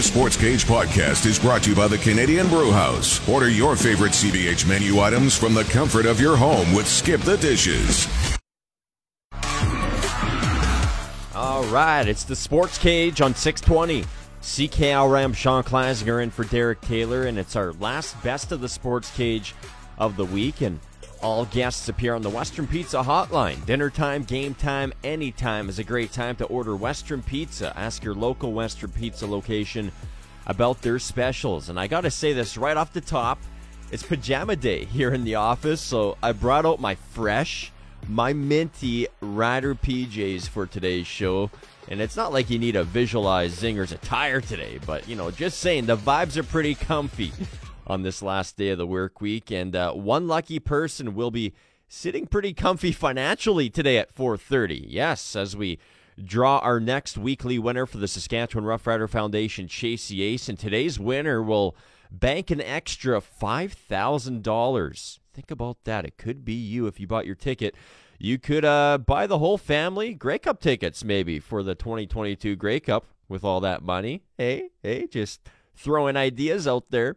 [0.00, 3.20] The Sports Cage podcast is brought to you by the Canadian Brew House.
[3.28, 7.36] Order your favorite CBH menu items from the comfort of your home with Skip the
[7.36, 8.08] Dishes.
[11.34, 14.06] All right, it's the Sports Cage on 620.
[14.40, 19.14] CKRM Sean Klassinger in for Derek Taylor, and it's our last best of the Sports
[19.14, 19.54] Cage
[19.98, 20.62] of the week.
[20.62, 20.80] And
[21.22, 23.64] all guests appear on the Western Pizza Hotline.
[23.66, 27.72] Dinner time, game time, anytime is a great time to order Western Pizza.
[27.78, 29.92] Ask your local Western Pizza location
[30.46, 31.68] about their specials.
[31.68, 33.38] And I got to say this right off the top
[33.92, 37.72] it's pajama day here in the office, so I brought out my fresh,
[38.08, 41.50] my minty Rider PJs for today's show.
[41.88, 45.58] And it's not like you need a visualized Zingers attire today, but you know, just
[45.58, 47.32] saying the vibes are pretty comfy
[47.90, 49.50] on this last day of the work week.
[49.50, 51.52] And uh, one lucky person will be
[51.88, 54.84] sitting pretty comfy financially today at 4:30.
[54.86, 55.78] Yes, as we
[56.22, 60.98] draw our next weekly winner for the Saskatchewan Roughrider Foundation, Chase the Ace, and today's
[60.98, 61.74] winner will
[62.10, 65.18] bank an extra five thousand dollars.
[65.34, 66.04] Think about that.
[66.04, 67.74] It could be you if you bought your ticket.
[68.18, 72.78] You could uh, buy the whole family Grey Cup tickets maybe for the 2022 Grey
[72.78, 74.24] Cup with all that money.
[74.36, 75.40] Hey, hey, just
[75.74, 77.16] throwing ideas out there.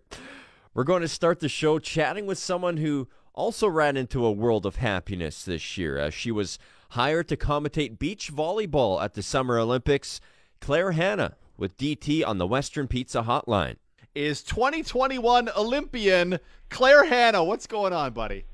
[0.75, 4.65] We're going to start the show chatting with someone who also ran into a world
[4.65, 6.57] of happiness this year as she was
[6.89, 10.19] hired to commentate beach volleyball at the Summer Olympics.
[10.61, 13.75] Claire Hanna with DT on the Western Pizza Hotline.
[14.15, 17.43] Is 2021 Olympian Claire Hanna.
[17.43, 18.45] What's going on, buddy?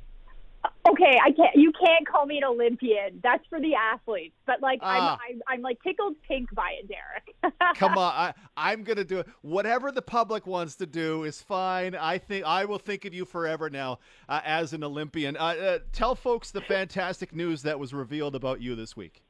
[0.91, 1.55] Okay, I can't.
[1.55, 3.19] You can't call me an Olympian.
[3.21, 4.35] That's for the athletes.
[4.47, 5.19] But like, Ah.
[5.27, 7.55] I'm, I'm, I'm like tickled pink by it, Derek.
[7.75, 9.27] Come on, I, I'm gonna do it.
[9.41, 11.95] Whatever the public wants to do is fine.
[11.95, 15.37] I think I will think of you forever now uh, as an Olympian.
[15.37, 19.21] Uh, uh, tell folks the fantastic news that was revealed about you this week.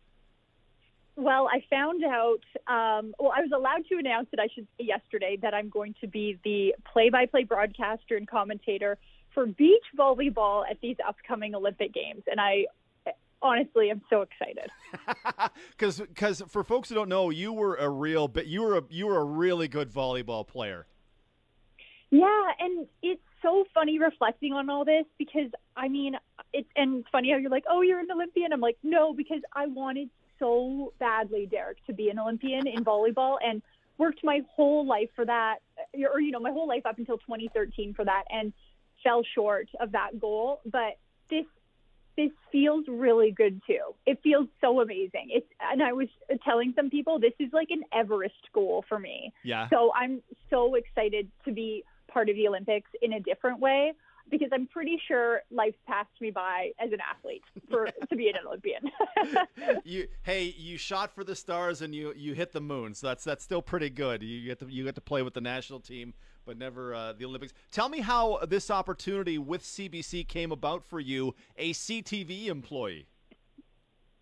[1.16, 2.40] Well, I found out.
[2.68, 4.40] Um, well, I was allowed to announce it.
[4.40, 8.98] I should say yesterday that I'm going to be the play-by-play broadcaster and commentator
[9.34, 12.66] for beach volleyball at these upcoming Olympic Games, and I
[13.42, 14.70] honestly am so excited.
[15.72, 18.84] Because because for folks who don't know, you were a real but you were a,
[18.90, 20.86] you were a really good volleyball player.
[22.12, 26.16] Yeah, and it's so funny reflecting on all this because I mean,
[26.54, 28.52] it's and it's funny how you're like, oh, you're an Olympian.
[28.52, 33.38] I'm like, no, because I wanted so badly, Derek, to be an Olympian in volleyball
[33.44, 33.62] and
[33.98, 35.58] worked my whole life for that,
[36.12, 38.54] or you know, my whole life up until 2013 for that, and
[39.04, 40.62] fell short of that goal.
[40.66, 40.98] But
[41.30, 41.46] this
[42.18, 43.96] this feels really good too.
[44.06, 45.28] It feels so amazing.
[45.30, 46.10] It's and I was
[46.44, 49.34] telling some people this is like an Everest goal for me.
[49.44, 49.70] Yeah.
[49.70, 53.94] So I'm so excited to be part of the Olympics in a different way
[54.30, 58.36] because I'm pretty sure life's passed me by as an athlete for to be an
[58.46, 58.84] Olympian.
[59.84, 62.94] you hey, you shot for the stars and you you hit the moon.
[62.94, 64.24] So that's that's still pretty good.
[64.24, 66.14] You get to you get to play with the national team,
[66.50, 67.54] but never uh, the Olympics.
[67.72, 73.06] Tell me how this opportunity with CBC came about for you, a CTV employee.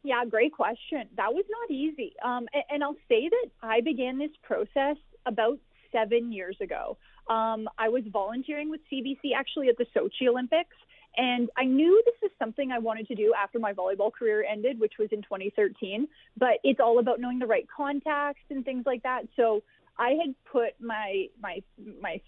[0.03, 1.07] Yeah, great question.
[1.15, 2.11] That was not easy.
[2.21, 5.57] Um, and, and I'll say that I began this process about
[5.89, 6.97] seven years ago.
[7.29, 10.75] Um, I was volunteering with CBC actually at the Sochi Olympics,
[11.15, 14.81] and I knew this is something I wanted to do after my volleyball career ended,
[14.81, 16.09] which was in 2013.
[16.37, 19.21] But it's all about knowing the right contacts and things like that.
[19.37, 19.63] So
[19.99, 21.61] I had put my my
[22.01, 22.21] my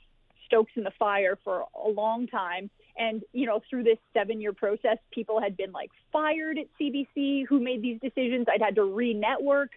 [0.50, 2.70] stokes in the fire for a long time.
[2.98, 7.46] And, you know, through this seven year process, people had been like fired at CBC
[7.48, 8.48] who made these decisions.
[8.52, 9.70] I'd had to re network.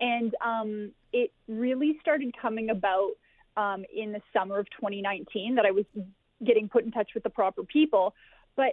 [0.00, 3.10] And um, it really started coming about
[3.56, 5.84] um, in the summer of 2019 that I was
[6.46, 8.14] getting put in touch with the proper people.
[8.56, 8.72] But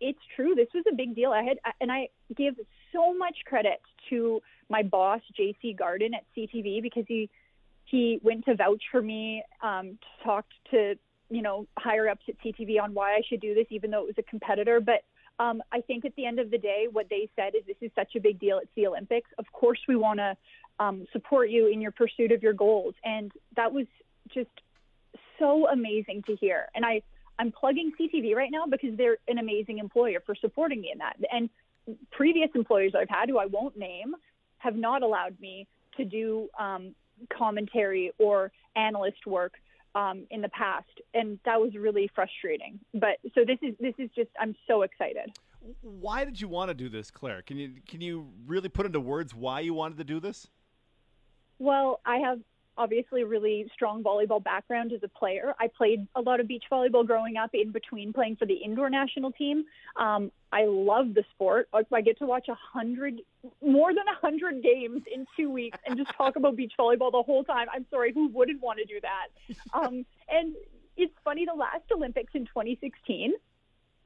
[0.00, 0.54] it's true.
[0.54, 1.30] This was a big deal.
[1.30, 2.56] I had, and I give
[2.92, 7.30] so much credit to my boss, JC Garden at CTV, because he,
[7.86, 10.94] he went to vouch for me, um, talked to
[11.28, 14.06] you know higher ups at CTV on why I should do this, even though it
[14.06, 14.80] was a competitor.
[14.80, 15.04] But
[15.42, 17.90] um, I think at the end of the day, what they said is this is
[17.94, 18.58] such a big deal.
[18.58, 19.30] It's the Olympics.
[19.38, 20.36] Of course, we want to
[20.78, 23.86] um, support you in your pursuit of your goals, and that was
[24.32, 24.50] just
[25.38, 26.68] so amazing to hear.
[26.74, 27.02] And I
[27.38, 31.16] I'm plugging CTV right now because they're an amazing employer for supporting me in that.
[31.30, 31.50] And
[32.10, 34.14] previous employers I've had, who I won't name,
[34.58, 35.66] have not allowed me
[35.96, 36.94] to do um,
[37.32, 39.54] commentary or analyst work
[39.94, 42.78] um, in the past, and that was really frustrating.
[42.92, 45.36] But so this is this is just I'm so excited.
[45.80, 47.42] Why did you want to do this, Claire?
[47.42, 50.48] Can you can you really put into words why you wanted to do this?
[51.58, 52.40] Well, I have
[52.78, 55.54] obviously really strong volleyball background as a player.
[55.58, 58.90] I played a lot of beach volleyball growing up in between playing for the indoor
[58.90, 59.64] national team.
[59.96, 61.68] Um, I love the sport.
[61.72, 63.20] I get to watch a hundred,
[63.64, 67.22] more than a hundred games in two weeks and just talk about beach volleyball the
[67.24, 67.66] whole time.
[67.72, 69.56] I'm sorry, who wouldn't want to do that?
[69.74, 70.54] Um, and
[70.96, 73.32] it's funny, the last Olympics in 2016,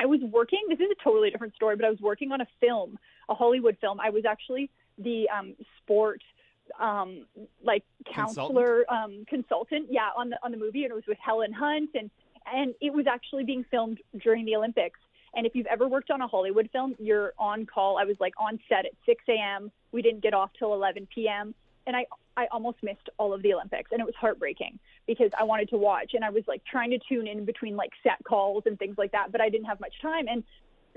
[0.00, 2.46] I was working, this is a totally different story, but I was working on a
[2.61, 4.00] film, a Hollywood film.
[4.00, 6.22] I was actually the um, sport–
[6.78, 7.26] um,
[7.62, 9.19] like counselor consultant?
[9.19, 12.11] Um, consultant, yeah, on the on the movie, and it was with Helen Hunt, and
[12.52, 14.99] and it was actually being filmed during the Olympics.
[15.34, 17.99] And if you've ever worked on a Hollywood film, you're on call.
[17.99, 19.70] I was like on set at 6 a.m.
[19.93, 21.55] We didn't get off till 11 p.m.
[21.87, 22.06] And I
[22.37, 25.76] I almost missed all of the Olympics, and it was heartbreaking because I wanted to
[25.76, 28.96] watch, and I was like trying to tune in between like set calls and things
[28.99, 30.26] like that, but I didn't have much time.
[30.28, 30.44] And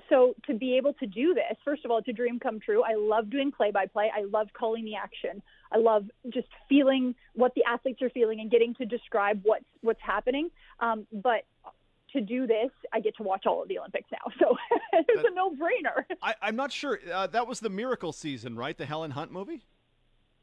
[0.09, 2.83] so to be able to do this, first of all, it's a dream come true.
[2.83, 4.11] I love doing play by play.
[4.15, 5.41] I love calling the action.
[5.73, 10.01] I love just feeling what the athletes are feeling and getting to describe what's what's
[10.01, 10.49] happening.
[10.79, 11.43] Um, but
[12.13, 14.55] to do this, I get to watch all of the Olympics now, so
[14.93, 16.05] it's a no-brainer.
[16.21, 16.99] I, am not sure.
[17.11, 18.77] Uh, that was the miracle season, right?
[18.77, 19.65] The Helen Hunt movie.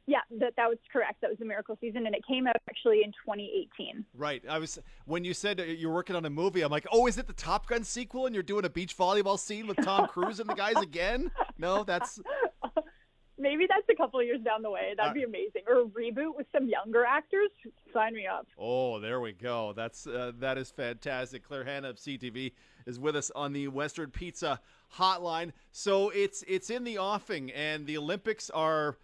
[0.06, 1.20] Yeah, that that was correct.
[1.20, 4.04] That was the miracle season, and it came out actually in 2018.
[4.14, 4.42] Right.
[4.48, 6.62] I was when you said you're working on a movie.
[6.62, 8.26] I'm like, oh, is it the Top Gun sequel?
[8.26, 11.30] And you're doing a beach volleyball scene with Tom Cruise and the guys again?
[11.58, 12.18] No, that's
[13.40, 14.94] maybe that's a couple of years down the way.
[14.96, 15.62] That'd uh, be amazing.
[15.66, 17.50] Or a reboot with some younger actors.
[17.92, 18.46] Sign me up.
[18.58, 19.72] Oh, there we go.
[19.74, 21.46] That's uh, that is fantastic.
[21.46, 22.52] Claire Hanna of CTV
[22.86, 24.60] is with us on the Western Pizza
[24.96, 25.52] Hotline.
[25.72, 28.96] So it's it's in the offing, and the Olympics are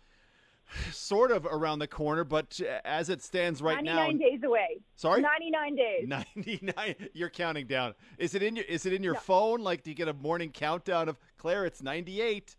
[0.92, 4.80] sort of around the corner, but as it stands right 99 now, 99 days away.
[4.96, 6.08] Sorry, 99 days.
[6.36, 6.94] 99.
[7.12, 7.94] You're counting down.
[8.18, 9.20] Is it in your Is it in your no.
[9.20, 9.60] phone?
[9.60, 11.66] Like, do you get a morning countdown of Claire?
[11.66, 12.56] It's 98.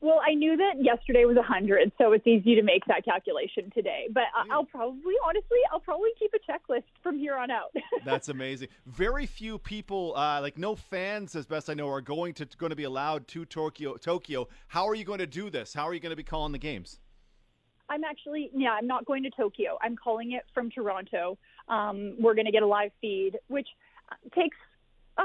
[0.00, 4.06] Well, I knew that yesterday was 100, so it's easy to make that calculation today.
[4.12, 7.74] But I'll probably, honestly, I'll probably keep a checklist from here on out.
[8.04, 8.68] That's amazing.
[8.86, 12.70] Very few people, uh, like no fans, as best I know, are going to going
[12.70, 13.96] to be allowed to Tokyo.
[13.96, 14.46] Tokyo.
[14.68, 15.74] How are you going to do this?
[15.74, 17.00] How are you going to be calling the games?
[17.90, 19.78] I'm actually, yeah, I'm not going to Tokyo.
[19.82, 21.38] I'm calling it from Toronto.
[21.68, 23.68] Um, we're going to get a live feed, which
[24.34, 24.56] takes
[25.16, 25.22] uh,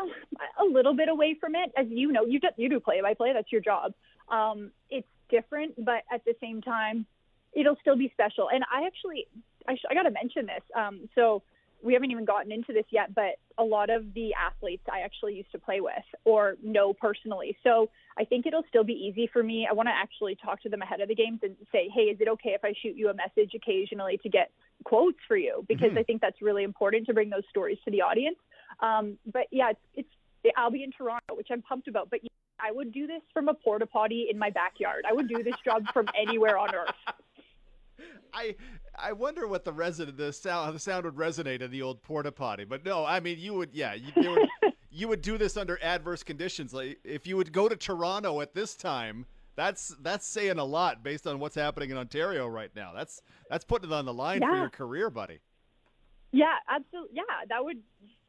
[0.59, 1.71] a little bit away from it.
[1.77, 3.33] As you know, you do, you do play by play.
[3.33, 3.93] That's your job.
[4.29, 7.05] Um, it's different, but at the same time,
[7.53, 8.49] it'll still be special.
[8.49, 9.27] And I actually,
[9.67, 10.63] I, sh- I got to mention this.
[10.75, 11.43] Um, so
[11.83, 15.35] we haven't even gotten into this yet, but a lot of the athletes I actually
[15.35, 15.93] used to play with
[16.23, 17.57] or know personally.
[17.61, 19.67] So I think it'll still be easy for me.
[19.69, 22.17] I want to actually talk to them ahead of the games and say, hey, is
[22.21, 24.51] it okay if I shoot you a message occasionally to get
[24.85, 25.65] quotes for you?
[25.67, 25.99] Because mm-hmm.
[25.99, 28.37] I think that's really important to bring those stories to the audience.
[28.79, 30.07] Um, but yeah, it's,
[30.45, 32.09] it's, I'll be in Toronto, which I'm pumped about.
[32.09, 32.21] But
[32.63, 35.03] I would do this from a porta potty in my backyard.
[35.07, 36.95] I would do this job from anywhere on earth.
[38.33, 38.55] I
[38.95, 42.31] I wonder what the resident the sound the sound would resonate in the old porta
[42.31, 42.63] potty.
[42.63, 44.49] But no, I mean you would yeah you would,
[44.91, 46.73] you would do this under adverse conditions.
[46.73, 49.25] Like if you would go to Toronto at this time,
[49.55, 52.91] that's that's saying a lot based on what's happening in Ontario right now.
[52.93, 54.49] That's that's putting it on the line yeah.
[54.49, 55.39] for your career, buddy.
[56.31, 57.17] Yeah, absolutely.
[57.17, 57.77] Yeah, that would.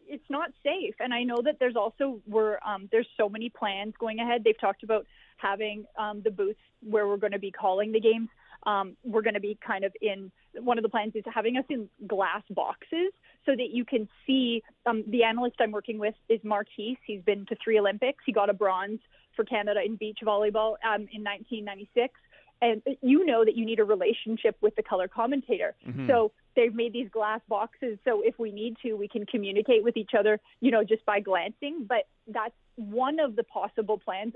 [0.06, 3.95] It's not safe, and I know that there's also we're um, there's so many plans
[3.99, 4.43] going ahead.
[4.45, 5.06] They've talked about
[5.37, 8.29] having um, the booths where we're going to be calling the games
[8.67, 11.65] um, we're going to be kind of in one of the plans is having us
[11.69, 13.12] in glass boxes
[13.45, 14.62] so that you can see.
[14.87, 16.97] Um, the analyst I'm working with is Mark Heese.
[17.07, 18.23] He's been to three Olympics.
[18.25, 19.00] He got a bronze
[19.37, 22.15] for Canada in beach volleyball um, in 1996.
[22.62, 25.75] And you know that you need a relationship with the color commentator.
[25.87, 26.09] Mm-hmm.
[26.09, 29.97] So they've made these glass boxes so if we need to we can communicate with
[29.97, 34.33] each other you know just by glancing but that's one of the possible plans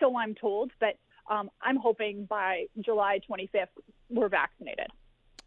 [0.00, 0.96] so i'm told but
[1.30, 3.68] um, I'm hoping by July 25th
[4.10, 4.88] we're vaccinated.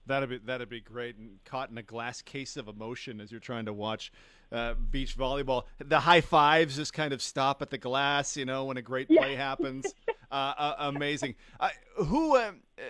[0.08, 3.40] That'd be that'd be great, and caught in a glass case of emotion as you're
[3.40, 4.12] trying to watch
[4.52, 5.64] uh, beach volleyball.
[5.80, 9.08] The high fives just kind of stop at the glass, you know, when a great
[9.08, 9.38] play yeah.
[9.38, 9.86] happens.
[10.32, 11.36] Uh, uh, amazing.
[11.60, 12.82] Uh, who um, uh,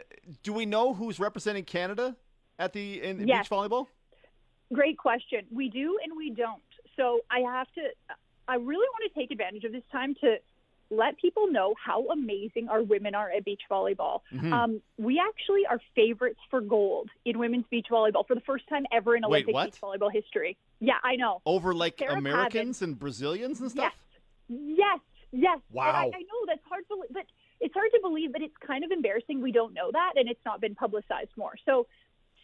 [0.42, 2.16] do we know who's representing Canada
[2.60, 3.44] at the in yes.
[3.44, 3.88] beach volleyball?
[4.74, 5.42] Great question.
[5.52, 6.62] We do and we don't.
[6.96, 7.82] So I have to.
[8.48, 10.38] I really want to take advantage of this time to
[10.92, 14.22] let people know how amazing our women are at beach volleyball.
[14.34, 14.54] Mm-hmm.
[14.54, 18.86] Um, we actually are favorites for gold in women's beach volleyball for the first time
[18.92, 20.58] ever in Olympic Wait, beach volleyball history.
[20.80, 21.42] Yeah, I know.
[21.46, 22.92] Over like Sarah Americans Pavin.
[22.92, 23.94] and Brazilians and stuff?
[24.48, 24.78] Yes.
[24.78, 25.00] Yes.
[25.32, 25.60] Yes.
[25.72, 25.92] Wow.
[25.92, 27.24] I, I, know that's hard to but
[27.60, 30.40] it's hard to believe, but it's kind of embarrassing we don't know that and it's
[30.46, 31.54] not been publicized more.
[31.66, 31.88] So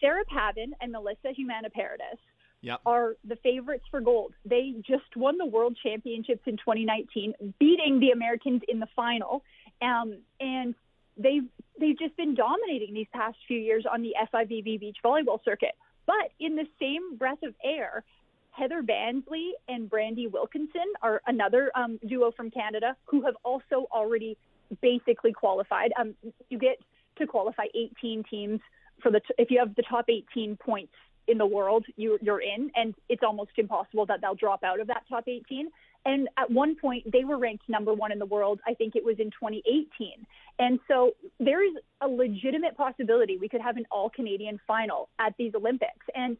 [0.01, 2.19] Sarah Pavin and Melissa Humana Paredes
[2.61, 2.81] yep.
[2.85, 4.33] are the favorites for gold.
[4.45, 9.43] They just won the World Championships in 2019, beating the Americans in the final.
[9.81, 10.75] Um, and
[11.17, 11.47] they've
[11.79, 15.75] they've just been dominating these past few years on the FIVB beach volleyball circuit.
[16.05, 18.03] But in the same breath of air,
[18.51, 24.37] Heather Bansley and Brandie Wilkerson are another um, duo from Canada who have also already
[24.81, 25.91] basically qualified.
[25.99, 26.15] Um,
[26.49, 26.77] you get
[27.17, 28.59] to qualify 18 teams
[29.01, 30.93] for the t- if you have the top 18 points
[31.27, 34.87] in the world, you, you're in, and it's almost impossible that they'll drop out of
[34.87, 35.69] that top 18.
[36.03, 38.59] And at one point, they were ranked number one in the world.
[38.65, 40.25] I think it was in 2018.
[40.57, 45.35] And so there is a legitimate possibility we could have an all Canadian final at
[45.37, 46.05] these Olympics.
[46.15, 46.37] And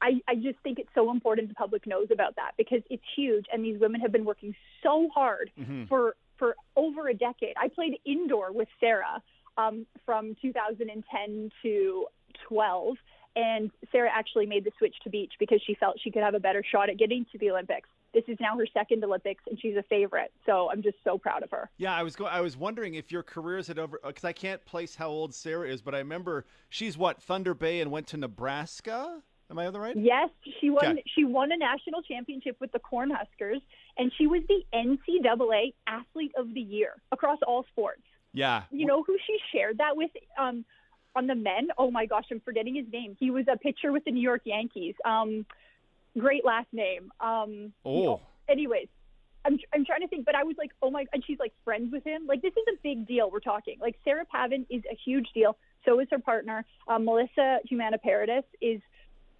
[0.00, 3.44] I, I just think it's so important the public knows about that because it's huge.
[3.52, 5.84] And these women have been working so hard mm-hmm.
[5.84, 7.54] for, for over a decade.
[7.60, 9.22] I played indoor with Sarah
[9.56, 12.06] um, from 2010 to
[12.48, 12.96] 12.
[13.36, 16.40] And Sarah actually made the switch to beach because she felt she could have a
[16.40, 17.88] better shot at getting to the Olympics.
[18.12, 20.32] This is now her second Olympics, and she's a favorite.
[20.46, 21.68] So I'm just so proud of her.
[21.78, 24.64] Yeah, I was go- I was wondering if your careers had over because I can't
[24.64, 28.16] place how old Sarah is, but I remember she's what Thunder Bay and went to
[28.16, 29.20] Nebraska.
[29.50, 29.96] Am I on the right?
[29.96, 30.30] Yes,
[30.60, 30.86] she won.
[30.86, 31.02] Okay.
[31.14, 33.60] She won a national championship with the Cornhuskers,
[33.98, 38.02] and she was the NCAA Athlete of the Year across all sports.
[38.34, 38.64] Yeah.
[38.70, 40.10] You know who she shared that with?
[40.38, 40.64] Um,
[41.16, 41.68] on the men.
[41.78, 43.16] Oh my gosh, I'm forgetting his name.
[43.18, 44.94] He was a pitcher with the New York Yankees.
[45.04, 45.46] Um,
[46.18, 47.12] great last name.
[47.20, 48.20] Um, oh.
[48.48, 48.88] anyways,
[49.44, 51.92] I'm I'm trying to think, but I was like, oh my, and she's like friends
[51.92, 52.26] with him.
[52.26, 53.30] Like this is a big deal.
[53.30, 53.78] We're talking.
[53.80, 55.56] Like Sarah Pavin is a huge deal.
[55.84, 58.80] So is her partner, uh, Melissa Humana Paredes is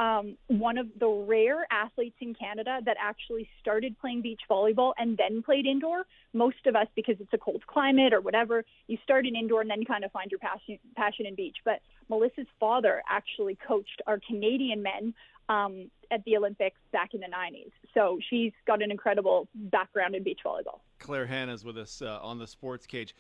[0.01, 5.17] um, one of the rare athletes in Canada that actually started playing beach volleyball and
[5.17, 6.05] then played indoor.
[6.33, 9.71] Most of us, because it's a cold climate or whatever, you start in indoor and
[9.71, 11.57] then kind of find your passion, passion in beach.
[11.65, 15.15] But Melissa's father actually coached our Canadian men
[15.49, 17.71] um, at the Olympics back in the 90s.
[17.93, 20.81] So she's got an incredible background in beach volleyball.
[20.99, 23.15] Claire Hanna's with us uh, on the sports cage.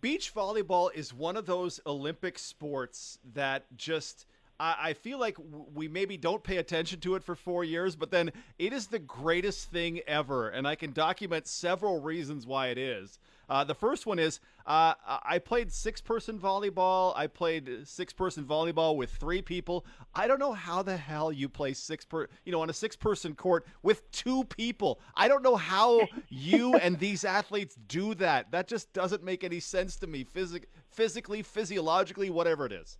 [0.00, 4.24] Beach volleyball is one of those Olympic sports that just–
[4.60, 5.36] I, feel like
[5.72, 8.98] we maybe don't pay attention to it for four years, but then it is the
[8.98, 13.20] greatest thing ever, and I can document several reasons why it is.
[13.48, 17.14] Uh, the first one is uh, I played six person volleyball.
[17.16, 19.86] I played six person volleyball with three people.
[20.14, 22.94] I don't know how the hell you play six per you know on a six
[22.94, 25.00] person court with two people.
[25.14, 28.50] I don't know how you and these athletes do that.
[28.50, 30.24] That just doesn't make any sense to me.
[30.24, 32.98] Physic- physically, physiologically, whatever it is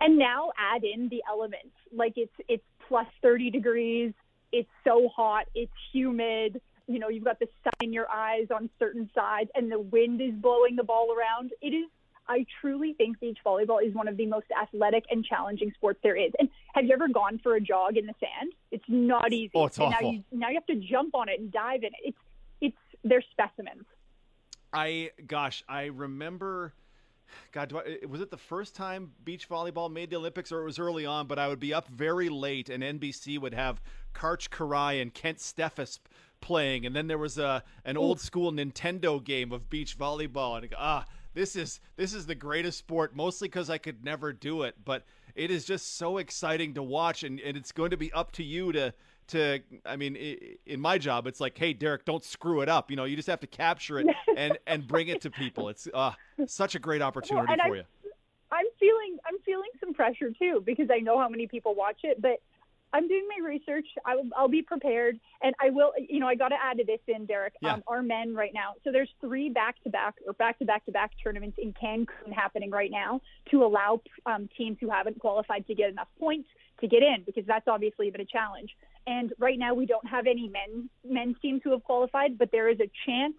[0.00, 4.12] and now add in the elements like it's it's plus 30 degrees
[4.52, 8.68] it's so hot it's humid you know you've got the sun in your eyes on
[8.78, 11.86] certain sides and the wind is blowing the ball around it is
[12.26, 16.16] I truly think beach volleyball is one of the most athletic and challenging sports there
[16.16, 16.32] is.
[16.38, 18.52] And have you ever gone for a jog in the sand?
[18.70, 19.50] It's not easy.
[19.54, 20.06] Oh, it's and awful.
[20.06, 22.00] Now you, now you have to jump on it and dive in it.
[22.02, 22.18] It's
[22.60, 23.84] it's they're specimens.
[24.72, 26.72] I gosh, I remember
[27.52, 30.78] God, I, was it the first time beach volleyball made the Olympics, or it was
[30.78, 31.26] early on?
[31.26, 33.80] But I would be up very late, and NBC would have
[34.14, 35.98] Karch Kiraly and Kent Steffes
[36.40, 40.74] playing, and then there was a an old school Nintendo game of beach volleyball, and
[40.78, 41.04] ah,
[41.34, 43.14] this is this is the greatest sport.
[43.16, 45.04] Mostly because I could never do it, but
[45.34, 48.44] it is just so exciting to watch, and, and it's going to be up to
[48.44, 48.94] you to
[49.28, 50.16] to i mean
[50.66, 52.90] in my job it's like hey derek don't screw it up.
[52.90, 55.68] You know you just have to capture it and and bring it to people.
[55.68, 56.12] It's uh,
[56.46, 57.82] such a great opportunity well, for I'm, you.
[58.50, 62.20] I'm feeling i'm feeling some pressure too because i know how many people watch it
[62.20, 62.40] but
[62.92, 63.86] i'm doing my research.
[64.06, 67.00] Will, i'll be prepared and i will you know i got to add to this
[67.08, 67.54] in derek.
[67.60, 67.74] Yeah.
[67.74, 70.84] um, our men right now so there's three back to back or back to back
[70.86, 75.66] to back tournaments in cancun happening right now to allow um, teams who haven't qualified
[75.66, 76.48] to get enough points
[76.80, 78.70] to get in because that's obviously been a challenge
[79.06, 82.68] and right now, we don't have any men men's teams who have qualified, but there
[82.68, 83.34] is a chance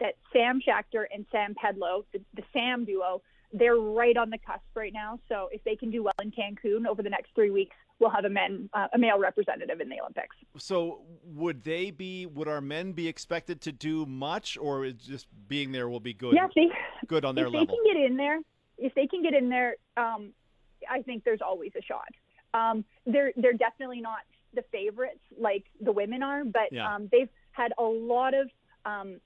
[0.00, 3.22] that Sam Schachter and Sam Pedlow, the, the Sam duo,
[3.52, 5.18] they're right on the cusp right now.
[5.28, 8.24] So if they can do well in Cancun over the next three weeks, we'll have
[8.24, 10.36] a men uh, a male representative in the Olympics.
[10.56, 12.26] So would they be?
[12.26, 16.34] Would our men be expected to do much, or just being there will be good?
[16.34, 16.68] Yeah, they,
[17.06, 17.62] good on their if level.
[17.62, 18.40] If they can get in there,
[18.78, 20.32] if they can get in there, um,
[20.88, 22.08] I think there's always a shot.
[22.54, 24.20] Um, they're they're definitely not
[24.54, 26.94] the favorites like the women are, but yeah.
[26.94, 28.48] um, they've had a lot of
[28.84, 29.20] um,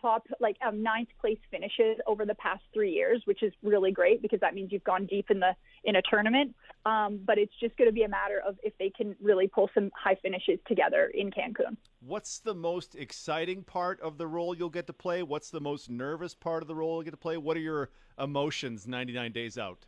[0.00, 4.22] top like um, ninth place finishes over the past three years, which is really great
[4.22, 5.54] because that means you've gone deep in the
[5.84, 6.54] in a tournament.
[6.84, 9.68] Um, but it's just going to be a matter of if they can really pull
[9.74, 11.76] some high finishes together in Cancun.
[12.00, 15.22] What's the most exciting part of the role you'll get to play?
[15.22, 17.36] What's the most nervous part of the role you'll get to play?
[17.36, 19.86] What are your emotions 99 days out?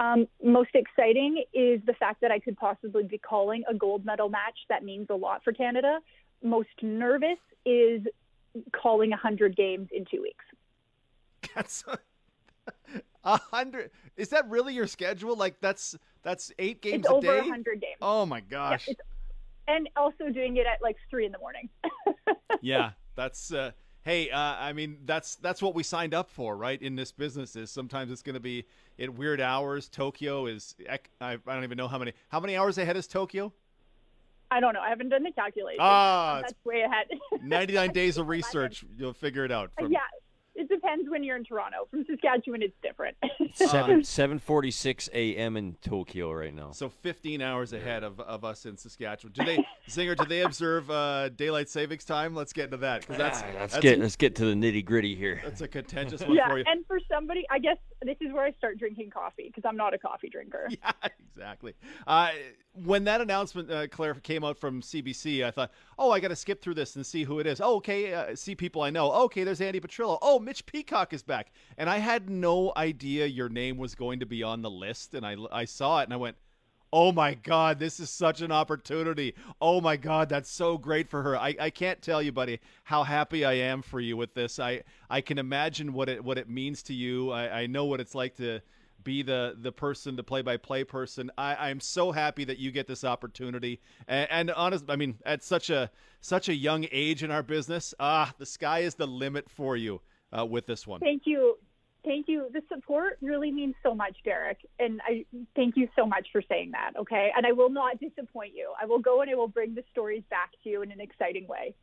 [0.00, 4.28] Um, most exciting is the fact that I could possibly be calling a gold medal
[4.30, 4.58] match.
[4.70, 5.98] That means a lot for Canada.
[6.42, 8.00] Most nervous is
[8.72, 10.44] calling 100 games in two weeks.
[11.54, 11.84] That's
[13.24, 13.90] A hundred.
[14.16, 15.36] Is that really your schedule?
[15.36, 17.38] Like that's that's eight games it's a over day.
[17.40, 17.98] a hundred games.
[18.00, 18.88] Oh my gosh.
[18.88, 19.06] it's-
[19.68, 21.68] and also doing it at like three in the morning.
[22.62, 23.52] yeah, that's.
[23.52, 23.70] Uh,
[24.02, 26.80] hey, uh, I mean that's that's what we signed up for, right?
[26.80, 28.64] In this business, is sometimes it's going to be
[28.98, 29.88] at weird hours.
[29.88, 30.74] Tokyo is.
[30.88, 32.12] I, I don't even know how many.
[32.28, 33.52] How many hours ahead is Tokyo?
[34.50, 34.80] I don't know.
[34.80, 35.78] I haven't done the calculation.
[35.80, 37.06] Ah, That's way ahead.
[37.42, 38.84] 99 days of research.
[38.98, 39.70] You'll figure it out.
[39.78, 40.00] From, yeah,
[40.70, 41.86] depends when you're in Toronto.
[41.90, 43.16] From Saskatchewan, it's different.
[43.54, 45.56] Seven seven forty six a.m.
[45.56, 46.70] in Tokyo right now.
[46.70, 49.32] So 15 hours ahead of, of us in Saskatchewan.
[49.32, 49.58] Do they,
[49.88, 50.16] Zinger?
[50.16, 52.34] Do they observe uh, daylight savings time?
[52.34, 54.84] Let's get into that because that's Ah, let's that's, get let's get to the nitty
[54.84, 55.40] gritty here.
[55.44, 56.64] that's a contentious one yeah, for you.
[56.66, 59.94] and for somebody, I guess this is where I start drinking coffee because I'm not
[59.94, 60.68] a coffee drinker.
[60.82, 60.92] Yeah,
[61.34, 61.74] exactly.
[62.06, 62.30] Uh,
[62.84, 66.36] when that announcement, uh, Claire, came out from CBC, I thought, oh, I got to
[66.36, 67.60] skip through this and see who it is.
[67.60, 69.12] Oh, okay, uh, see people I know.
[69.24, 70.18] Okay, there's Andy Petrillo.
[70.22, 71.52] Oh, Mitch Peacock is back.
[71.76, 75.14] And I had no idea your name was going to be on the list.
[75.14, 76.36] And I, I saw it and I went,
[76.92, 79.34] oh my God, this is such an opportunity.
[79.60, 81.36] Oh my God, that's so great for her.
[81.36, 84.58] I, I can't tell you, buddy, how happy I am for you with this.
[84.58, 87.30] I, I can imagine what it what it means to you.
[87.30, 88.60] I, I know what it's like to
[89.02, 91.30] be the the person, the play by play person.
[91.38, 93.80] I, I'm so happy that you get this opportunity.
[94.08, 97.94] And, and honest, I mean, at such a such a young age in our business,
[98.00, 100.00] ah, the sky is the limit for you
[100.36, 101.00] uh, with this one.
[101.00, 101.56] Thank you.
[102.04, 102.48] Thank you.
[102.52, 104.58] The support really means so much, Derek.
[104.78, 106.92] And I thank you so much for saying that.
[106.98, 107.30] Okay.
[107.36, 108.72] And I will not disappoint you.
[108.80, 111.46] I will go and I will bring the stories back to you in an exciting
[111.46, 111.74] way.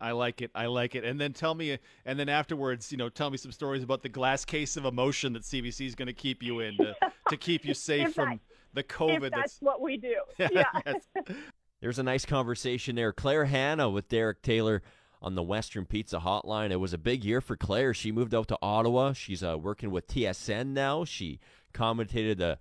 [0.00, 0.50] I like it.
[0.54, 1.04] I like it.
[1.04, 4.08] And then tell me, and then afterwards, you know, tell me some stories about the
[4.08, 6.94] glass case of emotion that CBC is going to keep you in to,
[7.30, 8.40] to keep you safe If from that-
[8.74, 9.30] the If COVID.
[9.30, 10.16] that's what we do.
[10.38, 10.64] Yeah.
[10.84, 10.96] Yes.
[11.80, 13.12] There's a nice conversation there.
[13.12, 14.82] Claire Hanna with Derek Taylor
[15.24, 16.70] on the Western Pizza Hotline.
[16.70, 17.94] It was a big year for Claire.
[17.94, 19.14] She moved out to Ottawa.
[19.14, 21.06] She's uh, working with TSN now.
[21.06, 21.40] She
[21.72, 22.58] commentated the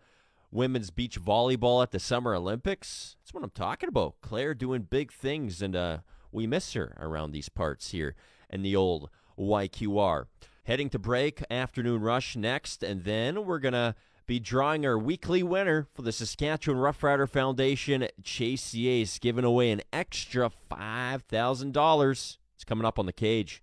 [0.50, 3.18] women's beach volleyball at the Summer Olympics.
[3.20, 4.16] That's what I'm talking about.
[4.22, 5.98] Claire doing big things, and uh,
[6.32, 8.16] we miss her around these parts here
[8.50, 10.28] in the old YQR.
[10.64, 13.94] Heading to break, afternoon rush next, and then we're going to
[14.26, 19.70] be drawing our weekly winner for the Saskatchewan Roughrider Foundation, Chase the Ace, giving away
[19.72, 22.38] an extra $5,000.
[22.64, 23.62] It's coming up on the cage.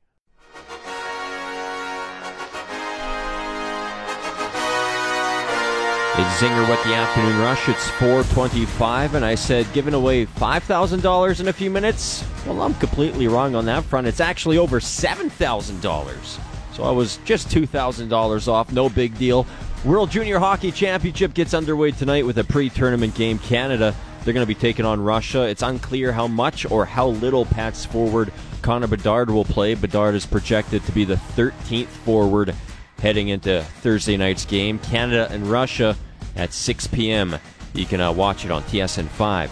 [6.18, 7.66] It's Zinger with the afternoon rush.
[7.70, 12.26] It's 425, and I said giving away $5,000 in a few minutes.
[12.44, 14.06] Well, I'm completely wrong on that front.
[14.06, 16.74] It's actually over $7,000.
[16.74, 18.70] So I was just $2,000 off.
[18.70, 19.46] No big deal.
[19.82, 23.38] World Junior Hockey Championship gets underway tonight with a pre tournament game.
[23.38, 25.44] Canada, they're going to be taking on Russia.
[25.44, 28.30] It's unclear how much or how little Pats forward
[28.70, 29.74] Connor Bedard will play.
[29.74, 32.54] Bedard is projected to be the 13th forward
[33.00, 34.78] heading into Thursday night's game.
[34.78, 35.96] Canada and Russia
[36.36, 37.34] at 6 p.m.
[37.74, 39.50] You can uh, watch it on TSN 5.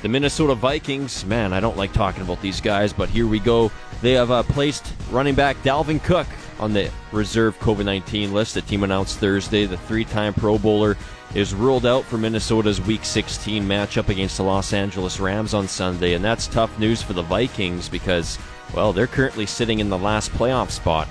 [0.00, 3.70] The Minnesota Vikings, man, I don't like talking about these guys, but here we go.
[4.00, 6.26] They have uh, placed running back Dalvin Cook
[6.58, 8.54] on the reserve COVID 19 list.
[8.54, 10.96] The team announced Thursday the three time Pro Bowler
[11.34, 16.14] is ruled out for Minnesota's Week 16 matchup against the Los Angeles Rams on Sunday.
[16.14, 18.38] And that's tough news for the Vikings because,
[18.74, 21.08] well, they're currently sitting in the last playoff spot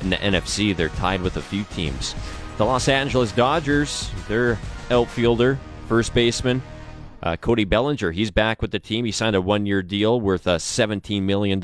[0.00, 0.74] in the NFC.
[0.74, 2.14] They're tied with a few teams.
[2.56, 4.58] The Los Angeles Dodgers, their
[4.90, 6.62] outfielder, first baseman,
[7.22, 9.04] uh, Cody Bellinger, he's back with the team.
[9.04, 11.60] He signed a one-year deal worth uh, $17 million.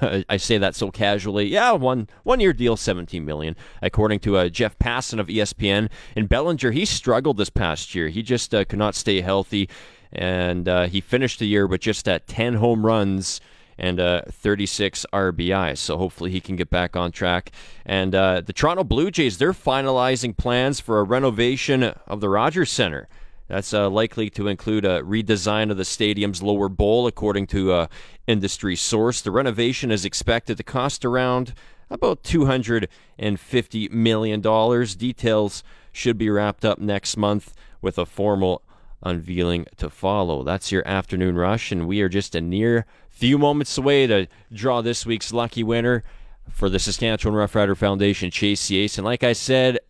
[0.28, 1.46] I say that so casually.
[1.46, 5.88] Yeah, one one-year deal, 17 million, according to uh, Jeff Passan of ESPN.
[6.16, 8.08] And Bellinger, he struggled this past year.
[8.08, 9.68] He just uh, could not stay healthy,
[10.12, 13.40] and uh, he finished the year with just at 10 home runs
[13.78, 15.76] and uh, 36 RBI.
[15.76, 17.50] So hopefully he can get back on track.
[17.86, 22.70] And uh, the Toronto Blue Jays, they're finalizing plans for a renovation of the Rogers
[22.70, 23.08] Center.
[23.50, 27.88] That's uh, likely to include a redesign of the stadium's lower bowl, according to a
[28.28, 29.20] industry source.
[29.20, 31.52] The renovation is expected to cost around
[31.90, 34.40] about $250 million.
[34.96, 38.62] Details should be wrapped up next month with a formal
[39.02, 40.44] unveiling to follow.
[40.44, 44.80] That's your afternoon rush, and we are just a near few moments away to draw
[44.80, 46.04] this week's lucky winner
[46.52, 48.96] for the Saskatchewan Roughrider Foundation, Chase the Ace.
[48.96, 49.80] And like I said,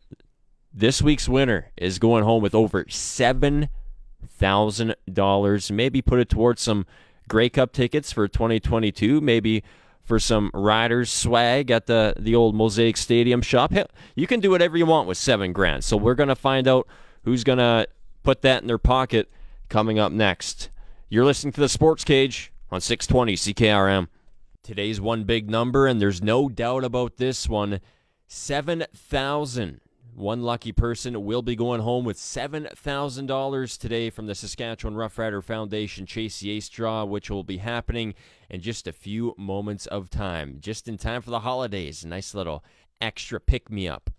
[0.73, 5.71] this week's winner is going home with over $7,000.
[5.71, 6.87] Maybe put it towards some
[7.29, 9.21] Grey Cup tickets for 2022.
[9.21, 9.63] Maybe
[10.03, 13.73] for some Riders swag at the, the old Mosaic Stadium shop.
[14.15, 15.85] You can do whatever you want with seven grand.
[15.85, 16.89] So we're going to find out
[17.25, 17.87] who's going to
[18.23, 19.31] put that in their pocket
[19.69, 20.71] coming up next.
[21.09, 24.09] You're listening to the Sports Cage on 620 CKRM.
[24.63, 27.81] Today's one big number, and there's no doubt about this one
[28.27, 29.81] 7,000.
[30.21, 36.05] One lucky person will be going home with $7,000 today from the Saskatchewan Roughrider Foundation
[36.05, 38.13] Chase the Ace draw, which will be happening
[38.51, 40.59] in just a few moments of time.
[40.61, 42.05] Just in time for the holidays.
[42.05, 42.63] Nice little
[43.01, 44.11] extra pick me up.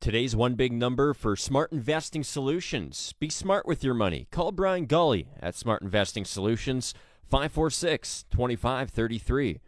[0.00, 3.14] Today's one big number for Smart Investing Solutions.
[3.18, 4.28] Be smart with your money.
[4.30, 6.92] Call Brian Gully at Smart Investing Solutions,
[7.24, 9.60] 546 2533.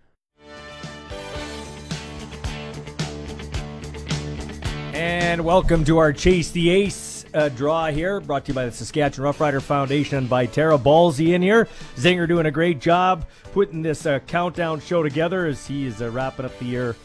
[5.00, 8.70] And welcome to our Chase the Ace uh, draw here, brought to you by the
[8.70, 11.68] Saskatchewan Roughrider Foundation and by Tara Ballsy in here.
[11.96, 16.10] Zinger doing a great job putting this uh, countdown show together as he is uh,
[16.10, 16.96] wrapping up the year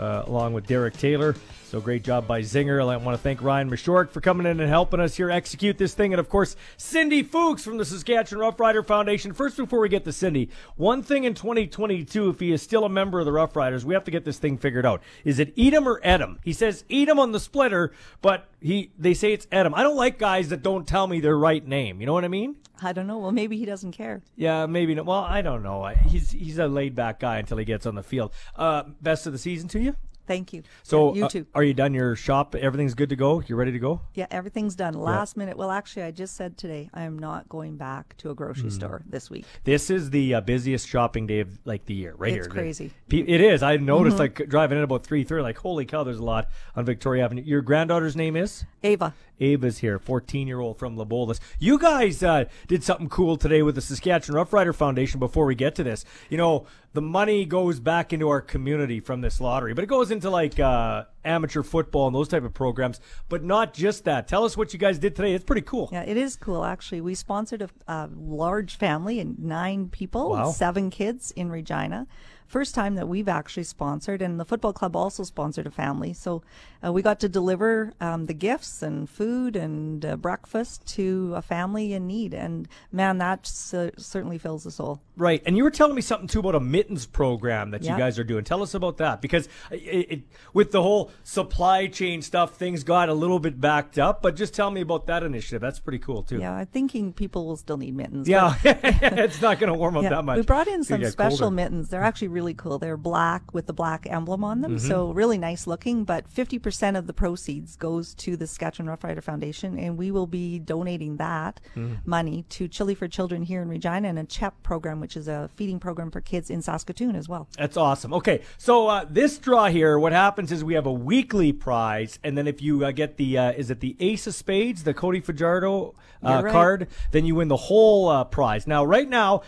[0.00, 1.36] uh, along with Derek Taylor.
[1.74, 2.80] So great job by Zinger.
[2.80, 5.92] I want to thank Ryan Mashork for coming in and helping us here execute this
[5.92, 6.12] thing.
[6.12, 9.32] And of course, Cindy Fuchs from the Saskatchewan Rough Rider Foundation.
[9.32, 12.88] First, before we get to Cindy, one thing in 2022, if he is still a
[12.88, 15.02] member of the Rough Riders, we have to get this thing figured out.
[15.24, 16.38] Is it Edom or Edom?
[16.44, 19.74] He says Edom on the splitter, but he they say it's Edom.
[19.74, 21.98] I don't like guys that don't tell me their right name.
[21.98, 22.54] You know what I mean?
[22.82, 23.18] I don't know.
[23.18, 24.22] Well, maybe he doesn't care.
[24.36, 25.06] Yeah, maybe not.
[25.06, 25.84] Well, I don't know.
[26.06, 28.32] He's he's a laid back guy until he gets on the field.
[28.54, 29.96] Uh, best of the season to you.
[30.26, 30.62] Thank you.
[30.82, 31.46] So, Yeah, you uh, too.
[31.54, 32.54] are you done your shop?
[32.54, 33.42] Everything's good to go.
[33.46, 34.00] You're ready to go.
[34.14, 34.94] yeah, everything's done.
[34.94, 35.56] Last minute.
[35.56, 38.68] Well, actually, I just said today I am not going back to a grocery Hmm.
[38.70, 39.44] store this week.
[39.64, 42.52] This is the uh, busiest shopping day of like the year, right It's here.
[42.52, 42.90] crazy.
[43.08, 43.62] Pe- It is.
[43.62, 45.42] I noticed like driving in about three thirty.
[45.42, 47.42] Like, holy cow, there's a lot on Victoria Avenue.
[47.42, 49.14] Your granddaughter's name is Ava.
[49.40, 51.40] Ava's here, 14 year old from Labolas.
[51.58, 55.18] You guys uh, did something cool today with the Saskatchewan Roughrider Foundation.
[55.18, 59.22] Before we get to this, you know the money goes back into our community from
[59.22, 63.00] this lottery, but it goes into like uh, amateur football and those type of programs.
[63.28, 64.28] But not just that.
[64.28, 65.32] Tell us what you guys did today.
[65.34, 65.88] It's pretty cool.
[65.90, 66.64] Yeah, it is cool.
[66.64, 70.50] Actually, we sponsored a, a large family and nine people, Wow.
[70.52, 72.06] seven kids in Regina.
[72.54, 76.12] First time that we've actually sponsored, and the football club also sponsored a family.
[76.12, 76.44] So
[76.86, 81.42] uh, we got to deliver um, the gifts and food and uh, breakfast to a
[81.42, 82.32] family in need.
[82.32, 85.00] And man, that cer- certainly fills the soul.
[85.16, 87.92] Right, and you were telling me something too about a mittens program that Yeah.
[87.94, 88.44] you guys are doing.
[88.44, 89.76] Tell us about that because it,
[90.10, 94.22] it, with the whole supply chain stuff, things got a little bit backed up.
[94.22, 95.60] But just tell me about that initiative.
[95.60, 96.38] That's pretty cool too.
[96.38, 98.28] Yeah, I'm thinking people will still need mittens.
[98.28, 100.36] Yeah, it's not going to warm up Yeah, that much.
[100.36, 101.56] We brought in some special colder.
[101.56, 101.88] mittens.
[101.88, 102.78] They're actually really cool.
[102.78, 104.88] They're black with the black emblem on them, Mm-hmm.
[104.88, 106.04] so really nice looking.
[106.04, 110.26] But 50% of the proceeds goes to the Saskatchewan Rough Rider Foundation, and we will
[110.26, 111.94] be donating that Mm-hmm.
[112.04, 115.48] money to Chili for Children here in Regina and a CHEP program, which is a
[115.54, 117.48] feeding program for kids in Saskatoon as well.
[117.56, 118.12] That's awesome.
[118.12, 122.36] Okay, so uh, this draw here, what happens is we have a weekly prize, and
[122.36, 125.20] then if you uh, get the uh, is it the Ace of Spades, the Cody
[125.20, 126.50] Fajardo uh, right.
[126.52, 128.66] card, then you win the whole uh, prize.
[128.66, 129.42] Now, right now.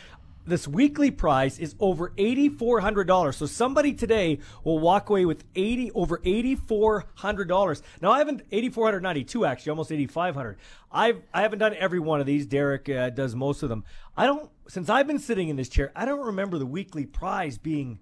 [0.48, 3.36] This weekly prize is over eighty four hundred dollars.
[3.36, 7.82] So somebody today will walk away with eighty over eighty four hundred dollars.
[8.00, 10.58] Now I haven't eighty four hundred ninety two actually, almost eighty five hundred.
[10.92, 12.46] I've I haven't done every one of these.
[12.46, 13.82] Derek uh, does most of them.
[14.16, 15.90] I don't since I've been sitting in this chair.
[15.96, 17.98] I don't remember the weekly prize being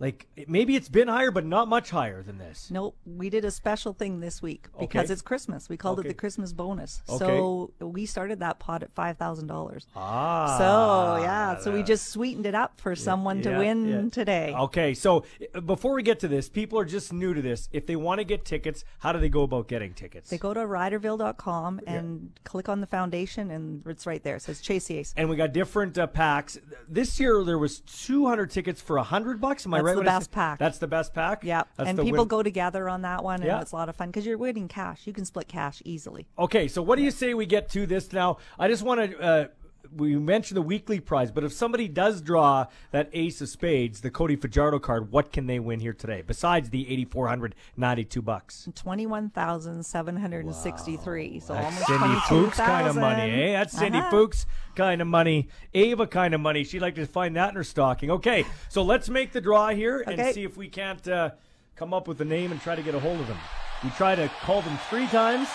[0.00, 2.68] like maybe it's been higher, but not much higher than this.
[2.70, 5.12] Nope, we did a special thing this week because Okay.
[5.12, 5.68] it's Christmas.
[5.68, 6.08] We called Okay.
[6.08, 7.02] it the Christmas bonus.
[7.08, 7.18] Okay.
[7.18, 9.86] So we started that pot at five thousand dollars.
[9.94, 14.10] Ah, So yeah, so we just sweetened it up for someone to yeah, win yeah.
[14.10, 14.54] today.
[14.54, 17.68] Okay, so uh, before we get to this, people are just new to this.
[17.72, 20.28] If they want to get tickets, how do they go about getting tickets?
[20.30, 24.36] They go to riderville.com and click on the foundation, and it's right there.
[24.36, 25.14] It says Chase Ace.
[25.16, 26.58] and we got different uh, packs.
[26.88, 29.66] This year there was 200 tickets for 100 bucks.
[29.66, 29.93] Am I right?
[29.96, 30.58] The best say- pack.
[30.58, 31.44] That's the best pack.
[31.44, 33.60] Yeah, That's and people win- go together on that one, and Yeah.
[33.60, 35.06] it's a lot of fun because you're winning cash.
[35.06, 36.26] You can split cash easily.
[36.38, 38.38] Okay, so what do you say we get to this now?
[38.58, 39.20] I just want to.
[39.20, 39.46] Uh,
[39.92, 44.10] we mentioned the weekly prize, but if somebody does draw that Ace of Spades, the
[44.10, 48.68] Cody Fajardo card, what can they win here today besides the 8,492 bucks?
[48.74, 51.40] Twenty-one thousand seven hundred and sixty-three.
[51.40, 53.52] So That's almost Cindy Fuchs kind of money, eh?
[53.52, 54.10] That's Cindy Uh-huh.
[54.10, 55.48] Fuchs kind of money.
[55.72, 56.64] Ava kind of money.
[56.64, 58.10] She'd like to find that in her stocking.
[58.10, 61.30] Okay, so let's make the draw here and see if we can't uh,
[61.76, 63.38] come up with a name and try to get a hold of them.
[63.82, 65.48] We try to call them three times.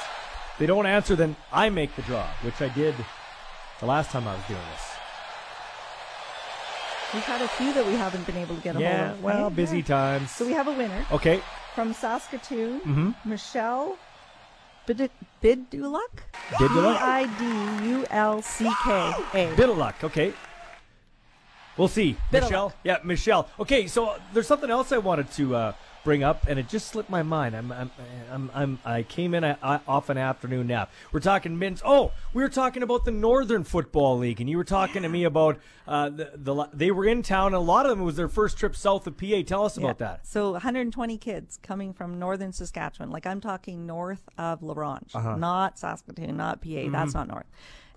[0.60, 2.94] They don't answer, then I make the draw, which I did
[3.80, 4.86] the last time I was doing this.
[7.14, 9.24] We've had a few that we haven't been able to get a Yeah, hold of.
[9.24, 9.56] well, right?
[9.56, 9.84] busy Yeah.
[9.86, 10.32] times.
[10.32, 11.42] So we have a winner Okay,
[11.74, 13.12] from Saskatoon, Mm-hmm.
[13.30, 13.98] Michelle
[14.86, 15.10] Bid-
[15.42, 16.24] Biduluk.
[16.52, 17.00] Biduluk?
[18.20, 19.56] B-I-D-U-L-C-K-A.
[19.56, 20.04] bit.
[20.04, 20.34] Okay.
[21.78, 22.18] We'll see.
[22.32, 22.74] Michelle?
[22.84, 23.48] Yeah, Michelle.
[23.60, 27.10] Okay, so there's something else I wanted to uh, bring up, and it just slipped
[27.10, 27.56] my mind.
[27.56, 27.92] I'm, I'm,
[28.32, 30.92] I'm, I'm I came in off an afternoon nap.
[31.12, 31.82] We're talking Mints.
[31.86, 35.24] Oh, we were talking about the Northern Football League, and you were talking to me
[35.24, 37.48] about uh, the, the they were in town.
[37.48, 39.42] And a lot of them was their first trip south of PA.
[39.46, 40.26] Tell us about that.
[40.26, 43.10] So 120 kids coming from northern Saskatchewan.
[43.12, 45.36] Like I'm talking north of La Ronge, Uh-huh.
[45.36, 46.68] not Saskatoon, not PA.
[46.68, 46.92] Mm-hmm.
[46.92, 47.46] That's not north.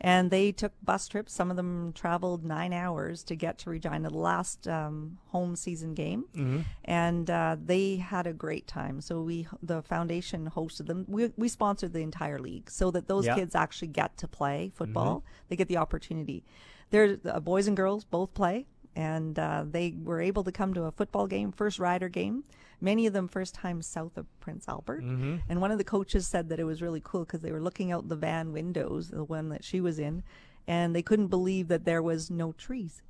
[0.05, 1.33] And they took bus trips.
[1.33, 5.95] Some of them traveled nine hours to get to Regina, the last um, home season
[5.95, 6.61] game, Mm-hmm.
[6.85, 9.01] and uh, they had a great time.
[9.01, 11.05] So we, the foundation, hosted them.
[11.07, 13.37] We, we sponsored the entire league so that those Yeah.
[13.37, 15.19] kids actually get to play football.
[15.21, 15.27] Mm-hmm.
[15.51, 16.45] They get the opportunity.
[16.91, 20.83] They're uh, boys and girls both play and uh, they were able to come to
[20.83, 22.43] a football game, first rider game.
[22.83, 25.03] Many of them first time south of Prince Albert.
[25.05, 25.37] Mm-hmm.
[25.49, 27.93] And one of the coaches said that it was really cool because they were looking
[27.93, 30.25] out the van windows, the one that she was in,
[30.67, 33.01] and they couldn't believe that there was no trees.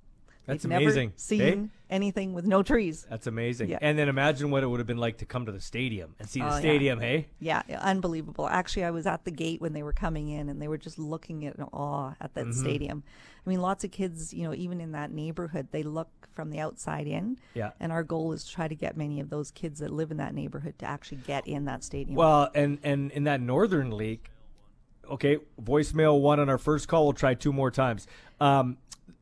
[0.45, 1.13] That's They'd never amazing.
[1.17, 1.95] Seen Eh?
[1.95, 3.07] anything with no trees.
[3.09, 3.71] That's amazing.
[3.71, 3.79] Yeah.
[3.81, 6.29] And then imagine what it would have been like to come to the stadium and
[6.29, 6.59] see the Oh, yeah.
[6.59, 7.01] stadium.
[7.01, 8.49] Hey, Yeah, unbelievable.
[8.49, 10.99] Actually, I was at the gate when they were coming in, and they were just
[10.99, 12.51] looking at in awe at Mm-hmm.
[12.51, 13.05] that stadium.
[13.45, 16.61] I mean, lots of kids, you know, even in that neighborhood, they look from the
[16.61, 17.39] outside in.
[17.55, 17.73] Yeah.
[17.81, 20.19] And our goal is to try to get many of those kids that live in
[20.19, 22.17] that neighborhood to actually get in that stadium.
[22.17, 24.31] Well, and and in that Northern League,
[25.11, 27.05] okay, voicemail one on our first call.
[27.05, 28.07] We'll try two more times.
[28.41, 28.79] Um,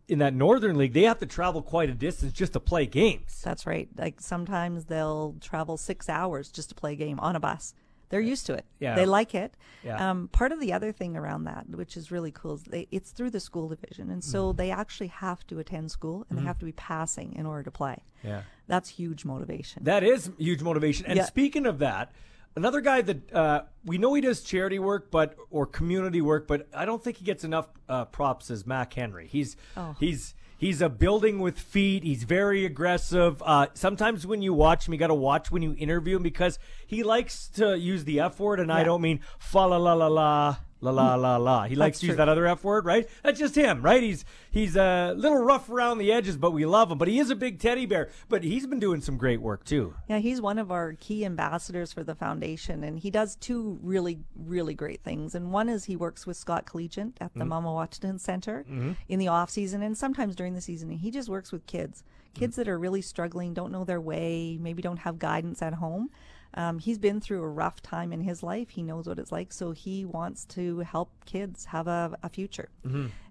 [0.06, 3.40] in that Northern League, they have to travel quite a distance just to play games.
[3.44, 3.88] That's right.
[3.96, 7.74] Like sometimes they'll travel six hours just to play a game on a bus.
[8.10, 8.64] They're used to it.
[8.80, 8.94] Yeah.
[8.96, 9.54] They like it.
[9.84, 10.10] Yeah.
[10.10, 13.12] Um, part of the other thing around that, which is really cool, is they, it's
[13.12, 14.10] through the school division.
[14.10, 14.30] And Mm-hmm.
[14.30, 17.62] so they actually have to attend school and they have to be passing in order
[17.62, 18.02] to play.
[18.22, 18.42] Yeah.
[18.66, 19.84] That's huge motivation.
[19.84, 21.06] That is huge motivation.
[21.06, 21.24] And Yeah.
[21.24, 22.12] speaking of that,
[22.56, 26.68] another guy that uh, we know he does charity work, but or community work, but
[26.74, 29.28] I don't think he gets enough uh, props as Mac Henry.
[29.28, 29.94] He's Oh.
[30.00, 32.04] he's he's a building with feet.
[32.04, 33.42] He's very aggressive.
[33.44, 36.58] Uh, sometimes when you watch him, you got to watch when you interview him because
[36.86, 40.06] he likes to use the F word, and I don't mean fa la la la
[40.06, 40.56] la.
[40.82, 41.64] La la la la.
[41.64, 42.16] He likes to use true.
[42.16, 43.08] that other F word, right?
[43.22, 44.02] That's just him, right?
[44.02, 46.98] He's he's a little rough around the edges, but we love him.
[46.98, 48.08] But he is a big teddy bear.
[48.28, 49.94] But he's been doing some great work too.
[50.08, 54.20] Yeah, he's one of our key ambassadors for the foundation, and he does two really,
[54.34, 55.34] really great things.
[55.34, 57.66] And one is he works with Scott Collegiate at the mm-hmm.
[57.66, 58.92] Mamaweyatitan Center mm-hmm.
[59.08, 60.90] in the off season, and sometimes during the season.
[60.90, 62.02] He just works with kids,
[62.34, 62.56] kids mm.
[62.56, 66.10] that are really struggling, don't know their way, maybe don't have guidance at home.
[66.54, 68.70] Um, he's been through a rough time in his life.
[68.70, 72.68] He knows what it's like, so he wants to help kids have a, a future,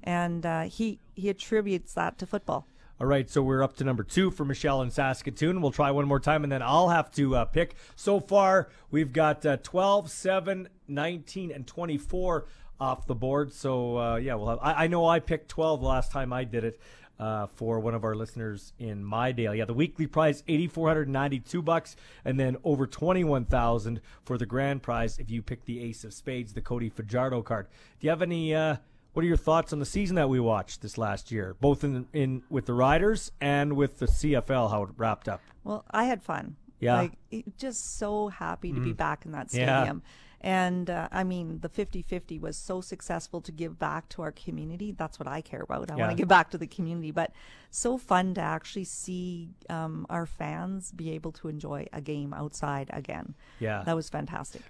[0.04, 2.68] and uh, he he attributes that to football.
[3.02, 5.62] All right, so we're up to number two for Michelle in Saskatoon.
[5.62, 7.76] We'll try one more time, and then I'll have to uh, pick.
[7.96, 12.46] So far, we've got uh, 12, 7, 19, and 24
[12.78, 13.54] off the board.
[13.54, 16.66] So, uh, yeah, we'll have, I, I know I picked 12 last time I did
[16.66, 16.80] it.
[17.20, 21.10] Uh, for one of our listeners in Midale, yeah, the weekly prize eighty four hundred
[21.10, 25.42] ninety two bucks, and then over twenty one thousand for the grand prize if you
[25.42, 27.68] pick the Ace of Spades, the Cody Fajardo card.
[28.00, 28.78] Do you have any uh,
[29.12, 32.08] what are your thoughts on the season that we watched this last year, both in
[32.14, 34.72] in with the Riders and with the CFL?
[34.72, 35.42] How it wrapped up?
[35.66, 36.56] Well, I had fun.
[36.80, 37.02] Yeah.
[37.02, 40.04] Like, just so happy to be back in that stadium.
[40.06, 40.12] Yeah.
[40.42, 44.32] And uh, I mean, the 50 50 was so successful to give back to our
[44.32, 44.92] community.
[44.94, 45.92] That's what I care about.
[45.92, 46.02] I Yeah.
[46.06, 47.32] want to give back to the community, but
[47.72, 52.90] so fun to actually see um, our fans be able to enjoy a game outside
[52.94, 53.36] again.
[53.60, 53.84] Yeah.
[53.86, 54.62] That was fantastic.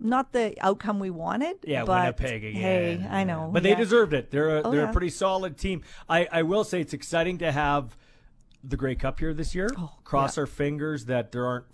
[0.00, 1.56] Not the outcome we wanted.
[1.64, 2.62] Yeah, but Winnipeg again.
[3.00, 3.50] Hey, I know.
[3.52, 4.30] but they deserved it.
[4.30, 4.90] They're a, Oh, they're yeah.
[4.90, 5.82] a pretty solid team.
[6.08, 7.96] I, I will say it's exciting to have
[8.62, 9.68] the Grey Cup here this year.
[9.76, 10.42] Oh, Cross yeah.
[10.42, 11.64] our fingers that there aren't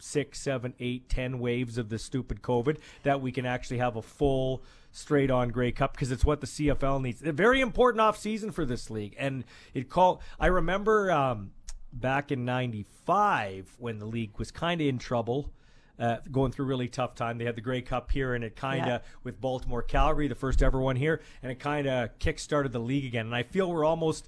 [0.00, 2.78] six, seven, eight, ten waves of this stupid COVID.
[3.04, 6.46] That we can actually have a full straight on Grey Cup because it's what the
[6.46, 7.22] CFL needs.
[7.22, 10.20] A very important off season for this league, and it called.
[10.38, 11.52] I remember um,
[11.92, 15.52] back in '95 when the league was kind of in trouble.
[15.98, 17.36] Uh, going through a really tough time.
[17.36, 18.98] They had the Grey Cup here, and it kind of Yeah.
[19.22, 23.04] with Baltimore Calgary, the first ever one here, and it kind of kick-started the league
[23.04, 23.26] again.
[23.26, 24.26] And I feel we're almost,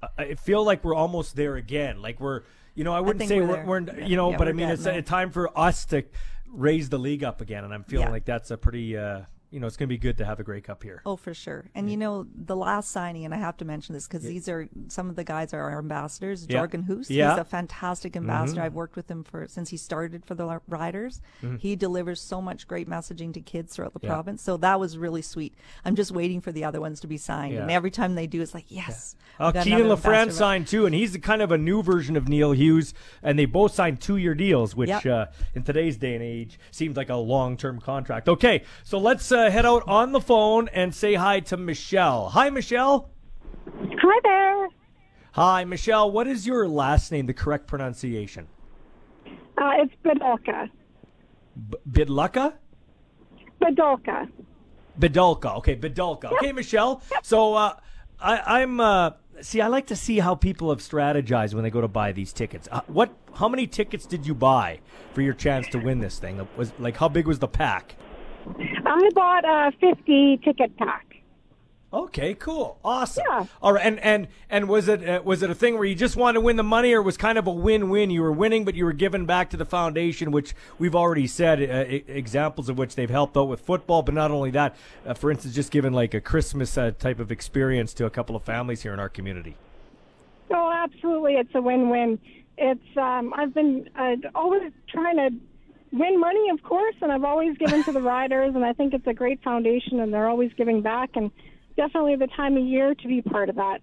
[0.00, 2.00] uh, I feel like we're almost there again.
[2.00, 2.42] Like we're,
[2.78, 4.68] you know, I wouldn't think say we're we're, we're you know, Yeah, but I mean,
[4.70, 4.96] it's there.
[4.96, 6.04] a time for us to
[6.48, 9.66] raise the league up again, and I'm feeling like that's a pretty, uh, you know,
[9.66, 11.00] it's going to be good to have a Grey Cup here.
[11.06, 11.64] Oh, for sure.
[11.74, 14.68] And you know, the last signing, and I have to mention this because these are
[14.88, 16.46] some of the guys are our ambassadors.
[16.48, 16.66] Yeah.
[16.66, 17.28] Jorgen Hus, Yeah.
[17.28, 17.34] Mm-hmm.
[17.38, 18.60] he's a fantastic ambassador.
[18.62, 21.20] I've worked with him for since he started for the Riders.
[21.58, 24.06] He delivers so much great messaging to kids throughout the Mm-hmm.
[24.06, 24.12] Yeah.
[24.12, 24.42] province.
[24.42, 25.54] So that was really sweet.
[25.84, 28.42] I'm just waiting for the other ones to be signed, and every time they do,
[28.42, 29.16] it's like yes.
[29.40, 32.52] Uh, Keenan another LaFrance signed too, and he's kind of a new version of Neil
[32.52, 35.06] Hughes, and they both signed two-year deals, which Yep.
[35.06, 38.28] uh, in today's day and age seems like a long-term contract.
[38.28, 42.28] Okay, so let's uh, head out on the phone and say hi to Michelle.
[42.30, 43.10] Hi, Michelle.
[43.66, 44.68] Hi there.
[45.32, 46.10] Hi, Michelle.
[46.10, 47.26] What is your last name?
[47.26, 48.48] The correct pronunciation?
[49.26, 50.68] Uh, it's Bedolka.
[51.70, 52.54] B- Bidlucka?
[53.62, 54.28] Bedolka.
[54.98, 55.56] Bidulka.
[55.58, 56.32] Okay, Bidulka.
[56.32, 57.02] Okay, Michelle.
[57.22, 57.74] So uh,
[58.20, 58.80] I, I'm.
[58.80, 62.12] Uh, see, I like to see how people have strategized when they go to buy
[62.12, 62.68] these tickets.
[62.70, 63.10] Uh, what?
[63.34, 64.80] How many tickets did you buy
[65.12, 66.46] for your chance to win this thing?
[66.56, 67.96] Was like how big was the pack?
[68.86, 71.08] I bought a 50 ticket pack.
[71.90, 73.24] Okay, cool, awesome.
[73.26, 73.46] Yeah.
[73.62, 76.16] All right, and and and was it uh, was it a thing where you just
[76.16, 78.10] wanted to win the money, or was kind of a win-win?
[78.10, 81.62] You were winning, but you were giving back to the foundation, which we've already said
[81.62, 84.02] uh, examples of which they've helped out with football.
[84.02, 87.32] But not only that, uh, for instance, just giving like a Christmas uh, type of
[87.32, 89.56] experience to a couple of families here in our community.
[90.50, 91.36] Oh, absolutely.
[91.36, 92.18] It's a win-win.
[92.58, 95.30] It's um, I've been uh, always trying to
[95.92, 99.06] win money, of course, and I've always given to the riders, and I think it's
[99.06, 101.30] a great foundation, and they're always giving back, and
[101.76, 103.78] definitely the time of year to be part of that.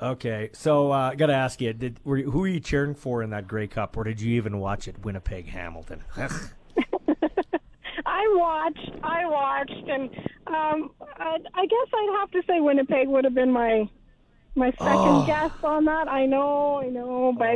[0.00, 2.94] Okay, so uh, I got to ask you, did were, you- who were you cheering
[2.94, 6.02] for in that Grey Cup, or did you even watch it, Winnipeg Hamilton?
[8.04, 10.10] I watched, I watched, and
[10.48, 13.88] um, I, I guess I'd have to say Winnipeg would have been my
[14.54, 15.24] my second Oh.
[15.26, 16.08] guess on that.
[16.08, 17.52] I know, I know, but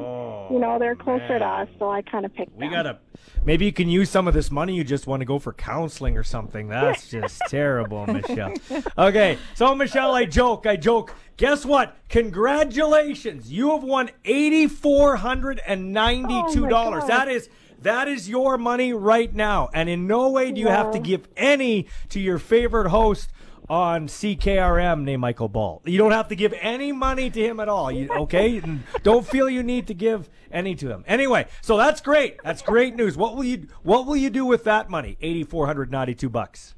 [0.52, 2.56] you know oh, they're closer to us, so I kind of picked.
[2.56, 2.72] We them.
[2.72, 2.98] gotta.
[3.44, 4.74] Maybe you can use some of this money.
[4.74, 6.68] You just want to go for counseling or something.
[6.68, 8.54] That's just terrible, Michelle.
[8.96, 11.14] Okay, so Michelle, I joke, I joke.
[11.36, 11.96] Guess what?
[12.08, 13.52] Congratulations!
[13.52, 17.02] You have won eighty four hundred and ninety two oh, dollars.
[17.02, 17.10] God.
[17.10, 17.48] that is.
[17.82, 21.28] That is your money right now, and in no way do you have to give
[21.36, 23.28] any to your favorite host
[23.68, 25.82] on CKRM named Michael Ball.
[25.84, 27.90] You don't have to give any money to him at all.
[27.90, 28.58] You, okay?
[28.58, 31.04] And don't feel you need to give any to him.
[31.06, 32.38] Anyway, so that's great.
[32.44, 33.16] That's great news.
[33.16, 35.16] What will you What will you do with that money?
[35.20, 36.74] Eighty four hundred ninety two bucks.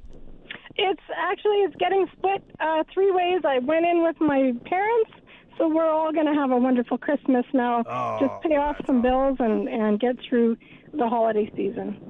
[0.75, 3.41] It's actually it's getting split uh, three ways.
[3.45, 5.11] I went in with my parents,
[5.57, 7.83] so we're all going to have a wonderful Christmas now.
[8.19, 10.57] Just pay off some bills and and get through
[10.93, 12.08] the holiday season.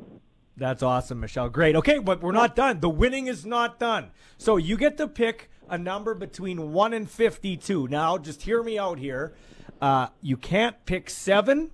[0.59, 1.49] That's awesome, Michelle.
[1.49, 1.75] Great.
[1.77, 2.81] Okay, but we're not done.
[2.81, 4.11] The winning is not done.
[4.37, 7.87] So you get to pick a number between 1 and 52.
[7.87, 9.33] Now, just hear me out here.
[9.81, 11.71] Uh, you can't pick 7,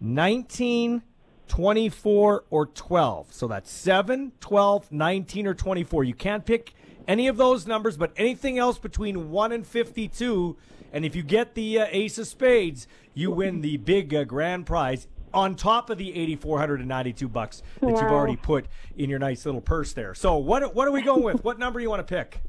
[0.00, 1.02] 19,
[1.46, 3.32] 24, or 12.
[3.32, 6.04] So that's 7, 12, 19, or 24.
[6.04, 6.74] You can't pick
[7.06, 10.56] any of those numbers, but anything else between 1 and 52.
[10.92, 14.66] And if you get the uh, ace of spades, you win the big uh, grand
[14.66, 18.66] prize on top of the 8492 bucks that you've already put
[18.96, 20.14] in your nice little purse there.
[20.14, 21.44] So what what are we going with?
[21.44, 22.40] what number you want to pick?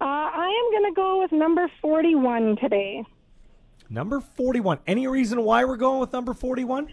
[0.00, 3.02] Uh, I am going to go with number 41 today.
[3.88, 4.80] Number 41.
[4.86, 6.92] Any reason why we're going with number 41?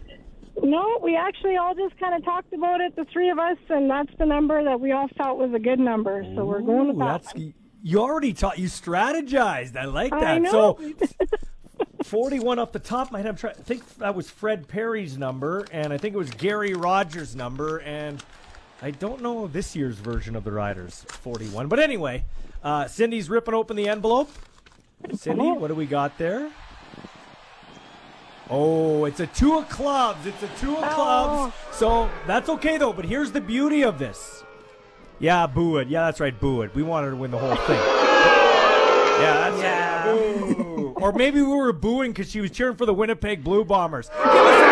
[0.62, 3.90] No, we actually all just kind of talked about it, the three of us, and
[3.90, 6.24] that's the number that we all felt was a good number.
[6.34, 7.34] So we're going with that.
[7.82, 9.76] you already taught you strategized.
[9.76, 10.22] I like that.
[10.24, 10.78] I know.
[10.78, 10.78] So
[12.04, 13.28] 41 off the top of my head.
[13.28, 13.54] I'm trying.
[13.58, 17.78] I think that was Fred Perry's number, and I think it was Gary Rogers' number,
[17.78, 18.22] and
[18.82, 21.68] I don't know this year's version of the Riders 41.
[21.68, 22.24] But anyway,
[22.62, 24.30] uh, Cindy's ripping open the envelope.
[25.14, 26.50] Cindy, what do we got there?
[28.50, 30.26] Oh, it's a two of clubs.
[30.26, 31.54] It's a two of clubs.
[31.72, 32.92] So that's okay though.
[32.92, 34.44] But here's the beauty of this.
[35.18, 35.88] Yeah, boo it.
[35.88, 36.74] Yeah, that's right, boo it.
[36.74, 37.78] We wanted to win the whole thing.
[39.20, 40.12] Yeah, that's Yeah.
[40.12, 40.43] it.
[41.04, 44.08] Or maybe we were booing because she was cheering for the Winnipeg Blue Bombers.
[44.08, 44.64] Give us a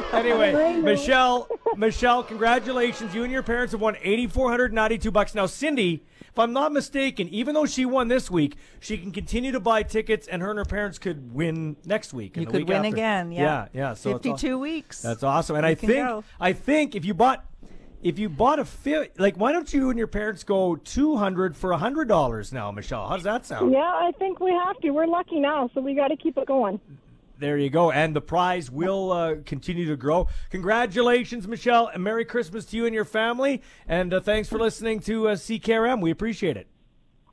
[0.00, 0.16] boo.
[0.16, 3.12] anyway, oh Michelle, Michelle, congratulations!
[3.12, 5.34] You and your parents have won eighty four hundred ninety two bucks.
[5.34, 9.50] Now, Cindy, if I'm not mistaken, even though she won this week, she can continue
[9.50, 12.36] to buy tickets, and her and her parents could win next week.
[12.36, 12.88] You the could week win after.
[12.88, 13.32] again.
[13.32, 13.42] Yeah.
[13.42, 13.94] yeah, yeah.
[13.94, 15.02] So all- 52 weeks.
[15.02, 15.56] that's awesome.
[15.56, 16.22] And I think go.
[16.40, 17.44] I think if you bought
[18.04, 21.70] if you bought a fi- like why don't you and your parents go 200 for
[21.70, 23.08] $100 now, Michelle?
[23.08, 23.72] How does that sound?
[23.72, 24.90] Yeah, I think we have to.
[24.90, 26.78] We're lucky now, so we got to keep it going.
[27.38, 27.90] There you go.
[27.90, 30.28] And the prize will uh, continue to grow.
[30.50, 33.62] Congratulations, Michelle, and Merry Christmas to you and your family.
[33.88, 36.00] And uh, thanks for listening to uh, CKRM.
[36.00, 36.68] We appreciate it.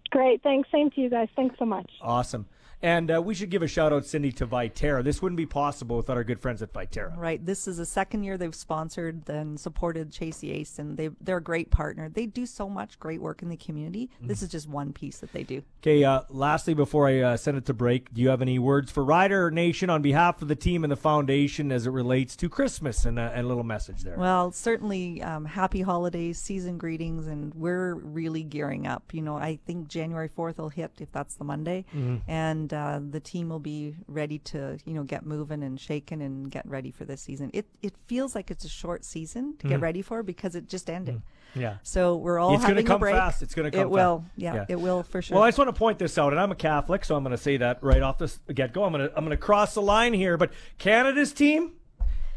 [0.10, 0.42] Great.
[0.42, 0.70] Thanks.
[0.72, 1.28] Same to you guys.
[1.36, 1.90] Thanks so much.
[2.02, 2.48] Awesome.
[2.84, 5.04] And uh, we should give a shout out, Cindy, to Viterra.
[5.04, 7.16] This wouldn't be possible without our good friends at Viterra.
[7.16, 7.44] Right.
[7.46, 11.38] This is the second year they've sponsored and supported Chase the Ace, and they they're
[11.38, 12.10] a great partner.
[12.10, 14.10] They do so much great work in the community.
[14.16, 14.28] Mm-hmm.
[14.28, 15.62] This is just one piece that they do.
[15.82, 18.92] Okay, uh, lastly, before I uh, send it to break, do you have any words
[18.92, 22.50] for Rider Nation on behalf of the team and the foundation as it relates to
[22.50, 24.18] Christmas and, uh, and a little message there?
[24.18, 29.14] Well, certainly um, happy holidays, season greetings, and we're really gearing up.
[29.14, 31.86] You know, I think January 4th will hit if that's the Monday.
[32.28, 36.22] And and uh, the team will be ready to you know get moving and shaking
[36.22, 37.50] and get ready for this season.
[37.54, 40.90] It it feels like it's a short season to get ready for because it just
[40.90, 41.22] ended.
[41.54, 41.76] Yeah.
[41.84, 43.16] So we're all It's gonna having come a break.
[43.16, 43.42] fast.
[43.42, 44.24] It's gonna come It will.
[44.38, 44.66] Yeah, Yeah.
[44.70, 45.36] it will for sure.
[45.36, 47.36] Well, I just want to point this out, and I'm a Catholic, so I'm going
[47.36, 48.84] to say that right off the get go.
[48.86, 51.74] I'm going to I'm going to cross the line here, but Canada's team,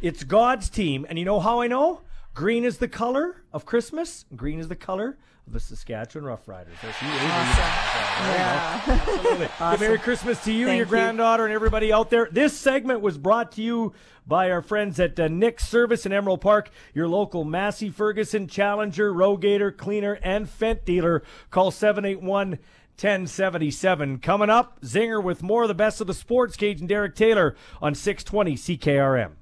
[0.00, 2.00] it's God's team, and you know how I know?
[2.34, 4.24] Green is the color of Christmas.
[4.34, 5.16] Green is the color
[5.46, 6.74] the Saskatchewan Roughriders.
[6.82, 8.82] That's you, yeah.
[8.86, 9.48] Absolutely.
[9.58, 10.90] Good Merry Christmas to you, Thank your you.
[10.90, 12.28] granddaughter, and everybody out there.
[12.30, 13.92] This segment was brought to you
[14.26, 19.12] by our friends at uh, Nick's Service in Emerald Park, your local Massey Ferguson Challenger,
[19.12, 21.22] RoGator, Gleaner, and Fendt dealer.
[21.50, 22.58] Call 781
[22.96, 24.18] 1077.
[24.20, 27.54] Coming up, Zinger with more of the best of the sports cage and Derek Taylor
[27.82, 29.32] on 620 CKRM.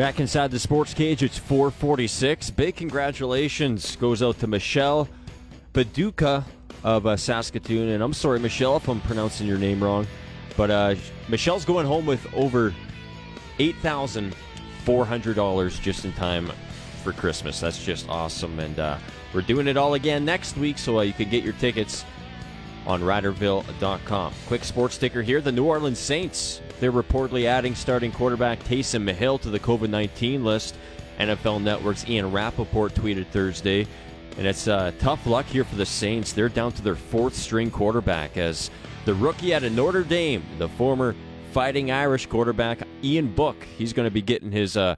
[0.00, 2.48] Back inside the sports cage, it's 446.
[2.52, 5.06] Big congratulations goes out to Michelle
[5.74, 6.44] Baduka
[6.82, 7.90] of uh, Saskatoon.
[7.90, 10.06] And I'm sorry, Michelle, if I'm pronouncing your name wrong.
[10.56, 10.94] But uh,
[11.28, 12.74] Michelle's going home with over
[13.58, 16.50] $8,400 just in time
[17.04, 17.60] for Christmas.
[17.60, 18.58] That's just awesome.
[18.58, 18.96] And uh,
[19.34, 22.06] we're doing it all again next week, so uh, you can get your tickets
[22.86, 24.32] on Riderville.com.
[24.46, 25.40] Quick sports sticker here.
[25.40, 30.44] The New Orleans Saints, they're reportedly adding starting quarterback Taysom Hill to the COVID 19
[30.44, 30.76] list.
[31.18, 33.86] NFL Network's Ian Rapoport tweeted Thursday.
[34.38, 36.32] And it's uh, tough luck here for the Saints.
[36.32, 38.70] They're down to their fourth string quarterback as
[39.04, 41.14] the rookie out of Notre Dame, the former
[41.52, 44.94] fighting Irish quarterback, Ian Book, he's going to be getting his uh,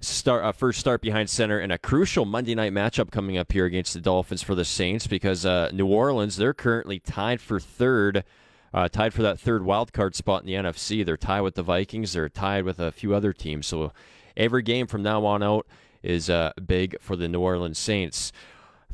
[0.00, 3.64] start uh, first start behind center in a crucial Monday night matchup coming up here
[3.64, 8.24] against the Dolphins for the Saints because uh, New Orleans they're currently tied for third,
[8.72, 11.04] uh, tied for that third wild card spot in the NFC.
[11.04, 12.12] They're tied with the Vikings.
[12.12, 13.66] They're tied with a few other teams.
[13.66, 13.92] So
[14.36, 15.66] every game from now on out
[16.02, 18.32] is uh, big for the New Orleans Saints.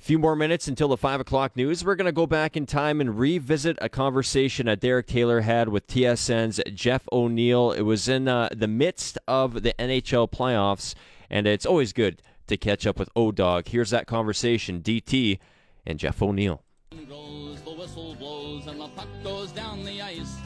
[0.04, 1.82] A few more minutes until the 5 o'clock news.
[1.82, 5.70] We're going to go back in time and revisit a conversation that Derek Taylor had
[5.70, 7.72] with TSN's Jeff O'Neill.
[7.72, 10.94] It was in uh, the midst of the NHL playoffs,
[11.30, 13.68] and it's always good to catch up with O Dog.
[13.68, 15.38] Here's that conversation DT
[15.86, 16.62] and Jeff O'Neill.
[17.08, 20.36] goes, the whistle blows, and the puck goes down the ice.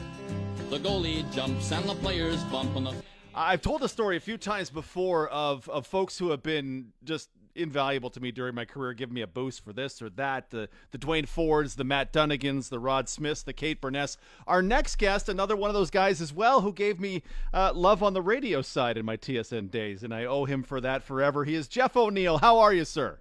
[0.69, 2.93] The goalie jumps and the players bump on the.
[3.35, 7.29] I've told the story a few times before of, of folks who have been just
[7.55, 10.49] invaluable to me during my career, giving me a boost for this or that.
[10.49, 14.17] The the Duane Fordes, the Matt Dunnigans, the Rod Smiths, the Kate Beirness.
[14.47, 17.23] Our next guest, another one of those guys as well, who gave me
[17.53, 20.81] uh, love on the radio side in my TSN days, and I owe him for
[20.81, 21.45] that forever.
[21.45, 22.39] He is Jeff O'Neill.
[22.39, 23.19] How are you, sir?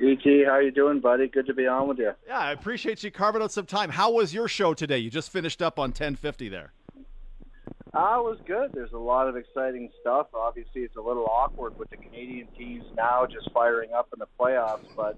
[0.00, 1.26] DT, how you doing, buddy?
[1.26, 2.12] Good to be on with you.
[2.26, 3.90] Yeah, I appreciate you carving out some time.
[3.90, 4.98] How was your show today?
[4.98, 6.72] You just finished up on 1050 there.
[7.98, 8.72] Ah, it was good.
[8.74, 10.26] There's a lot of exciting stuff.
[10.34, 14.26] Obviously, it's a little awkward with the Canadian teams now just firing up in the
[14.38, 15.16] playoffs, but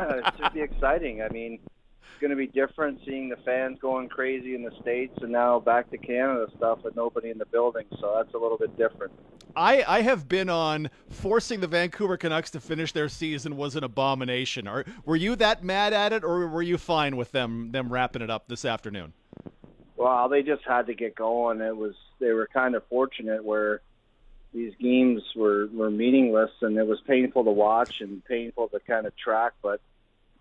[0.00, 1.22] it should be exciting.
[1.22, 5.18] I mean, it's going to be different seeing the fans going crazy in the states,
[5.22, 7.86] and now back to Canada stuff with nobody in the building.
[7.98, 9.12] So that's a little bit different.
[9.56, 13.82] I, I have been on forcing the Vancouver Canucks to finish their season was an
[13.82, 14.68] abomination.
[14.68, 18.22] Are, were you that mad at it, or were you fine with them them wrapping
[18.22, 19.14] it up this afternoon?
[19.96, 21.60] Well, they just had to get going.
[21.60, 23.80] It was they were kind of fortunate where
[24.52, 29.06] these games were were meaningless, and it was painful to watch and painful to kind
[29.06, 29.52] of track.
[29.62, 29.80] But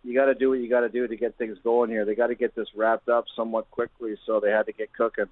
[0.04, 2.06] you got to do what you got to do to get things going here.
[2.06, 5.28] They got to get this wrapped up somewhat quickly, so they had to get cooking.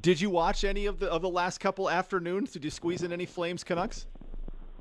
[0.00, 2.52] Did you watch any of the of the last couple afternoons?
[2.52, 4.06] Did you squeeze in any Flames Canucks?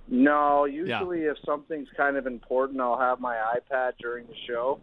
[0.07, 4.80] No, usually if something's kind of important, I'll have my iPad during the show.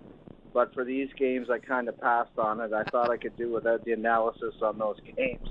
[0.52, 2.72] But for these games, I kind of passed on it.
[2.72, 5.48] I thought I could do without the analysis on those games.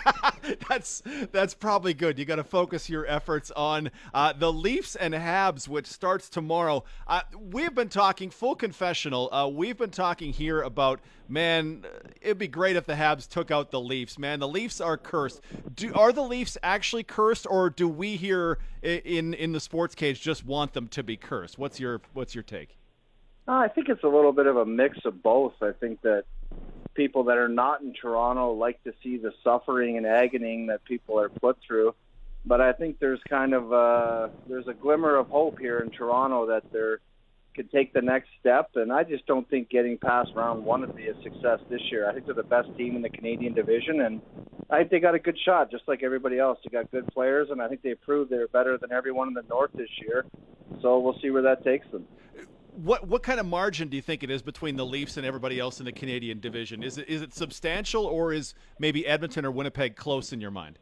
[0.68, 2.18] that's that's probably good.
[2.18, 6.84] You got to focus your efforts on uh, the Leafs and Habs, which starts tomorrow.
[7.06, 9.32] Uh, we've been talking full confessional.
[9.32, 11.84] Uh, we've been talking here about man.
[12.22, 14.18] It'd be great if the Habs took out the Leafs.
[14.18, 15.42] Man, the Leafs are cursed.
[15.74, 20.20] Do, are the Leafs actually cursed, or do we here in in the sports cage
[20.20, 21.58] just want them to be cursed?
[21.58, 22.77] What's your what's your take?
[23.48, 25.54] Uh, I think it's a little bit of a mix of both.
[25.62, 26.24] I think that
[26.94, 31.18] people that are not in Toronto like to see the suffering and agony that people
[31.18, 31.94] are put through.
[32.44, 36.46] But I think there's kind of uh, there's a glimmer of hope here in Toronto
[36.46, 37.00] that they're
[37.54, 38.70] could take the next step.
[38.76, 42.08] And I just don't think getting past round one would be a success this year.
[42.08, 44.20] I think they're the best team in the Canadian division, and
[44.70, 46.58] I think they got a good shot, just like everybody else.
[46.62, 49.44] They got good players, and I think they proved they're better than everyone in the
[49.48, 50.26] North this year.
[50.82, 52.06] So we'll see where that takes them.
[52.78, 55.58] What what kind of margin do you think it is between the Leafs and everybody
[55.58, 56.84] else in the Canadian division?
[56.84, 60.78] Is it is it substantial, or is maybe Edmonton or Winnipeg close in your mind?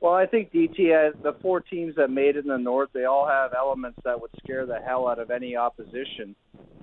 [0.00, 3.04] Well, I think DT, uh, the four teams that made it in the North, they
[3.04, 6.34] all have elements that would scare the hell out of any opposition.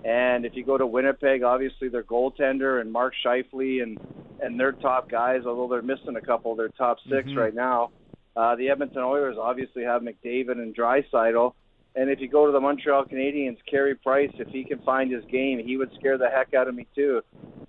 [0.05, 3.99] And if you go to Winnipeg, obviously their goaltender and Mark Scheifele and
[4.41, 7.37] and their top guys, although they're missing a couple of their top 6 Mhm.
[7.37, 7.91] right now.
[8.37, 11.53] Uh, the Edmonton Oilers obviously have McDavid and Draisaitl.
[11.95, 15.23] And if you go to the Montreal Canadiens, Carey Price, if he can find his
[15.25, 17.21] game, he would scare the heck out of me too.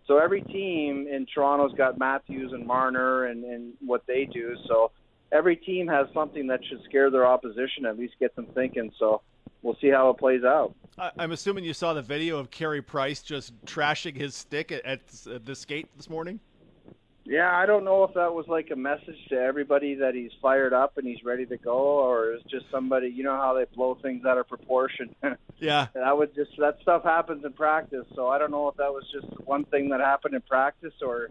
[0.06, 4.56] So every team in Toronto's got Matthews and Marner and, and what they do.
[4.66, 4.92] So
[5.32, 8.92] every team has something that should scare their opposition, at least get them thinking.
[8.98, 9.22] So
[9.62, 10.74] we'll see how it plays out.
[11.18, 15.00] I'm assuming you saw the video of Carey Price just trashing his stick at, at
[15.44, 16.38] the skate this morning.
[17.24, 20.74] Yeah, I don't know if that was like a message to everybody that he's fired
[20.74, 23.08] up and he's ready to go, or it's just somebody.
[23.08, 25.14] You know how they blow things out of proportion.
[25.56, 25.86] Yeah.
[25.94, 28.04] that would just that stuff happens in practice.
[28.14, 31.28] So I don't know if that was just one thing that happened in practice, or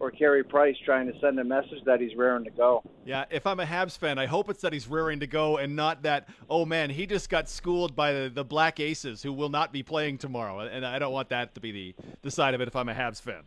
[0.00, 2.82] or Carey Price trying to send a message that he's raring to go.
[3.04, 5.76] Yeah, if I'm a Habs fan, I hope it's that he's raring to go and
[5.76, 9.48] not that, oh man, he just got schooled by the, the Black Aces who will
[9.48, 10.60] not be playing tomorrow.
[10.60, 12.94] And I don't want that to be the, the side of it if I'm a
[12.94, 13.42] Habs fan.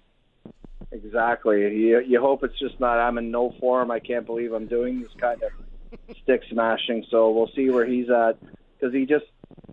[0.92, 1.62] Exactly.
[1.62, 3.00] You you hope it's just not.
[3.00, 3.92] I'm in no form.
[3.92, 7.06] I can't believe I'm doing this kind of stick smashing.
[7.12, 8.38] So we'll see where he's at
[8.80, 9.26] because he just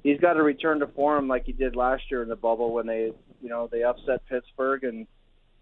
[0.02, 2.86] he's got to return to form like he did last year in the bubble when
[2.86, 5.06] they you know they upset Pittsburgh and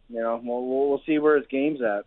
[0.09, 2.05] you know we'll we'll, see where his game's at.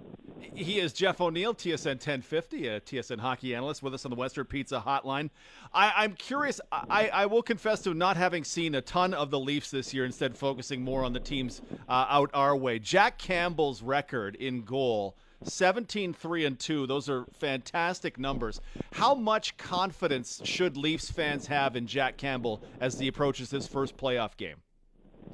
[0.53, 4.45] He is Jeff O'Neill, TSN 1050, a TSN hockey analyst with us on the Western
[4.45, 5.29] Pizza Hotline.
[5.73, 6.61] I, I'm curious.
[6.71, 10.05] I, I will confess to not having seen a ton of the Leafs this year,
[10.05, 12.77] instead focusing more on the teams uh, out our way.
[12.79, 15.15] Jack Campbell's record in goal.
[15.43, 18.59] 17 3 and 2 those are fantastic numbers
[18.93, 23.95] how much confidence should leafs fans have in jack campbell as he approaches his first
[23.97, 24.55] playoff game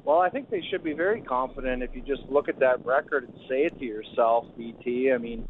[0.06, 3.24] Well, I think they should be very confident if you just look at that record
[3.24, 5.14] and say it to yourself, DT.
[5.14, 5.48] I mean,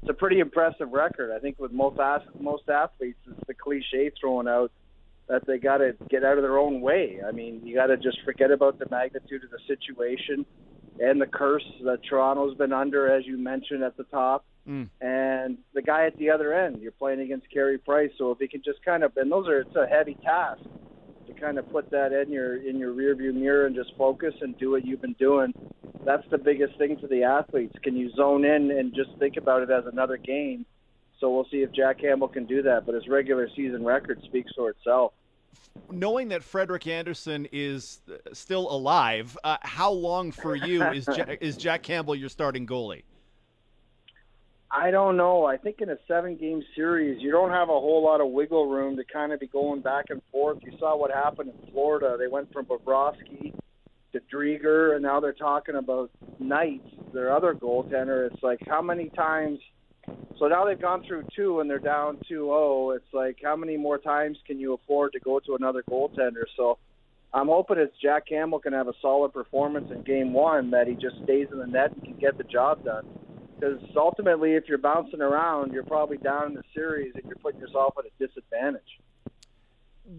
[0.00, 1.32] it's a pretty impressive record.
[1.34, 1.98] I think with most
[2.38, 4.70] most athletes, it's the cliche thrown out
[5.28, 7.18] that they got to get out of their own way.
[7.26, 10.46] I mean, you got to just forget about the magnitude of the situation
[11.00, 14.44] and the curse that Toronto's been under, as you mentioned at the top.
[14.68, 14.88] Mm.
[15.00, 18.10] And the guy at the other end, you're playing against Carey Price.
[18.18, 20.60] So if he can just kind of, and those are, it's a heavy task
[21.26, 24.56] to kind of put that in your in your rearview mirror and just focus and
[24.58, 25.52] do what you've been doing.
[26.04, 27.74] That's the biggest thing for the athletes.
[27.82, 30.64] Can you zone in and just think about it as another game?
[31.18, 32.86] So we'll see if Jack Campbell can do that.
[32.86, 35.12] But his regular season record speaks for itself.
[35.90, 41.38] knowing that Frederik Andersen is uh, still alive, uh, how long for you is Jack,
[41.40, 43.02] is Jack Campbell your starting goalie?
[44.70, 45.44] I don't know.
[45.44, 48.68] I think in a seven game series, you don't have a whole lot of wiggle
[48.68, 50.58] room to kind of be going back and forth.
[50.62, 52.16] You saw what happened in Florida.
[52.18, 53.54] They went from Bobrovsky
[54.12, 56.10] to Driedger, and now they're talking about
[56.40, 58.30] Knights, their other goaltender.
[58.30, 59.60] It's like, how many times?
[60.38, 62.90] So now they've gone through two and they're down 2 0.
[62.90, 66.44] It's like, how many more times can you afford to go to another goaltender?
[66.56, 66.78] So
[67.32, 70.94] I'm hoping it's Jack Campbell can have a solid performance in game one, that he
[70.94, 73.06] just stays in the net and can get the job done
[73.58, 77.60] because ultimately, if you're bouncing around, you're probably down in the series and you're putting
[77.60, 79.00] yourself at a disadvantage.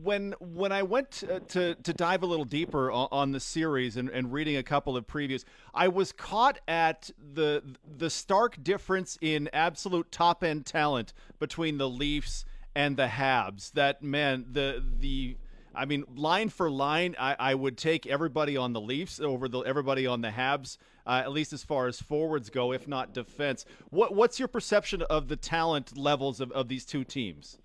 [0.03, 1.11] When when I went
[1.49, 4.97] to to dive a little deeper on, on the series and, and reading a couple
[4.97, 7.63] of previews, I was caught at the
[7.97, 12.43] the stark difference in absolute top end talent between the Leafs
[12.75, 13.71] and the Habs.
[13.73, 15.37] That man, the the
[15.77, 19.59] I mean, line for line, I, I would take everybody on the Leafs over the
[19.59, 20.77] everybody on the Habs,
[21.07, 23.65] uh, at least as far as forwards go, if not defense.
[23.89, 27.57] What what's your perception of the talent levels of, of these two teams?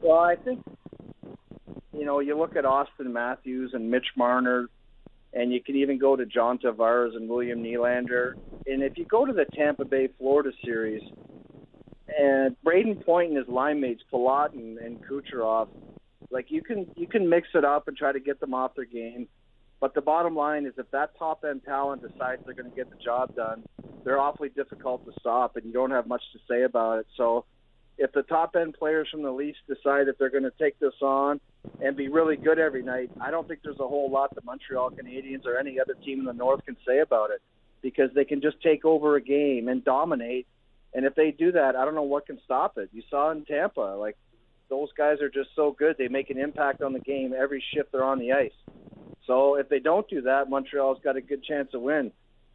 [0.00, 0.62] Well, I think
[1.92, 4.68] you know you look at Auston Matthews and Mitch Marner,
[5.32, 8.34] and you can even go to John Tavares and William Nylander.
[8.66, 11.02] And if you go to the Tampa Bay Florida series,
[12.16, 15.68] and Brayden Point and his line mates Palat and, and Kucherov,
[16.30, 18.84] like you can you can mix it up and try to get them off their
[18.84, 19.26] game.
[19.80, 22.90] But the bottom line is, if that top end talent decides they're going to get
[22.90, 23.62] the job done,
[24.04, 27.06] they're awfully difficult to stop, and you don't have much to say about it.
[27.16, 27.44] So,
[27.98, 30.94] if the top end players from the Leafs decide that they're going to take this
[31.00, 31.40] on
[31.80, 34.90] and be really good every night, I don't think there's a whole lot the Montreal
[34.90, 37.40] Canadiens or any other team in the North can say about it
[37.82, 40.46] because they can just take over a game and dominate.
[40.92, 42.90] And if they do that, I don't know what can stop it.
[42.92, 44.16] You saw in Tampa, like
[44.68, 45.96] those guys are just so good.
[45.98, 48.52] They make an impact on the game every shift they're on the ice.
[49.26, 52.12] So if they don't do that, Montreal's got a good chance to win.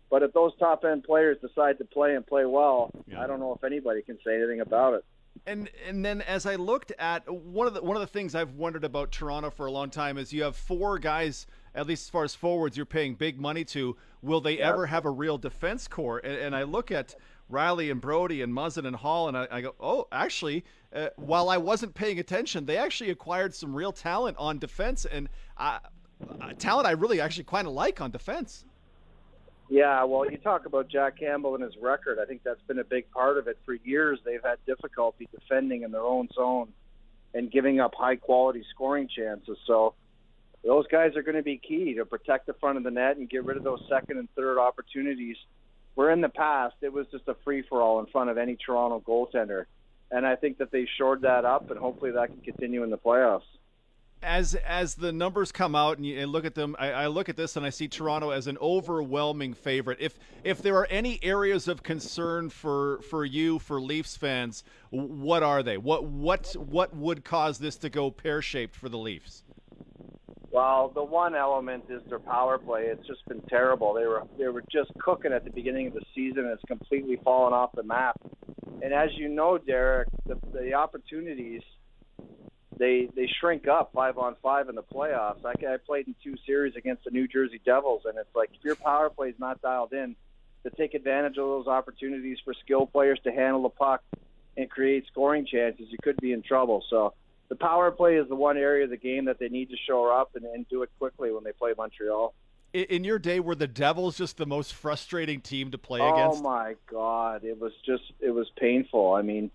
[0.09, 3.21] But if those top end players decide to play and play well, Yeah.
[3.21, 5.05] I don't know if anybody can say anything about it.
[5.45, 8.55] And and then as I looked at one of the one of the things I've
[8.55, 12.09] wondered about Toronto for a long time is you have four guys at least as
[12.09, 13.95] far as forwards you're paying big money to.
[14.21, 16.19] Will they ever have a real defense core?
[16.19, 17.15] And, and I look at
[17.49, 21.49] Rielly and Brodie and Muzzin and Holl and I, I go, oh, actually, uh, while
[21.49, 25.05] I wasn't paying attention, they actually acquired some real talent on defense.
[25.05, 25.79] And I
[26.59, 28.65] talent I really actually kind of like on defense.
[29.69, 32.19] Yeah, well, you talk about Jack Campbell and his record.
[32.21, 33.57] I think that's been a big part of it.
[33.65, 36.73] For years, they've had difficulty defending in their own zone
[37.33, 39.57] and giving up high quality scoring chances.
[39.65, 39.93] So
[40.65, 43.29] those guys are going to be key to protect the front of the net and
[43.29, 45.37] get rid of those second and third opportunities.
[45.95, 48.57] Where in the past, it was just a free for all in front of any
[48.57, 49.65] Toronto goaltender.
[50.11, 52.97] And I think that they shored that up, and hopefully that can continue in the
[52.97, 53.43] playoffs
[54.23, 57.29] as as the numbers come out and you and look at them, I, I, look
[57.29, 59.97] at this and I see Toronto as an overwhelming favorite.
[59.99, 65.43] If if there are any areas of concern for for you for Leafs fans, what
[65.43, 65.77] are they?
[65.77, 69.43] What what what would cause this to go pear shaped for the Leafs?
[70.51, 72.83] Well, the one element is their power play.
[72.87, 73.93] It's just been terrible.
[73.93, 76.39] They were they were just cooking at the beginning of the season.
[76.45, 78.19] and It's completely fallen off the map.
[78.83, 81.61] And as you know, Derek, the, the opportunities
[82.77, 85.45] they they shrink up five on five in the playoffs.
[85.45, 88.63] I, I played in two series against the New Jersey Devils, and it's like if
[88.63, 90.15] your power play is not dialed in
[90.63, 94.01] to take advantage of those opportunities for skill players to handle the puck
[94.57, 96.83] and create scoring chances, you could be in trouble.
[96.89, 97.13] So
[97.49, 100.05] the power play is the one area of the game that they need to show
[100.05, 102.33] up and, and do it quickly when they play Montreal.
[102.73, 106.39] In your day, were the Devils just the most frustrating team to play oh against?
[106.39, 109.13] Oh my God, it was just it was painful.
[109.13, 109.51] I mean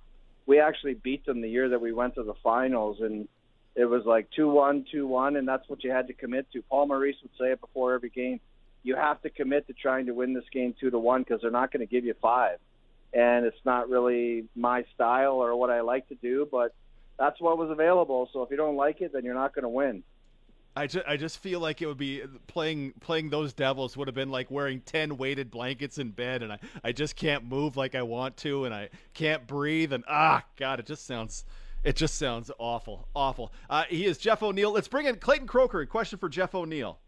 [0.47, 3.28] we actually beat them the year that we went to the finals, and
[3.74, 6.62] it was like two one, two one, and that's what you had to commit to.
[6.62, 8.40] Paul Maurice would say it before every game.
[8.82, 11.51] You have to commit to trying to win this game two to one because they're
[11.51, 12.59] not going to give you five,
[13.12, 16.74] and it's not really my style or what I like to do, but
[17.18, 18.28] that's what was available.
[18.32, 20.05] So if you don't like it, then you're not going to win.
[20.77, 24.14] I just, I just feel like it would be playing playing those Devils would have
[24.14, 27.95] been like wearing ten weighted blankets in bed, and I, I just can't move like
[27.95, 31.45] I want to, and I can't breathe, and ah, God, it just sounds
[31.83, 33.53] it just sounds awful, awful.
[33.70, 34.72] Uh, he is Jeff O'Neill.
[34.72, 35.81] Let's bring in Clayton Croker.
[35.81, 36.99] A question for Jeff O'Neill.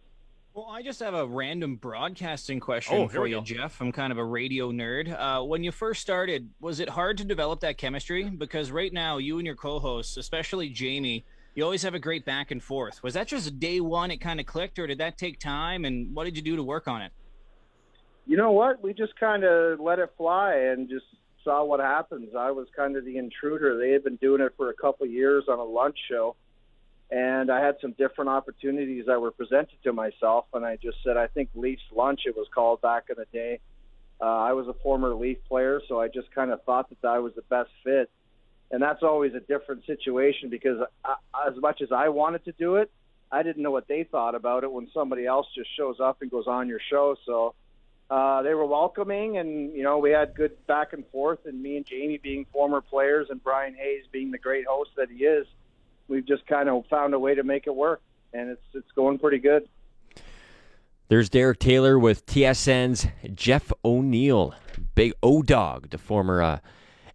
[0.55, 3.43] Well, I just have a random broadcasting question oh, for you, go.
[3.43, 3.81] Jeff.
[3.81, 5.13] I'm kind of a radio nerd.
[5.13, 8.25] Uh, when you first started, was it hard to develop that chemistry?
[8.25, 11.25] Because right now, you and your co-hosts, especially Jamie
[11.59, 13.03] you always have a great back and forth.
[13.03, 15.85] Was that just day one it kind of clicked, or did that take time?
[15.85, 17.11] And what did you do to work on it?
[18.27, 18.81] You know what?
[18.81, 21.07] We just kind of let it fly and just
[21.43, 22.29] saw what happens.
[22.39, 23.77] I was kind of the intruder.
[23.77, 26.37] They had been doing it for a couple years on a lunch show,
[27.11, 30.45] and I had some different opportunities that were presented to myself.
[30.55, 33.59] And I just said, I think Leafs lunch it was called back in the day.
[34.21, 37.19] Uh, I was a former Leaf player, so I just kind of thought that I
[37.19, 38.11] was the best fit
[38.71, 41.15] and that's always a different situation because I,
[41.49, 42.91] as much as I wanted to do it,
[43.31, 46.31] I didn't know what they thought about it when somebody else just shows up and
[46.31, 47.17] goes on your show.
[47.27, 47.55] So
[48.11, 51.41] uh, they were welcoming, and you know we had good back and forth.
[51.45, 55.11] And me and Jamie, being former players, and Bryan Hayes being the great host that
[55.11, 55.47] he is,
[56.09, 58.01] we've just kind of found a way to make it work,
[58.33, 59.69] and it's it's going pretty good.
[61.09, 64.55] There's Derek Taylor with TSN's Jeff O'Neill,
[64.95, 66.43] big O Dog, the former.
[66.43, 66.59] Uh,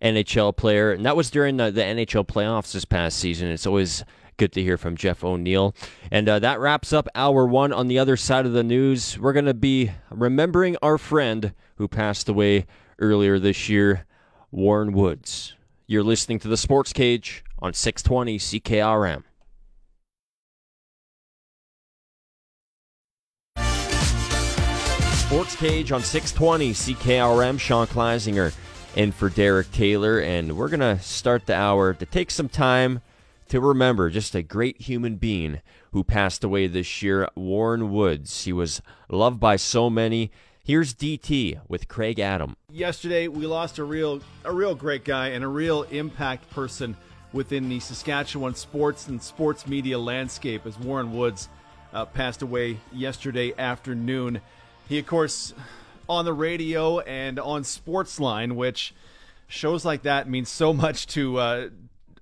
[0.04, 3.50] NHL player, and that was during the, the NHL playoffs this past season.
[3.50, 4.04] It's always
[4.38, 5.74] good to hear from Jeff O'Neill.
[6.12, 7.72] And uh, that wraps up hour one.
[7.72, 11.88] On the other side of the news, we're going to be remembering our friend who
[11.88, 12.66] passed away
[13.00, 14.06] earlier this year,
[14.52, 15.56] Warren Woods.
[15.88, 19.24] You're listening to the Sports Cage on 620 CKRM.
[25.14, 27.60] Sports Cage on 620 CKRM.
[27.60, 28.54] Sean Kleisinger
[28.96, 30.20] and for Derek Taylor.
[30.20, 33.02] And we're going to start the hour to take some time
[33.50, 38.46] to remember just a great human being who passed away this year, Warren Woods.
[38.46, 40.32] He was loved by so many.
[40.64, 42.56] Here's DT with Craig Adam.
[42.72, 46.96] Yesterday we lost a real a real great guy and a real impact person
[47.34, 51.50] within the Saskatchewan sports and sports media landscape as Warren Woods
[51.94, 54.40] uh, passed away yesterday afternoon.
[54.88, 55.54] He of course
[56.08, 58.94] on the radio and on Sportsline, which
[59.48, 61.38] shows like that means so much to.
[61.38, 61.70] Uh,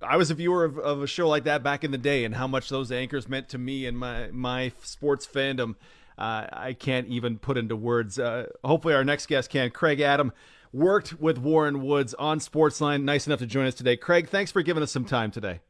[0.00, 2.34] I was a viewer of, of, a show like that back in the day, and
[2.34, 5.76] how much those anchors meant to me and my my sports fandom.
[6.18, 8.18] Uh, I can't even put into words.
[8.18, 9.70] Uh, hopefully, our next guest can.
[9.70, 10.32] Craig Adam
[10.72, 13.02] worked with Warren Woods on Sportsline.
[13.02, 13.96] Nice enough to join us today.
[13.96, 15.60] Craig, thanks for giving us some time today.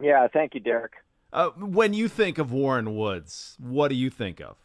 [0.00, 0.92] Yeah, thank you, Derek.
[1.32, 4.56] Uh, when you think of Warren Woods, what do you think of?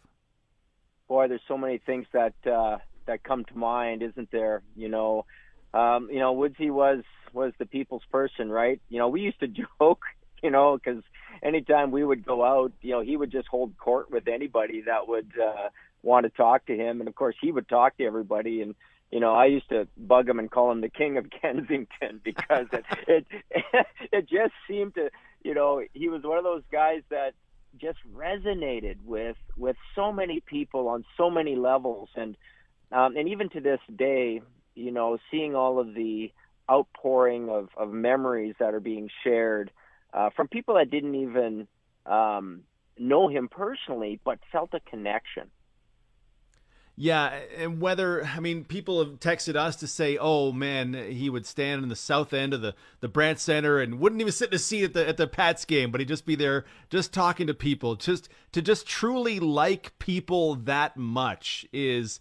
[1.08, 4.62] Boy, there's so many things that uh, that come to mind, isn't there?
[4.76, 5.26] You know,
[5.74, 7.04] um, you know, Woodsy was
[7.34, 8.82] was the people's person, right?
[8.90, 9.48] You know, we used to
[9.80, 10.02] joke,
[10.44, 11.04] you know, because
[11.42, 15.08] anytime we would go out, you know, he would just hold court with anybody that
[15.08, 15.70] would uh,
[16.04, 18.76] want to talk to him, and of course, he would talk to everybody and.
[19.10, 22.66] You know, I used to bug him and call him the king of Kensington because
[22.74, 23.26] it it
[24.12, 25.12] it just seemed to,
[25.46, 27.34] you know, he was one of those guys that
[27.80, 32.10] just resonated with with so many people on so many levels.
[32.16, 32.36] And
[32.92, 34.42] um, and even to this day
[34.78, 36.32] you know seeing all of the
[36.70, 39.72] outpouring of, of memories that are being shared
[40.14, 41.68] uh, from people that didn't even
[42.06, 42.62] um,
[42.98, 45.50] know him personally but felt a connection
[47.00, 51.46] yeah, and whether I mean people have texted us to say, "Oh man, he would
[51.46, 54.56] stand in the south end of the the Brandt Center and wouldn't even sit in
[54.56, 57.46] a seat at the at the Pats game, but he'd just be there, just talking
[57.46, 62.20] to people, just to just truly like people that much is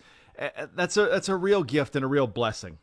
[0.74, 2.76] that's a that's a real gift and a real blessing."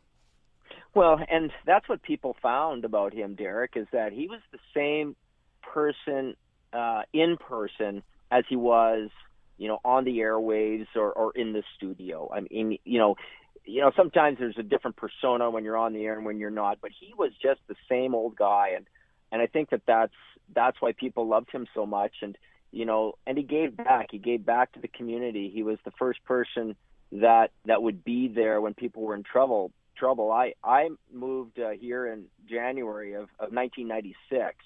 [0.94, 5.14] Well, and that's what people found about him, Derek, is that he was the same
[5.62, 6.34] person
[6.72, 9.10] uh, in person as he was
[9.56, 12.30] you know, on the airwaves or, or in the studio.
[12.34, 13.16] I mean, you know,
[13.64, 16.50] you know, sometimes there's a different persona when you're on the air and when you're
[16.50, 18.72] not, but he was just the same old guy.
[18.76, 18.86] And,
[19.32, 20.12] and I think that that's,
[20.54, 22.12] that's why people loved him so much.
[22.20, 22.36] And,
[22.72, 25.50] you know, and he gave back, he gave back to the community.
[25.52, 26.76] He was the first person
[27.12, 30.30] that, that would be there when people were in trouble, trouble.
[30.30, 34.56] I, I moved uh, here in January of, of 1996.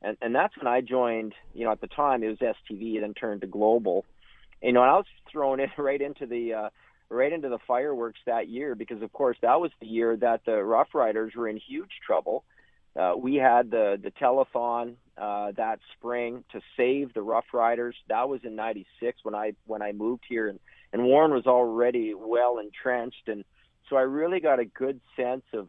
[0.00, 3.12] And, and that's when I joined, you know, at the time it was STV, then
[3.14, 4.06] turned to Global
[4.62, 6.68] you know, and I was thrown in right into the uh,
[7.10, 10.62] right into the fireworks that year because, of course, that was the year that the
[10.62, 12.44] Rough Riders were in huge trouble.
[12.98, 17.94] Uh, we had the the telethon uh, that spring to save the Rough Riders.
[18.08, 20.58] That was in '96 when I when I moved here, and
[20.92, 23.44] and Warren was already well entrenched, and
[23.88, 25.68] so I really got a good sense of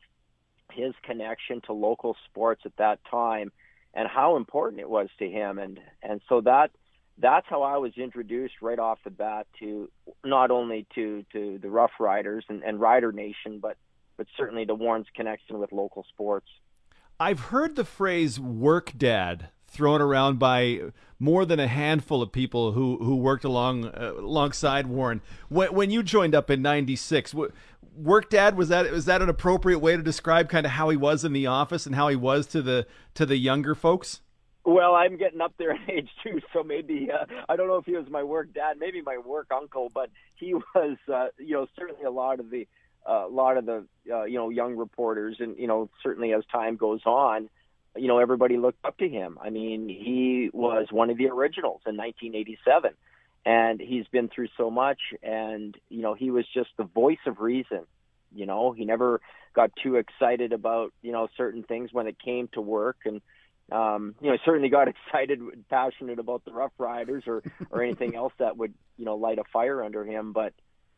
[0.71, 3.51] his connection to local sports at that time
[3.93, 6.71] and how important it was to him, and and so that
[7.21, 9.89] that's how I was introduced right off the bat to
[10.23, 13.77] not only to to the Rough Riders and, and Rider Nation, but
[14.17, 16.47] but certainly to Warren's connection with local sports.
[17.19, 20.81] I've heard the phrase "work dad" thrown around by
[21.19, 25.21] more than a handful of people who who worked along uh, alongside Warren.
[25.49, 27.35] When, when you joined up in '96,
[27.95, 30.97] work dad was that was that an appropriate way to describe kind of how he
[30.97, 34.21] was in the office and how he was to the to the younger folks?
[34.69, 37.85] Well, I'm getting up there in age too, so maybe uh, I don't know if
[37.85, 41.67] he was my work dad, maybe my work uncle, but he was, uh, you know,
[41.75, 42.67] certainly a lot of the,
[43.03, 46.43] a uh, lot of the, uh, you know, young reporters, and you know, certainly as
[46.51, 47.49] time goes on,
[47.95, 49.39] you know, everybody looked up to him.
[49.41, 52.91] I mean, he was one of the originals in 1987,
[53.47, 57.39] and he's been through so much, and you know, he was just the voice of
[57.39, 57.87] reason.
[58.35, 59.19] You know, he never
[59.55, 63.21] got too excited about you know certain things when it came to work, and
[63.71, 65.39] um, you know, certainly got excited,
[65.69, 69.43] passionate about the Rough Riders or or anything else that would you know light a
[69.51, 70.33] fire under him.
[70.33, 70.53] But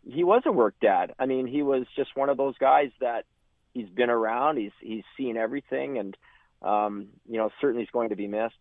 [0.07, 1.13] he was a work dad.
[1.19, 3.25] I mean, he was just one of those guys that
[3.73, 4.57] he's been around.
[4.57, 6.17] He's he's seen everything, and
[6.61, 8.55] um, you know, certainly he's going to be missed.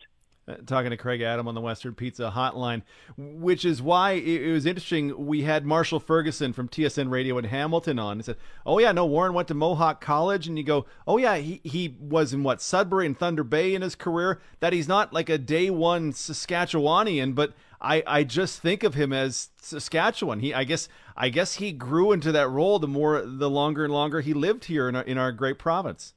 [0.49, 2.83] Uh, talking to Craig Adam on the Western Pizza Hotline,
[3.17, 5.27] which is why it, was interesting.
[5.27, 8.17] We had Marshall Ferguson from TSN Radio in Hamilton on.
[8.17, 11.37] He said, "Oh yeah, no, Warren went to Mohawk College," and you go, "Oh yeah,
[11.37, 14.41] he he was in what Sudbury and Thunder Bay in his career.
[14.61, 19.11] That he's not like a day one Saskatchewanian, but." I, I just think of him
[19.11, 20.41] as Saskatchewan.
[20.41, 20.87] He I guess
[21.17, 24.67] I guess he grew into that role the more the longer and longer he lived
[24.67, 26.13] here in our, in our great province.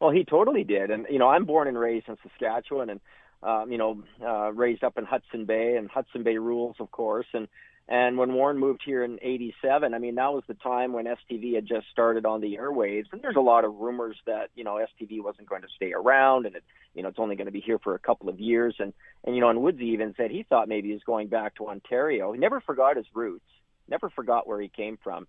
[0.00, 3.00] Well, he totally did, and you know I'm born and raised in Saskatchewan, and
[3.42, 7.26] um, you know, uh, raised up in Hudson Bay and Hudson Bay rules, of course.
[7.32, 7.48] And
[7.90, 11.54] and when Warren moved here in '87, I mean, that was the time when STV
[11.54, 13.06] had just started on the airwaves.
[13.12, 16.46] And there's a lot of rumors that you know STV wasn't going to stay around,
[16.46, 16.64] and it,
[16.94, 18.74] you know, it's only going to be here for a couple of years.
[18.78, 18.92] And
[19.24, 21.68] and you know, and Woodsy even said he thought maybe he was going back to
[21.68, 22.32] Ontario.
[22.32, 23.46] He never forgot his roots,
[23.88, 25.26] never forgot where he came from.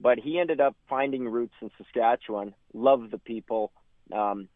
[0.00, 3.70] But he ended up finding roots in Saskatchewan, loved the people,
[4.12, 4.48] um,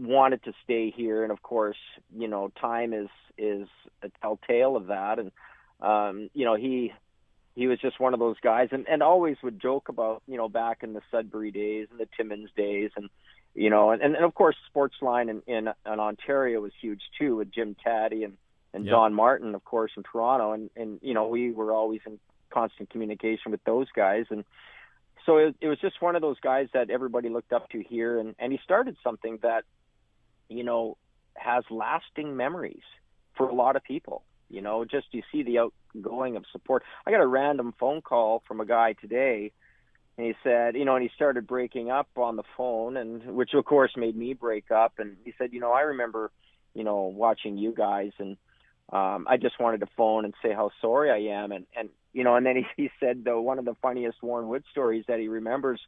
[0.00, 1.76] wanted to stay here, and of course,
[2.16, 3.68] you know, time is is
[4.02, 5.18] a telltale of that.
[5.18, 5.30] And
[5.80, 6.92] um, you know, he
[7.54, 10.48] he was just one of those guys, and and always would joke about you know
[10.48, 13.10] back in the Sudbury days and the Timmins days, and
[13.54, 17.52] you know, and and, of course, Sportsline in, in in Ontario was huge too with
[17.52, 18.36] Jim Tatti and
[18.72, 18.92] and yep.
[18.92, 22.18] Don Martin, of course, in Toronto, and and you know, we were always in
[22.50, 24.44] constant communication with those guys, and
[25.26, 28.18] so it, it was just one of those guys that everybody looked up to here,
[28.18, 29.64] and and he started something that
[30.50, 30.96] you know,
[31.34, 32.82] has lasting memories
[33.36, 34.22] for a lot of people.
[34.50, 36.82] You know, just you see the outgoing of support.
[37.06, 39.52] I got a random phone call from a guy today,
[40.18, 43.54] and he said, you know, and he started breaking up on the phone, and which
[43.54, 44.94] of course made me break up.
[44.98, 46.32] And he said, you know, I remember,
[46.74, 48.36] you know, watching you guys, and
[48.92, 52.24] um, I just wanted to phone and say how sorry I am, and and you
[52.24, 55.20] know, and then he, he said though one of the funniest Warren Wood stories that
[55.20, 55.80] he remembers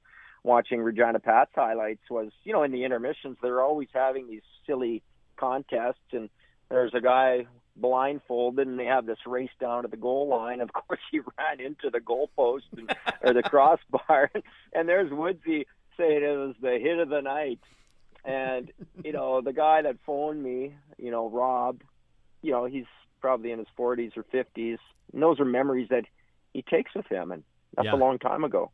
[0.44, 5.02] watching Regina Pat's highlights was, you know, in the intermissions, they're always having these silly
[5.36, 6.28] contests, and
[6.68, 10.60] there's a guy blindfolded and they have this race down to the goal line.
[10.60, 14.30] Of course, he ran into the goalpost and, or the crossbar,
[14.72, 15.66] and there's Woodsy
[15.96, 17.60] saying it was the hit of the night.
[18.24, 18.70] And
[19.04, 21.80] you know, the guy that phoned me, you know, Rob,
[22.42, 22.84] you know, he's
[23.20, 24.78] probably in his 40s or 50s.
[25.12, 26.04] And those are memories that
[26.52, 27.42] he takes with him, and
[27.76, 27.94] that's Yeah.
[27.94, 28.70] a long time ago.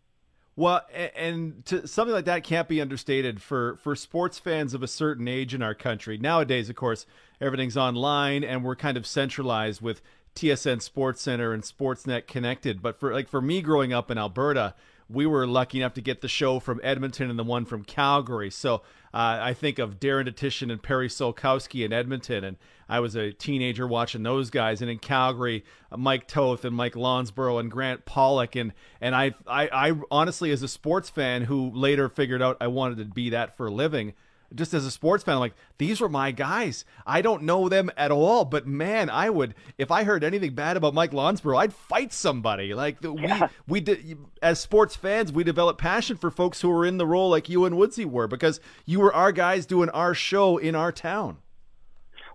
[0.58, 0.80] Well,
[1.14, 5.28] and to, something like that can't be understated for for sports fans of a certain
[5.28, 6.18] age in our country.
[6.18, 7.06] Nowadays, of course,
[7.40, 10.02] everything's online and we're kind of centralized with
[10.34, 12.82] TSN Sports Center and Sportsnet connected.
[12.82, 14.74] But for like for me growing up in Alberta,
[15.10, 18.50] we were lucky enough to get the show from Edmonton and the one from Calgary.
[18.50, 18.82] So
[19.14, 22.56] uh, I think of Darren Dutchyshen and Perry Solkowski in Edmonton, and
[22.88, 24.82] I was a teenager watching those guys.
[24.82, 29.34] And in Calgary, uh, Mike Toth and Mike Lonsborough and Grant Pollock, and and I,
[29.46, 33.30] I I honestly, as a sports fan who later figured out I wanted to be
[33.30, 34.12] that for a living.
[34.54, 36.84] Just as a sports fan, I'm like these were my guys.
[37.06, 40.76] I don't know them at all, but man, I would if I heard anything bad
[40.76, 42.72] about Mike Lonsborough, I'd fight somebody.
[42.72, 43.32] Like the, we
[43.66, 47.28] we did as sports fans, we develop passion for folks who were in the role
[47.28, 50.92] like you and Woodsy were because you were our guys doing our show in our
[50.92, 51.38] town.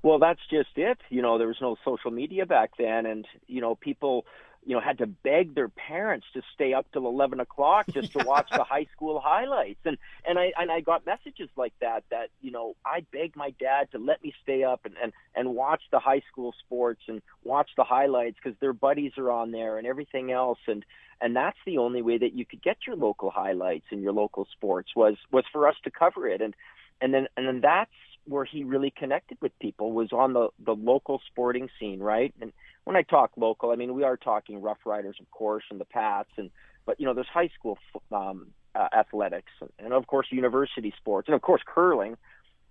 [0.03, 0.97] Well, that's just it.
[1.09, 4.25] You know, there was no social media back then, and you know, people,
[4.65, 8.25] you know, had to beg their parents to stay up till eleven o'clock just to
[8.25, 9.79] watch the high school highlights.
[9.85, 9.97] And
[10.27, 12.03] and I and I got messages like that.
[12.11, 15.55] That you know, I begged my dad to let me stay up and and and
[15.55, 19.77] watch the high school sports and watch the highlights because their buddies are on there
[19.77, 20.59] and everything else.
[20.67, 20.85] And
[21.21, 24.47] and that's the only way that you could get your local highlights and your local
[24.51, 26.41] sports was was for us to cover it.
[26.41, 26.55] And
[27.01, 27.91] and then and then that's
[28.25, 32.33] where he really connected with people was on the the local sporting scene, right?
[32.41, 32.53] And
[32.85, 35.85] when I talk local, I mean we are talking Rough Riders, of course, and the
[35.85, 36.49] Pats, and
[36.85, 37.77] but you know there's high school
[38.11, 42.17] um, uh, athletics, and, and of course university sports, and of course curling.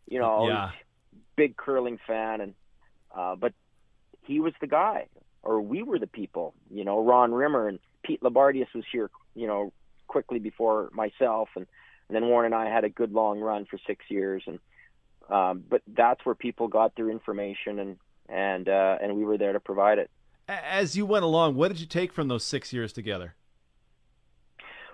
[0.09, 0.71] You know, Yeah.
[1.37, 2.55] big curling fan, and
[3.17, 3.53] uh, but
[4.23, 5.07] he was the guy,
[5.43, 6.55] or we were the people.
[6.71, 9.11] You know, Ron Rimmer and Pete Labardius was here.
[9.35, 9.73] You know,
[10.09, 11.67] quickly before myself, and
[12.09, 14.59] and then Warren and I had a good long run for six years, and
[15.29, 17.97] um, but that's where people got their information, and
[18.29, 20.11] and uh, and we were there to provide it.
[20.49, 23.35] As you went along, what did you take from those six years together?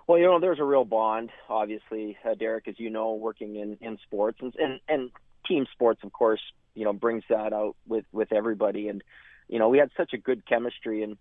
[0.07, 3.77] Well, you know, there's a real bond, obviously, uh, Derek, as you know, working in
[3.81, 5.11] in sports and and and
[5.47, 6.41] team sports, of course,
[6.75, 9.03] you know, brings that out with with everybody, and
[9.49, 11.17] you know, we had such a good chemistry, and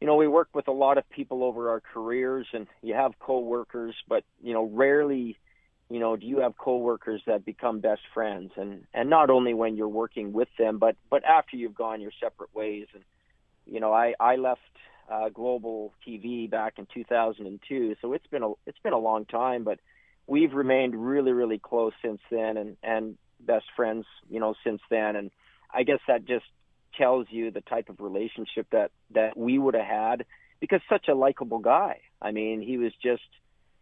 [0.00, 3.18] you know, we worked with a lot of people over our careers, and you have
[3.18, 5.38] coworkers, but you know, rarely,
[5.90, 9.76] you know, do you have coworkers that become best friends, and and not only when
[9.76, 13.04] you're working with them, but but after you've gone your separate ways, and
[13.66, 14.60] you know, I I left
[15.10, 19.64] uh, Global TV back in 2002, so it's been a it's been a long time,
[19.64, 19.78] but
[20.26, 25.16] we've remained really really close since then, and and best friends, you know, since then,
[25.16, 25.30] and
[25.72, 26.46] I guess that just
[26.96, 30.26] tells you the type of relationship that that we would have had
[30.60, 32.00] because such a likable guy.
[32.20, 33.22] I mean, he was just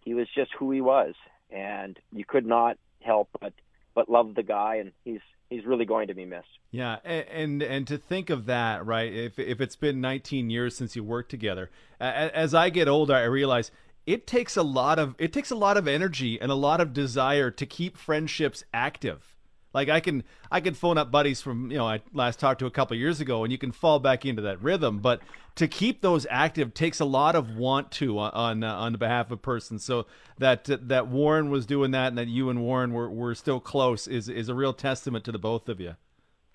[0.03, 1.15] he was just who he was,
[1.51, 3.53] and you could not help but
[3.95, 6.49] but love the guy, and he's he's really going to be missed.
[6.71, 9.13] Yeah, a- and and to think of that, right?
[9.13, 13.25] If if it's been 19 years since you worked together, as I get older, I
[13.25, 13.71] realize
[14.07, 16.93] it takes a lot of it takes a lot of energy and a lot of
[16.93, 19.36] desire to keep friendships active.
[19.77, 22.67] Like I can I can phone up buddies from you know I last talked to
[22.67, 25.01] a couple years ago, and you can fall back into that rhythm.
[25.01, 25.21] But
[25.57, 29.31] to keep those active takes a lot of want to on on, uh, on behalf
[29.31, 29.79] of person.
[29.79, 30.07] So
[30.39, 34.09] that that Warren was doing that, and that you and Warren were, were still close
[34.09, 35.97] is is a real testament to the both of you.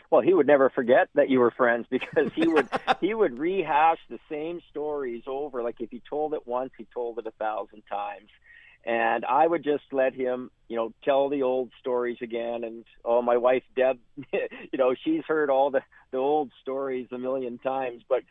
[0.09, 2.69] Well, he would never forget that you were friends because he would
[3.01, 5.61] he would rehash the same stories over.
[5.61, 8.31] Like if he told it once, he told it a thousand times.
[8.83, 12.63] And I would just let him, you know, tell the old stories again.
[12.63, 13.99] And oh, my wife Deb,
[14.33, 18.03] you know, she's heard all the the old stories a million times.
[18.07, 18.23] But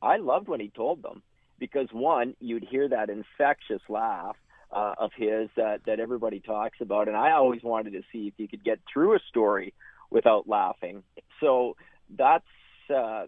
[0.00, 1.22] I loved when he told them
[1.58, 4.36] because one, you'd hear that infectious laugh
[4.72, 8.34] uh, of his that that everybody talks about, and I always wanted to see if
[8.38, 9.74] you could get through a story
[10.10, 11.02] without laughing.
[11.40, 11.76] So
[12.10, 12.44] that's
[12.92, 13.26] uh,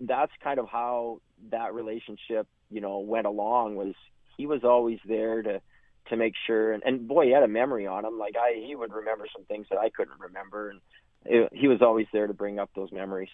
[0.00, 1.20] that's kind of how
[1.50, 3.76] that relationship, you know, went along.
[3.76, 3.94] Was
[4.36, 5.60] he was always there to
[6.08, 8.18] to make sure, and, and boy, he had a memory on him.
[8.18, 10.80] Like I, he would remember some things that I couldn't remember, and
[11.24, 13.28] it, he was always there to bring up those memories.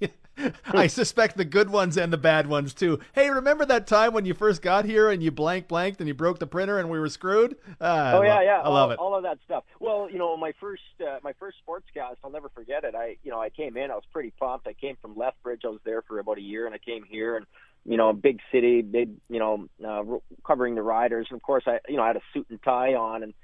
[0.66, 3.00] I suspect the good ones and the bad ones too.
[3.12, 6.14] Hey, remember that time when you first got here and you blank blanked and you
[6.14, 7.56] broke the printer and we were screwed?
[7.80, 8.98] Ah, oh yeah, yeah, I love all, it.
[8.98, 9.64] all of that stuff.
[9.80, 12.94] Well, you know, my first uh, my first sportscast, I'll never forget it.
[12.94, 14.66] I, you know, I came in, I was pretty pumped.
[14.66, 15.62] I came from Lethbridge.
[15.64, 17.46] I was there for about a year, and I came here, and
[17.84, 20.02] you know, a big city, big, you know, uh,
[20.46, 21.26] covering the riders.
[21.30, 23.34] And of course, I, you know, I had a suit and tie on, and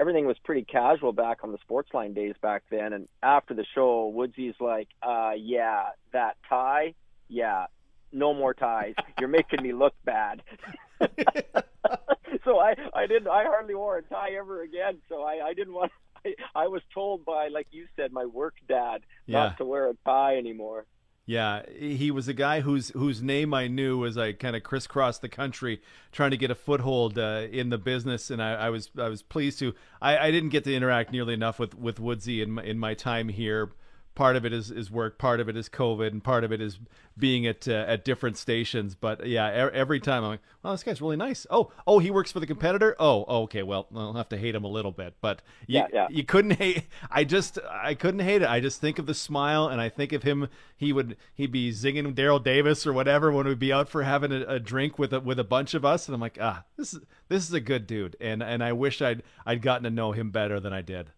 [0.00, 2.92] everything was pretty casual back on the Sportsline days back then.
[2.92, 6.94] And after the show, Woodsy's like, uh, "Yeah, that tie,
[7.28, 7.66] yeah,
[8.12, 8.94] no more ties.
[9.18, 10.42] You're making me look bad."
[12.44, 14.98] so I, I didn't, I hardly wore a tie ever again.
[15.08, 15.92] So I, I didn't want.
[16.24, 19.38] I, I was told by, like you said, my work dad Yeah.
[19.44, 20.86] not to wear a tie anymore.
[21.24, 25.22] Yeah, he was a guy whose whose name I knew as I kind of crisscrossed
[25.22, 28.90] the country trying to get a foothold uh, in the business, and I, I was
[28.98, 29.72] I was pleased to.
[30.00, 32.94] I, I didn't get to interact nearly enough with with Woodsy in my, in my
[32.94, 33.70] time here.
[34.14, 36.60] Part of it is, is work, part of it is COVID, and part of it
[36.60, 36.78] is
[37.16, 38.94] being at uh, at different stations.
[38.94, 42.10] But yeah, e- every time I'm like, "Wow, this guy's really nice." Oh, oh, he
[42.10, 42.94] works for the competitor.
[42.98, 43.62] Oh, oh, okay.
[43.62, 46.06] Well, I'll have to hate him a little bit, but you, Yeah, yeah.
[46.10, 46.84] you couldn't hate.
[47.10, 48.48] I just I couldn't hate it.
[48.48, 50.48] I just think of the smile, and I think of him.
[50.76, 54.30] He would he'd be zinging Daryl Davis or whatever when we'd be out for having
[54.30, 56.92] a, a drink with a, with a bunch of us, and I'm like, ah, this
[56.92, 60.12] is this is a good dude, and and I wish I'd I'd gotten to know
[60.12, 61.12] him better than I did.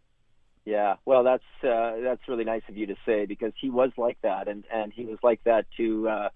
[0.65, 4.19] Yeah, well, that's uh, that's really nice of you to say because he was like
[4.23, 6.29] that, and and he was like that to uh,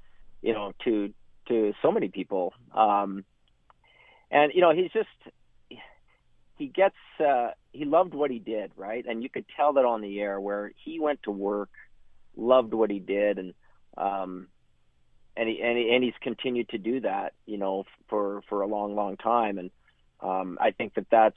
[0.43, 1.15] you know to
[1.49, 2.53] to so many people.
[2.75, 3.25] Um,
[4.31, 5.09] and you know, he's just
[6.59, 9.05] he gets uh, he loved what he did, right?
[9.07, 11.71] And you could tell that on the air where he went to work,
[12.37, 13.55] loved what he did, and
[13.97, 14.49] um,
[15.37, 18.67] and he and, he, and he's continued to do that, you know, for for a
[18.67, 19.59] long, long time.
[19.59, 19.71] And
[20.21, 21.37] um, I think that that's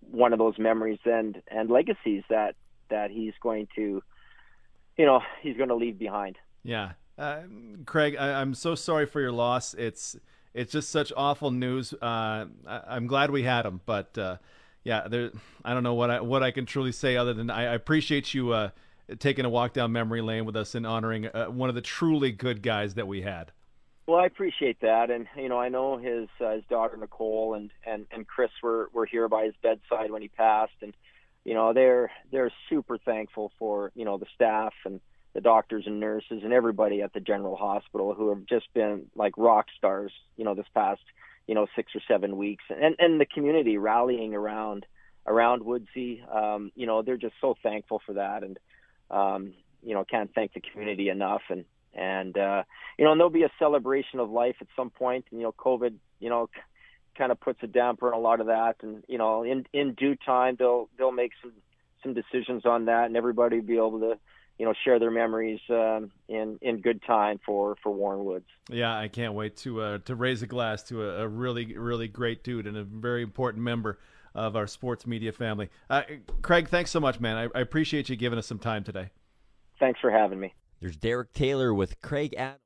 [0.00, 2.56] one of those memories and and legacies that
[2.88, 4.02] that he's going to,
[4.96, 6.36] you know, he's going to leave behind.
[6.62, 7.42] Yeah, uh,
[7.86, 9.74] Craig, I, I'm so sorry for your loss.
[9.74, 10.16] It's
[10.54, 11.92] it's just such awful news.
[11.92, 14.36] Uh, I, I'm glad we had him, but uh,
[14.84, 15.30] yeah, there.
[15.64, 18.34] I don't know what I what I can truly say other than I, I appreciate
[18.34, 18.70] you uh,
[19.18, 22.32] taking a walk down memory lane with us and honoring uh, one of the truly
[22.32, 23.52] good guys that we had.
[24.10, 27.70] Well, I appreciate that, and you know, I know his uh, his daughter Nicole and
[27.86, 30.92] and and Chris were were here by his bedside when he passed, and
[31.44, 35.00] you know, they're they're super thankful for you know the staff and
[35.32, 39.34] the doctors and nurses and everybody at the General Hospital who have just been like
[39.36, 41.02] rock stars, you know, this past
[41.46, 44.86] you know six or seven weeks, and and the community rallying around
[45.24, 46.20] around Woodsy.
[46.28, 48.58] Um, you know, they're just so thankful for that, and
[49.08, 49.52] um,
[49.84, 51.64] you know, can't thank the community enough, and
[51.94, 52.62] and uh,
[52.98, 55.24] you know, and there'll be a celebration of life at some point.
[55.30, 56.60] And, you know, COVID, you know, c-
[57.16, 59.94] kind of puts a damper on a lot of that, and you know, in in
[59.94, 61.52] due time, they'll they'll make some
[62.02, 64.18] some decisions on that, and everybody will be able to,
[64.58, 68.46] you know, share their memories um, in in good time for for Warren Woods.
[68.68, 72.08] Yeah, I can't wait to uh, to raise a glass to a, a really really
[72.08, 73.98] great dude and a very important member
[74.34, 75.70] of our sports media family.
[75.88, 76.02] Uh,
[76.42, 77.36] Craig, thanks so much, man.
[77.36, 79.10] I, I appreciate you giving us some time today.
[79.80, 80.54] Thanks for having me.
[80.80, 82.60] There's Derek Taylor with Craig Adams.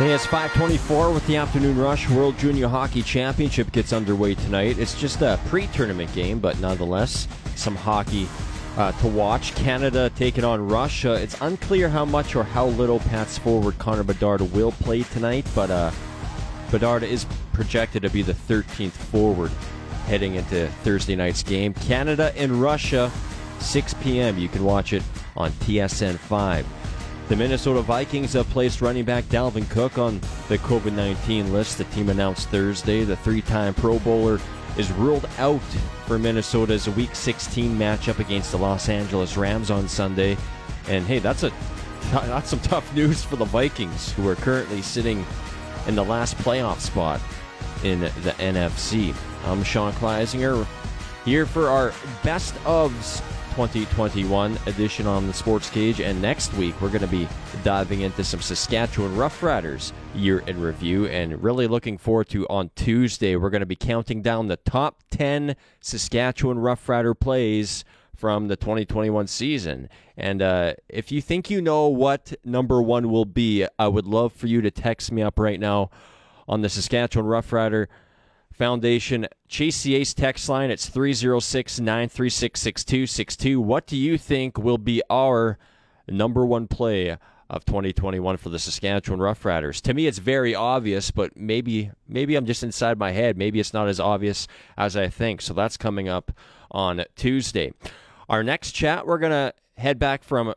[0.00, 4.78] It's 524 with the Afternoon Rush World Junior Hockey Championship gets underway tonight.
[4.78, 7.26] It's just a pre-tournament game, but nonetheless,
[7.56, 8.28] some hockey
[8.76, 9.56] uh, to watch.
[9.56, 11.14] Canada taking on Russia.
[11.14, 15.72] It's unclear how much or how little Pats forward Connor Bedard will play tonight, but
[15.72, 15.90] uh,
[16.70, 19.50] Bedard is projected to be the 13th forward
[20.06, 21.74] heading into Thursday night's game.
[21.74, 23.10] Canada and Russia,
[23.60, 24.38] 6 p.m.
[24.38, 25.02] You can watch it
[25.36, 26.66] on TSN 5.
[27.28, 31.76] The Minnesota Vikings have placed running back Dalvin Cook on the COVID 19 list.
[31.76, 34.40] The team announced Thursday the three time Pro Bowler
[34.78, 35.60] is ruled out
[36.06, 40.38] for Minnesota's Week 16 matchup against the Los Angeles Rams on Sunday.
[40.88, 41.52] And hey, that's a
[42.12, 45.26] that's some tough news for the Vikings, who are currently sitting
[45.86, 47.20] in the last playoff spot
[47.84, 49.14] in the NFC.
[49.44, 50.66] I'm Sean Kleisinger
[51.26, 51.92] here for our
[52.24, 53.22] best ofs
[53.58, 56.00] 2021 edition on the Sports Cage.
[56.00, 57.26] And next week, we're going to be
[57.64, 63.34] diving into some Saskatchewan Roughriders year in review and really looking forward to on Tuesday.
[63.34, 67.84] We're going to be counting down the top 10 Saskatchewan Roughrider plays
[68.14, 69.88] from the 2021 season.
[70.16, 74.32] And uh, if you think you know what number one will be, I would love
[74.32, 75.90] for you to text me up right now
[76.46, 77.88] on the Saskatchewan Roughrider
[78.58, 80.70] Foundation Chase Ace text line.
[80.70, 83.60] It's 306 936 6262.
[83.60, 85.58] What do you think will be our
[86.08, 87.16] number one play
[87.48, 89.80] of 2021 for the Saskatchewan Roughriders?
[89.82, 93.38] To me, it's very obvious, but maybe maybe I'm just inside my head.
[93.38, 95.40] Maybe it's not as obvious as I think.
[95.40, 96.32] So that's coming up
[96.70, 97.72] on Tuesday.
[98.28, 100.52] Our next chat, we're going to head back from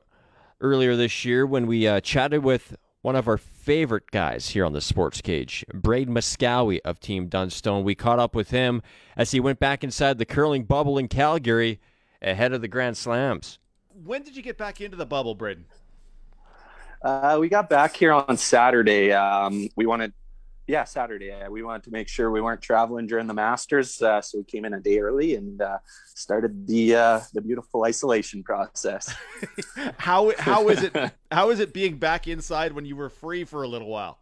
[0.60, 4.74] earlier this year when we uh, chatted with one of our favorite guys here on
[4.74, 7.84] the Sports Cage, Braden Moskowy of Team Dunstone.
[7.84, 8.82] We caught up with him
[9.16, 11.80] as he went back inside the curling bubble in Calgary
[12.24, 13.60] ahead of the Grand Slams.
[14.04, 15.66] When did you get back into the bubble, Braden?
[17.04, 19.12] Uh, we got back here on Saturday.
[19.12, 20.14] Um, we wanted,
[20.72, 21.36] yeah, Saturday.
[21.50, 24.64] We wanted to make sure we weren't traveling during the Masters, uh, so we came
[24.64, 25.80] in a day early and uh,
[26.16, 29.14] started the uh, the beautiful isolation process.
[29.98, 30.96] how how is it
[31.32, 34.20] how is it being back inside when you were free for a little while?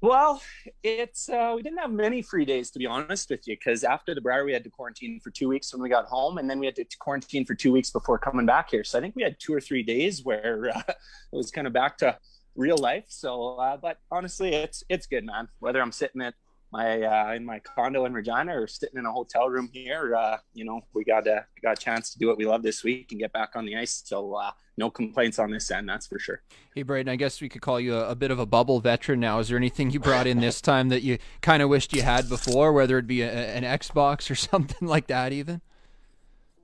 [0.00, 0.40] Well,
[0.82, 4.14] it's uh, we didn't have many free days to be honest with you, because after
[4.14, 6.58] the Brier we had to quarantine for two weeks when we got home, and then
[6.58, 8.82] we had to quarantine for two weeks before coming back here.
[8.82, 11.74] So I think we had two or three days where uh, it was kind of
[11.74, 12.16] back to
[12.60, 13.04] real life.
[13.08, 15.48] So, uh, but honestly, it's it's good, man.
[15.58, 16.34] Whether I'm sitting at
[16.72, 20.36] my uh, in my condo in Regina or sitting in a hotel room here, uh,
[20.52, 23.10] you know, we got a got a chance to do what we love this week
[23.10, 24.02] and get back on the ice.
[24.04, 26.42] So, uh, no complaints on this end, that's for sure.
[26.74, 29.20] Hey, Braden, I guess we could call you a, a bit of a bubble veteran
[29.20, 29.38] now.
[29.40, 32.28] Is there anything you brought in this time that you kind of wished you had
[32.28, 35.62] before, whether it be a, an Xbox or something like that, even?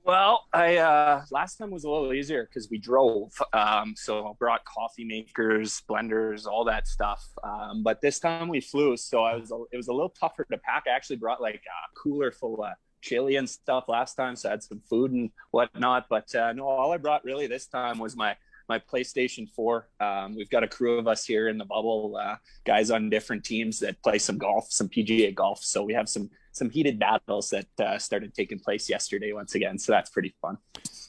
[0.07, 4.31] Well, I uh, last time was a little easier because we drove, um, so I
[4.39, 7.21] brought coffee makers, blenders, all that stuff.
[7.43, 10.57] Um, but this time we flew, so I was it was a little tougher to
[10.59, 10.85] pack.
[10.87, 14.51] I actually brought like a cooler full of chili and stuff last time, so I
[14.51, 16.05] had some food and whatnot.
[16.09, 18.37] But uh, no, all I brought really this time was my
[18.69, 19.89] my PlayStation 4.
[19.99, 22.35] Um, we've got a crew of us here in the bubble, uh,
[22.65, 25.63] guys on different teams that play some golf, some PGA golf.
[25.63, 29.77] So we have some some heated battles that uh, started taking place yesterday once again.
[29.77, 30.57] So that's pretty fun.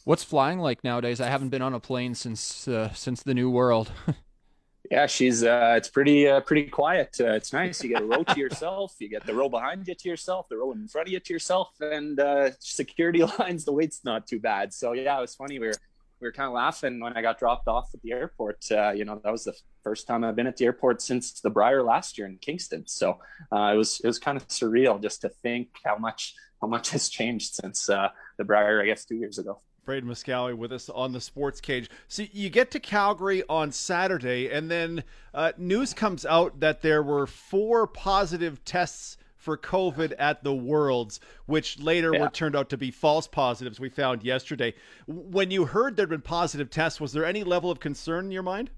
[0.05, 1.21] What's flying like nowadays?
[1.21, 3.91] I haven't been on a plane since uh, since the new world.
[4.91, 7.17] yeah, she's uh, it's pretty uh, pretty quiet.
[7.21, 7.83] Uh, it's nice.
[7.83, 8.95] You get a row to yourself.
[8.99, 11.33] You get the row behind you to yourself, the row in front of you to
[11.33, 13.65] yourself, and uh, security lines.
[13.65, 14.73] The wait's not too bad.
[14.73, 15.59] So yeah, it was funny.
[15.59, 15.75] We were
[16.21, 18.65] we were kind of laughing when I got dropped off at the airport.
[18.71, 19.55] Uh, you know, that was the
[19.85, 22.85] first time I've been at the airport since the Brier last year in Kingston.
[22.87, 23.19] So
[23.53, 26.91] uh, it was it was kind of surreal just to think how much how much
[26.91, 29.61] has changed since uh, the Brier, I guess, two years ago.
[29.85, 31.89] Braden Moskowy with us on the Sports Cage.
[32.09, 35.03] So you get to Calgary on Saturday, and then
[35.33, 39.17] uh, news comes out that there were four positive tests
[39.49, 42.21] for COVID at the Worlds, which later yeah.
[42.21, 44.75] were turned out to be false positives we found yesterday.
[45.07, 48.43] When you heard there'd been positive tests, was there any level of concern in your
[48.43, 48.69] mind?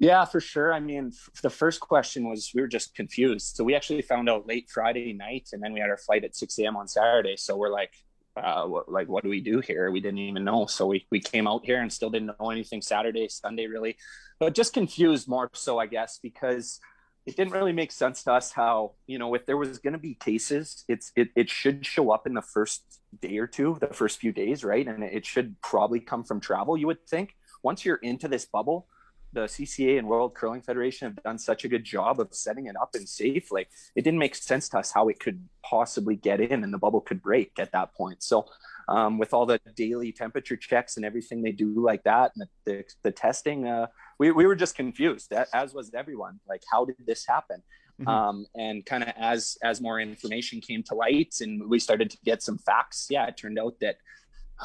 [0.00, 0.74] Yeah, for sure.
[0.74, 1.12] I mean,
[1.44, 3.54] the first question was we were just confused.
[3.54, 6.34] So we actually found out late Friday night, and then we had our flight at
[6.34, 6.76] 6 a.m.
[6.76, 7.36] on Saturday.
[7.36, 7.92] So we're like,
[8.36, 9.92] uh, what, like, what do we do here?
[9.92, 10.66] We didn't even know.
[10.66, 13.96] So we, we came out here and still didn't know anything Saturday, Sunday, really,
[14.40, 16.80] but just confused more so, I guess, because
[17.24, 19.98] it didn't really make sense to us how you know if there was going to
[19.98, 23.86] be cases it's it, it should show up in the first day or two the
[23.88, 27.84] first few days right and it should probably come from travel you would think once
[27.84, 28.86] you're into this bubble
[29.32, 32.76] the CCA and World Curling Federation have done such a good job of setting it
[32.76, 33.50] up and safe.
[33.50, 36.78] Like it didn't make sense to us how it could possibly get in and the
[36.78, 38.22] bubble could break at that point.
[38.22, 38.46] So
[38.88, 42.72] um, with all the daily temperature checks and everything they do like that and the,
[42.72, 43.86] the, the testing, uh,
[44.18, 47.60] we, we were just confused as was everyone like how did this happen
[48.00, 48.08] mm-hmm.
[48.08, 52.16] um, and kind of as as more information came to light and we started to
[52.24, 53.96] get some facts yeah it turned out that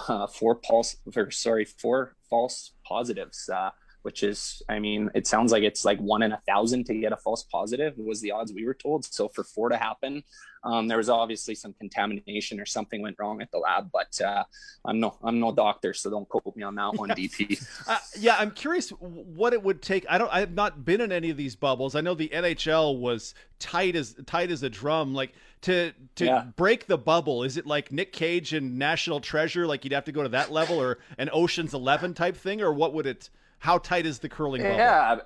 [0.07, 3.71] uh, four pulse or sorry four false positives uh,
[4.07, 7.11] which is, I mean, it sounds like it's like one in a thousand to get
[7.11, 9.03] a false positive was the odds we were told.
[9.03, 10.23] So for four to happen,
[10.63, 13.89] um, there was obviously some contamination or something went wrong at the lab.
[13.91, 14.45] But uh,
[14.85, 17.61] I'm no, I'm no doctor, so don't quote me on that one, DP.
[17.89, 20.05] uh, yeah, I'm curious what it would take.
[20.09, 21.93] I don't, I have not been in any of these bubbles.
[21.93, 25.13] I know the NHL was tight as tight as a drum.
[25.13, 25.33] Like
[25.63, 26.45] to to yeah.
[26.55, 29.67] break the bubble, is it like Nick Cage and National Treasure?
[29.67, 32.71] Like you'd have to go to that level, or an Ocean's Eleven type thing, or
[32.71, 33.29] what would it?
[33.59, 34.75] How tight is the curling bubble?
[34.75, 35.17] Yeah,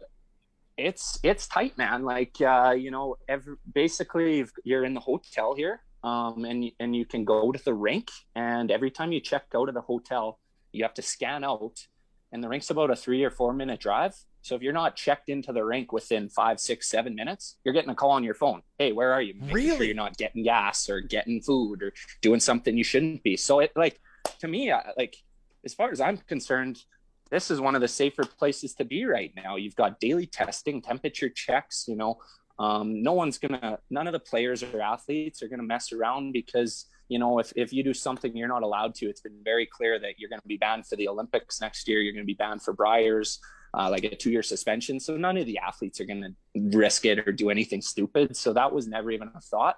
[0.77, 2.03] it's it's tight, man.
[2.03, 7.05] Like uh, you know, every basically you're in the hotel here, um, and and you
[7.05, 10.39] can go to the rink, and every time you check out of the hotel,
[10.71, 11.87] you have to scan out,
[12.31, 14.15] and the rink's about a three or four minute drive.
[14.43, 17.91] So if you're not checked into the rink within five, six, seven minutes, you're getting
[17.91, 18.63] a call on your phone.
[18.79, 19.35] Hey, where are you?
[19.35, 19.77] Making really?
[19.77, 23.37] Sure you're not getting gas or getting food or doing something you shouldn't be.
[23.37, 23.99] So it like
[24.39, 25.15] to me, like
[25.63, 26.83] as far as I'm concerned,
[27.31, 29.55] this is one of the safer places to be right now.
[29.55, 32.19] You've got daily testing, temperature checks, you know,
[32.59, 36.85] um, no one's gonna none of the players or athletes are gonna mess around because
[37.07, 39.97] you know if, if you do something you're not allowed to it's been very clear
[39.99, 42.01] that you're to be banned for the olympics next year.
[42.01, 43.39] You're to be banned for briers
[43.73, 44.99] uh, like a two-year suspension.
[44.99, 48.35] So none of the athletes are to risk it or do anything stupid.
[48.35, 49.77] So that was never even a thought.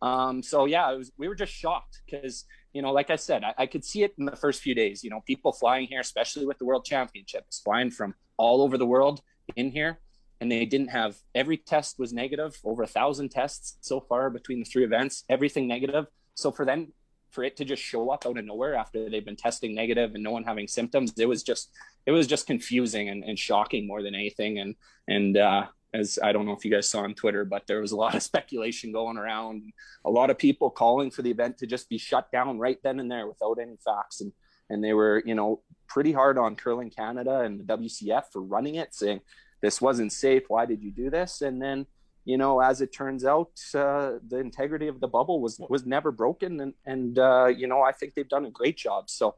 [0.00, 2.44] Um, so yeah was, we were just shocked because
[2.74, 5.04] you know, like I said, I, I, could see it in the first few days.
[5.04, 8.84] You know, people flying here, especially with the World Championships, flying from all over the
[8.84, 9.22] world
[9.54, 10.00] in here,
[10.40, 12.58] and they didn't have every test was negative.
[12.64, 16.06] Over a thousand tests so far between the three events, everything negative.
[16.34, 16.92] So for them,
[17.30, 20.22] for it to just show up out of nowhere after they've been testing negative and
[20.22, 21.70] no one having symptoms, it was just
[22.06, 24.58] it was just confusing and, and shocking more than anything.
[24.58, 24.74] And
[25.06, 27.92] and uh, as I don't know if you guys saw on Twitter, but there was
[27.92, 29.62] a lot of speculation going around.
[30.04, 33.00] A lot of people calling for the event to just be shut down right then
[33.00, 34.20] and there without any facts.
[34.20, 34.32] And
[34.70, 38.76] and they were, you know, pretty hard on Curling Canada and the WCF for running
[38.76, 39.20] it, saying
[39.60, 40.44] this wasn't safe.
[40.48, 41.42] Why did you do this?
[41.42, 41.86] And then,
[42.24, 46.10] you know, as it turns out, uh, the integrity of the bubble was was never
[46.10, 49.08] broken, and and uh, you know, I think they've done a great job.
[49.08, 49.36] So.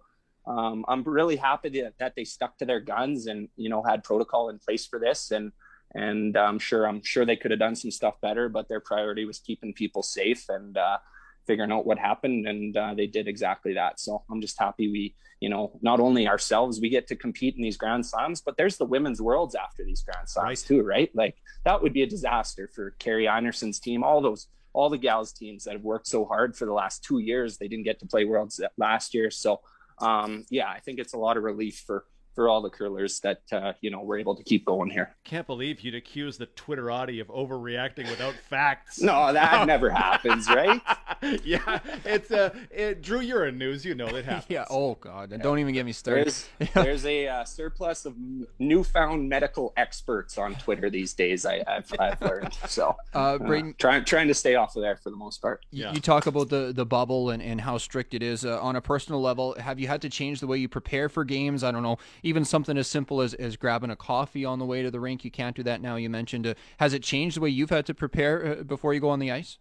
[0.48, 4.04] Um, I'm really happy that, that they stuck to their guns and you know had
[4.04, 5.50] protocol in place for this and
[5.94, 9.24] and I'm sure I'm sure they could have done some stuff better, but their priority
[9.24, 10.98] was keeping people safe and uh,
[11.46, 14.00] figuring out what happened, and uh, they did exactly that.
[14.00, 17.62] So I'm just happy we, you know, not only ourselves we get to compete in
[17.62, 20.58] these Grand Slams, but there's the women's worlds after these Grand Slams right.
[20.58, 21.10] too, right?
[21.14, 25.32] Like that would be a disaster for Kerri Einarson's team, all those all the gals
[25.32, 27.56] teams that have worked so hard for the last two years.
[27.56, 29.60] They didn't get to play worlds last year, so
[29.98, 32.04] um, yeah, I think it's a lot of relief for
[32.36, 35.16] for all the curlers that uh, you know we're able to keep going here.
[35.24, 39.00] Can't believe you'd accuse the Twitterati of overreacting without facts.
[39.00, 40.80] no, that never happens, right?
[41.42, 43.20] yeah, it's uh, it, Drew.
[43.20, 44.44] You're in news, you know that happens.
[44.50, 44.66] yeah.
[44.70, 46.34] Oh God, don't even get me started.
[46.58, 48.14] There's, there's a uh, surplus of
[48.58, 51.46] newfound medical experts on Twitter these days.
[51.46, 52.52] I, have I've learned.
[52.68, 55.64] So, uh, Braden, trying trying to stay off of there for the most part.
[55.70, 55.92] Yeah.
[55.92, 58.82] You talk about the the bubble and and how strict it is uh, on a
[58.82, 59.56] personal level.
[59.58, 61.64] Have you had to change the way you prepare for games?
[61.64, 61.96] I don't know
[62.26, 65.24] even something as simple as, as grabbing a coffee on the way to the rink.
[65.24, 65.96] You can't do that now.
[65.96, 69.00] You mentioned, uh, has it changed the way you've had to prepare uh, before you
[69.00, 69.58] go on the ice?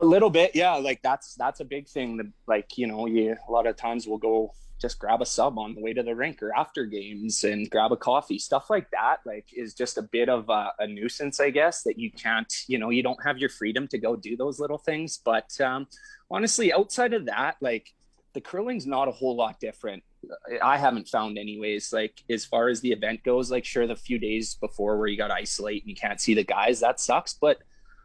[0.00, 0.74] A little bit, yeah.
[0.74, 2.16] Like that's that's a big thing.
[2.16, 5.58] That, like you know, you a lot of times we'll go just grab a sub
[5.58, 8.90] on the way to the rink or after games and grab a coffee stuff like
[8.90, 12.64] that like is just a bit of a, a, nuisance i guess that you can't
[12.66, 15.86] you know you don't have your freedom to go do those little things but um,
[16.30, 17.92] honestly outside of that like
[18.32, 20.02] the curling's not a whole lot different
[20.62, 21.92] I haven't found anyways.
[21.92, 25.16] Like as far as the event goes, like sure the few days before where you
[25.16, 27.34] got to isolate and you can't see the guys, that sucks.
[27.34, 27.58] But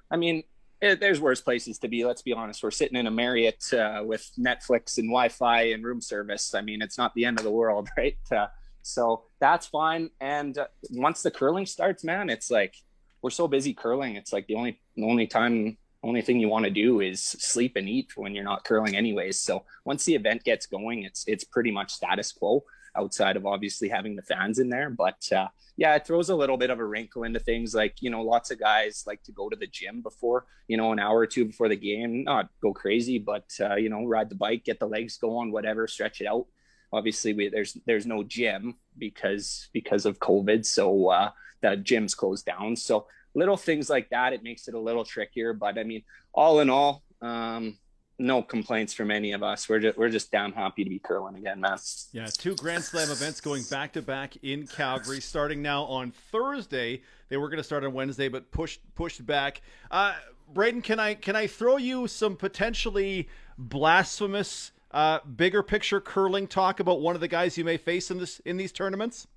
[0.09, 0.43] I mean,
[0.81, 2.05] it, eh, there's worse places to be.
[2.05, 2.63] Let's be honest.
[2.63, 6.53] We're sitting in a Marriott uh, with Netflix and Wi-Fi and room service.
[6.53, 8.17] I mean, it's not the end of the world, right?
[8.31, 8.47] Uh,
[8.81, 10.09] so that's fine.
[10.21, 12.75] And uh, once the curling starts, man, it's like
[13.21, 14.15] we're so busy curling.
[14.15, 17.75] It's like the only the only time only thing you want to do is sleep
[17.75, 19.39] and eat when you're not curling anyways.
[19.39, 22.63] So once the event gets going it's it's pretty much status quo
[22.95, 24.89] outside of obviously having the fans in there.
[24.89, 28.09] But uh, yeah it throws a little bit of a wrinkle into things like you
[28.09, 31.17] know lots of guys like to go to the gym before you know an hour
[31.17, 34.63] or two before the game not go crazy but uh, you know ride the bike
[34.63, 36.45] get the legs going whatever stretch it out.
[36.93, 41.29] Obviously we, there's there's no gym because because of covid so uh,
[41.61, 42.75] the gym's closed down.
[42.75, 45.53] So little things like that, it makes it a little trickier.
[45.53, 46.03] But I mean,
[46.33, 47.77] all in all, um,
[48.17, 49.67] no complaints from any of us.
[49.67, 51.77] We're just, we're just damn happy to be curling again, man.
[52.13, 57.01] Yeah, two Grand Slam events going back to back in Calgary, starting now on Thursday.
[57.29, 59.61] They were going to start on Wednesday, but pushed pushed back.
[59.91, 60.15] Uh,
[60.53, 66.79] Braden, can I can I throw you some potentially blasphemous, uh, bigger picture curling talk
[66.79, 69.27] about one of the guys you may face in this in these tournaments?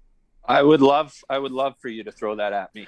[0.44, 2.86] I would love I would love for you to throw that at me.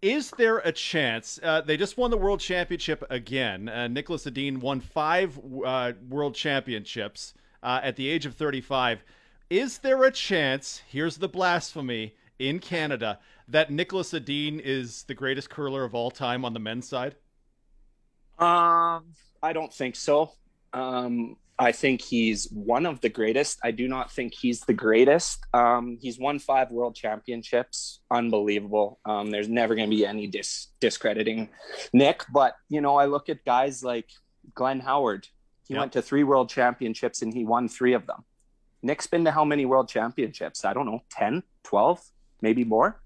[0.00, 1.40] Is there a chance?
[1.42, 3.68] Uh, they just won the world championship again.
[3.68, 7.34] Uh, Niklas Edin won five uh, world championships
[7.64, 9.02] uh, at the age of 35.
[9.50, 10.82] Is there a chance?
[10.86, 13.18] Here's the blasphemy in Canada
[13.48, 17.16] that Niklas Edin is the greatest curler of all time on the men's side.
[18.38, 19.06] Um,
[19.42, 20.30] I don't think so.
[20.72, 23.58] Um, I think he's one of the greatest.
[23.64, 25.44] I do not think he's the greatest.
[25.52, 28.00] Um, he's won five world championships.
[28.10, 29.00] Unbelievable.
[29.04, 31.48] Um, there's never going to be any dis- discrediting
[31.92, 32.24] Nick.
[32.32, 34.08] But, you know, I look at guys like
[34.54, 35.26] Glenn Howard.
[35.66, 35.80] He yep.
[35.80, 38.24] went to three world championships and he won three of them.
[38.80, 40.64] Nick's been to how many world championships?
[40.64, 42.00] I don't know, 10, 12,
[42.40, 43.02] maybe more,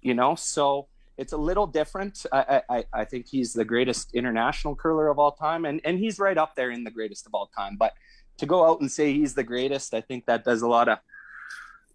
[0.00, 0.36] you know?
[0.36, 0.86] So
[1.18, 2.24] it's a little different.
[2.32, 6.18] I, I, I think he's the greatest international curler of all time, and, and he's
[6.18, 7.76] right up there in the greatest of all time.
[7.76, 7.92] But
[8.38, 10.98] to go out and say he's the greatest, I think that does a lot of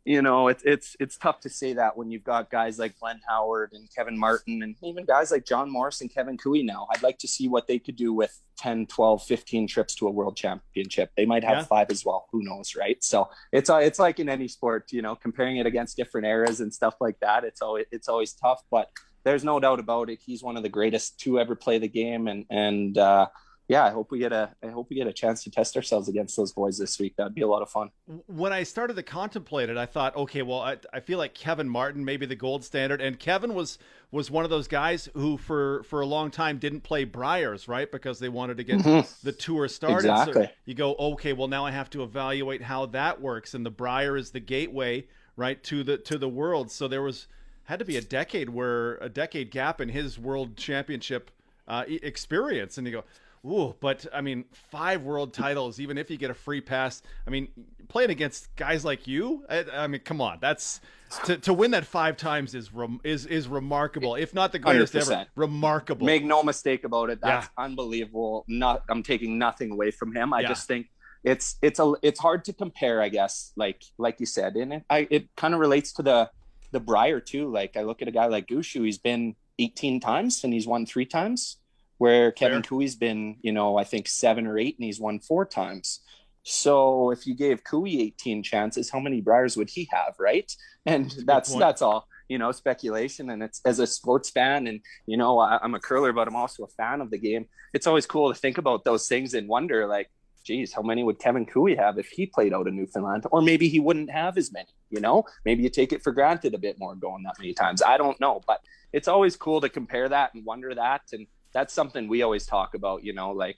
[0.06, 3.22] you know, it's it's it's tough to say that when you've got guys like Glenn
[3.28, 6.88] Howard and Kevin Martin and even guys like John Morris and Kevin Koe now.
[6.91, 10.12] I'd like to see what they could do with 10, 12, 15 trips to a
[10.12, 11.12] world championship.
[11.16, 11.64] They might have yeah.
[11.64, 12.28] five as well.
[12.34, 13.02] Who knows, right?
[13.02, 16.60] So it's uh, it's like in any sport, you know, comparing it against different eras
[16.60, 17.45] and stuff like that.
[17.45, 18.90] It's always it's always tough, but
[19.24, 20.20] there's no doubt about it.
[20.26, 23.28] He's one of the greatest to ever play the game, and and uh,
[23.70, 26.10] yeah, I hope we get a I hope we get a chance to test ourselves
[26.10, 27.16] against those boys this week.
[27.16, 27.91] That'd be a lot of fun.
[28.28, 31.70] When I started to contemplate it, I thought, okay, well, I, I feel like Kevin
[31.70, 33.78] Martin maybe the gold standard, and Kevin was
[34.12, 37.90] was one of those guys who for for a long time didn't play Briers, right?
[37.90, 39.10] Because they wanted to get mm-hmm.
[39.24, 40.10] the tour started.
[40.10, 40.45] Exactly.
[40.45, 43.72] So you go, okay, well now I have to evaluate how that works, and the
[43.72, 46.70] Brier is the gateway, right, to the to the world.
[46.70, 47.28] So there was
[47.65, 51.31] had to be a decade where a decade gap in his world championship
[51.68, 53.03] uh, experience, and you go,
[53.49, 57.02] ooh, but I mean, five world titles, even if you get a free pass.
[57.26, 57.48] I mean,
[57.88, 60.81] playing against guys like you, I, I mean, come on, that's
[61.26, 64.95] to, to win that five times is rem, is is remarkable, if not the greatest
[64.95, 65.11] ever.
[65.11, 65.26] 100%.
[65.35, 66.06] Remarkable.
[66.06, 67.22] Make no mistake about it.
[67.22, 67.64] That's Yeah.
[67.64, 68.45] unbelievable.
[68.48, 70.34] Not I'm taking nothing away from him.
[70.34, 70.49] I Yeah.
[70.49, 70.88] just think
[71.23, 73.53] it's it's a it's hard to compare, I guess.
[73.56, 76.30] Like like you said, and it I it kind of relates to the
[76.74, 77.50] the Brier too.
[77.50, 80.86] Like I look at a guy like Gushue, he's been 18 times and he's won
[80.86, 81.58] three times,
[81.98, 85.45] where Kevin Koe's been, you know, I think seven or eight and he's won four
[85.45, 86.02] times.
[86.44, 90.52] So if you gave Koe 18 chances, how many Briers would he have, right?
[90.86, 91.62] And that's point.
[91.62, 95.60] that's all you know speculation and it's as a sports fan and you know I,
[95.62, 98.40] i'm a curler but i'm also a fan of the game it's always cool to
[98.40, 100.10] think about those things and wonder like
[100.44, 103.68] geez how many would kevin koe have if he played out in newfoundland or maybe
[103.68, 106.78] he wouldn't have as many you know maybe you take it for granted a bit
[106.80, 108.60] more going that many times i don't know but
[108.91, 112.74] it's always cool to compare that and wonder that and that's something we always talk
[112.74, 113.57] about you know like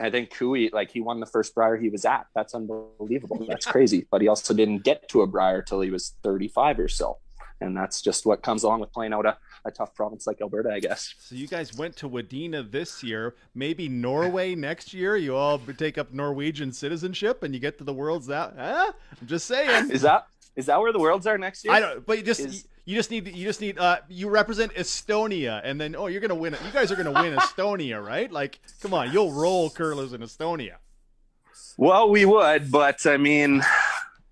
[0.00, 2.26] I think Koe, like he won the first Brier he was at.
[2.34, 3.44] That's unbelievable.
[3.48, 4.06] That's crazy.
[4.10, 7.18] But he also didn't get to a Brier till he was 35 or so.
[7.60, 10.70] And that's just what comes along with playing out a, a tough province like Alberta,
[10.72, 11.14] I guess.
[11.18, 15.16] So you guys went to Wadena this year, maybe Norway next year.
[15.16, 18.54] You all take up Norwegian citizenship and you get to the world's that.
[18.56, 18.92] Huh?
[19.20, 19.90] I'm just saying.
[19.90, 20.26] Is that
[20.56, 21.74] is that where the worlds are next year?
[21.74, 22.04] I don't.
[22.04, 25.80] But you just Is- you just need you just need uh you represent Estonia and
[25.80, 26.60] then oh you're gonna win it.
[26.64, 28.30] You guys are gonna win Estonia, right?
[28.32, 30.76] Like come on, you'll roll curlers in Estonia.
[31.76, 33.62] Well, we would, but I mean,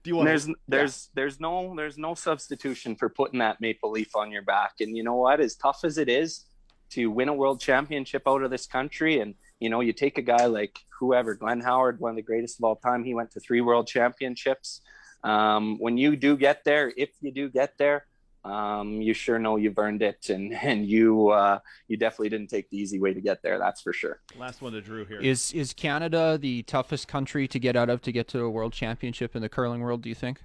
[0.08, 0.28] Do you want?
[0.28, 4.76] there's there's there's no there's no substitution for putting that maple leaf on your back.
[4.80, 5.38] And you know what?
[5.38, 6.46] As tough as it is
[6.92, 10.22] to win a world championship out of this country, and you know, you take a
[10.22, 13.04] guy like whoever, Glenn Howard, one of the greatest of all time.
[13.04, 14.80] He went to three world championships.
[15.24, 18.06] Um, when you do get there, if you do get there,
[18.44, 21.58] um, you sure know you've earned it, and and you uh,
[21.88, 23.58] you definitely didn't take the easy way to get there.
[23.58, 24.20] That's for sure.
[24.38, 25.20] Last one to Drew here.
[25.20, 28.72] Is is Canada the toughest country to get out of to get to a world
[28.72, 30.02] championship in the curling world?
[30.02, 30.42] Do you think?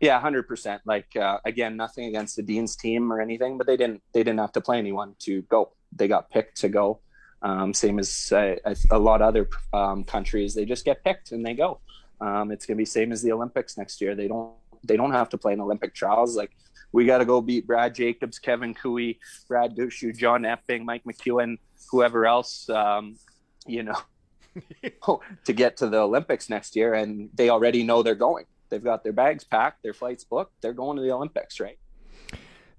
[0.00, 0.82] Yeah, hundred percent.
[0.86, 4.40] Like uh, again, nothing against the Dean's team or anything, but they didn't they didn't
[4.40, 5.72] have to play anyone to go.
[5.94, 7.00] They got picked to go.
[7.42, 11.32] Um, same as uh, as a lot of other um, countries, they just get picked
[11.32, 11.80] and they go.
[12.20, 14.14] Um, it's gonna be same as the Olympics next year.
[14.14, 14.52] They don't
[14.84, 16.36] they don't have to play in Olympic trials.
[16.36, 16.50] Like
[16.92, 19.12] we got to go beat Brad Jacobs, Kevin Koe,
[19.48, 21.58] Brad Gushue, John Epping, Mike McEwen,
[21.90, 22.68] whoever else.
[22.68, 23.16] Um,
[23.66, 23.96] you know,
[25.44, 28.44] to get to the Olympics next year, and they already know they're going.
[28.68, 30.52] They've got their bags packed, their flights booked.
[30.62, 31.78] They're going to the Olympics, right?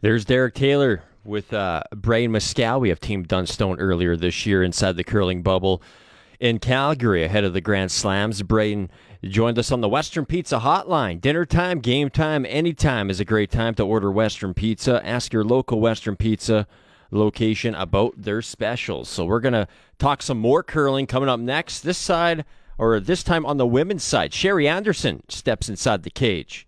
[0.01, 2.81] There's Derek Taylor with uh, Braden Moskowy.
[2.81, 5.83] We have Team Dunstone earlier this year inside the curling bubble
[6.39, 8.41] in Calgary ahead of the Grand Slams.
[8.41, 8.89] Braden
[9.29, 11.21] joined us on the Western Pizza Hotline.
[11.21, 15.05] Dinner time, game time, anytime is a great time to order Western Pizza.
[15.05, 16.67] Ask your local Western Pizza
[17.11, 19.09] location about their specials.
[19.09, 19.67] So we're going to
[19.99, 21.81] talk some more curling coming up next.
[21.81, 22.45] This side,
[22.77, 26.67] or this time on the women's side, Sherry Anderson steps inside the cage.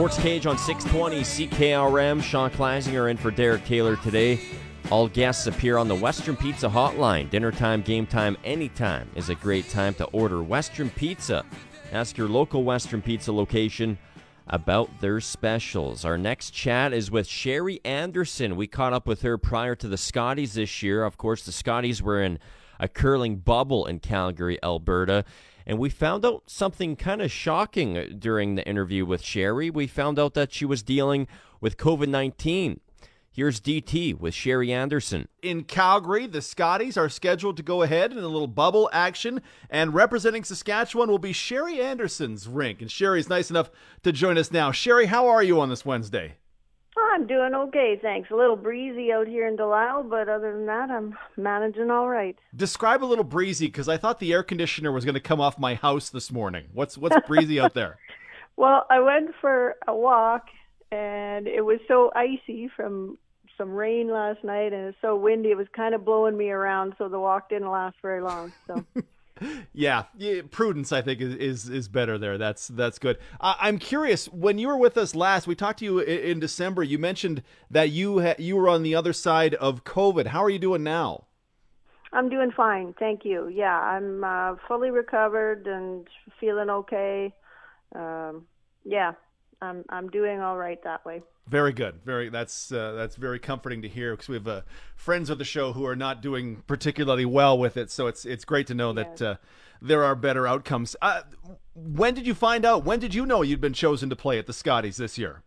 [0.00, 2.22] Sports Cage on 620 CKRM.
[2.22, 4.40] Sean Kleisinger in for Derek Taylor today.
[4.90, 7.28] All guests appear on the Western Pizza Hotline.
[7.28, 11.44] Dinner time, game time, anytime is a great time to order Western Pizza.
[11.92, 13.98] Ask your local Western Pizza location
[14.46, 16.06] about their specials.
[16.06, 18.56] Our next chat is with Sherry Anderson.
[18.56, 21.04] We caught up with her prior to the Scotties this year.
[21.04, 22.38] Of course, the Scotties were in
[22.78, 25.26] a curling bubble in Calgary, Alberta.
[25.70, 29.70] And we found out something kind of shocking uh, during the interview with Sherry.
[29.70, 31.28] We found out that she was dealing
[31.60, 32.80] with COVID 19.
[33.30, 35.28] Here's DT with Sherry Anderson.
[35.42, 39.94] In Calgary, the Scotties are scheduled to go ahead in a little bubble action, and
[39.94, 42.80] representing Saskatchewan will be Sherry Anderson's rink.
[42.80, 43.70] And Sherry's nice enough
[44.02, 44.72] to join us now.
[44.72, 46.34] Sherry, how are you on this Wednesday?
[47.12, 48.30] I'm doing okay, thanks.
[48.30, 52.38] A little breezy out here in Delisle, but other than that, I'm managing all right.
[52.54, 55.58] Describe a little breezy because I thought the air conditioner was going to come off
[55.58, 56.66] my house this morning.
[56.72, 57.98] What's what's breezy out there?
[58.56, 60.48] Well, I went for a walk,
[60.92, 63.16] and it was so icy from
[63.56, 65.50] some rain last night, and it's so windy.
[65.50, 68.52] It was kind of blowing me around, so the walk didn't last very long.
[68.66, 68.84] So.
[69.72, 70.04] Yeah,
[70.50, 72.36] prudence I think is, is is better there.
[72.36, 73.18] That's that's good.
[73.40, 74.26] Uh, I'm curious.
[74.26, 76.82] When you were with us last, we talked to you in, in December.
[76.82, 80.26] You mentioned that you ha- you were on the other side of COVID.
[80.26, 81.24] How are you doing now?
[82.12, 83.48] I'm doing fine, thank you.
[83.48, 86.08] Yeah, I'm uh, fully recovered and
[86.40, 87.32] feeling okay.
[87.94, 88.46] Um,
[88.84, 89.12] yeah,
[89.62, 91.22] I'm I'm doing all right that way.
[91.46, 92.00] Very good.
[92.04, 94.62] Very that's uh, that's very comforting to hear because we have uh,
[94.96, 97.90] friends of the show who are not doing particularly well with it.
[97.90, 99.34] So it's it's great to know that uh,
[99.82, 100.96] there are better outcomes.
[101.02, 101.22] Uh,
[101.74, 102.84] when did you find out?
[102.84, 105.42] When did you know you'd been chosen to play at the Scotties this year?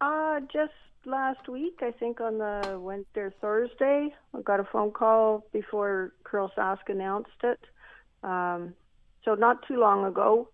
[0.00, 0.72] Uh, just
[1.06, 6.12] last week, I think on the Wednesday or Thursday, I got a phone call before
[6.24, 7.60] Curl Sask announced it.
[8.22, 8.74] Um,
[9.24, 10.48] so not too long ago.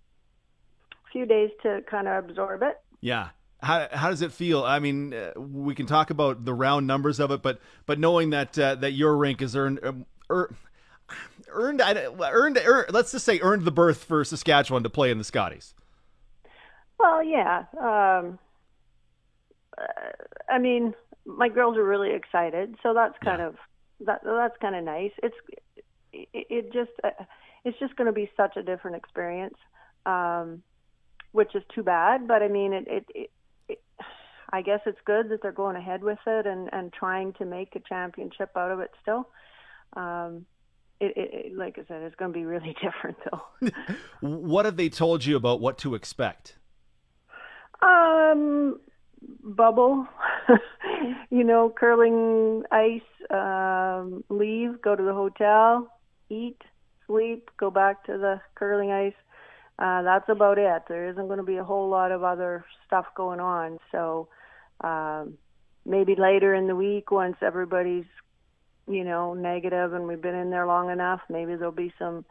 [1.12, 2.80] Few days to kind of absorb it.
[3.00, 3.30] Yeah.
[3.62, 4.64] How, how does it feel?
[4.64, 8.30] I mean, uh, we can talk about the round numbers of it, but but knowing
[8.30, 10.54] that uh, that your rink is earned um, er,
[11.48, 15.24] earned earned er, let's just say earned the berth for Saskatchewan to play in the
[15.24, 15.74] Scotties.
[16.98, 17.64] Well, yeah.
[17.78, 18.38] Um,
[20.48, 23.46] I mean, my girls are really excited, so that's kind yeah.
[23.48, 23.56] of
[24.06, 25.12] that that's kind of nice.
[25.22, 25.36] It's
[26.12, 27.10] it, it just uh,
[27.64, 29.56] it's just going to be such a different experience,
[30.06, 30.62] um,
[31.32, 32.26] which is too bad.
[32.26, 33.30] But I mean, it, it, it,
[33.68, 33.80] it
[34.52, 37.74] I guess it's good that they're going ahead with it and and trying to make
[37.76, 39.28] a championship out of it still.
[39.94, 40.46] Um,
[41.00, 43.70] it, it, like I said, it's going to be really different though.
[44.20, 46.56] what have they told you about what to expect?
[47.82, 48.78] Um,
[49.42, 50.06] bubble,
[51.30, 53.00] you know, curling ice,
[53.30, 55.90] um, leave, go to the hotel,
[56.28, 56.60] eat,
[57.06, 59.14] sleep, go back to the curling ice.
[59.80, 60.82] Uh, that's about it.
[60.88, 63.78] There isn't going to be a whole lot of other stuff going on.
[63.90, 64.28] So
[64.82, 65.38] um,
[65.86, 68.04] maybe later in the week, once everybody's,
[68.86, 72.26] you know, negative and we've been in there long enough, maybe there'll be some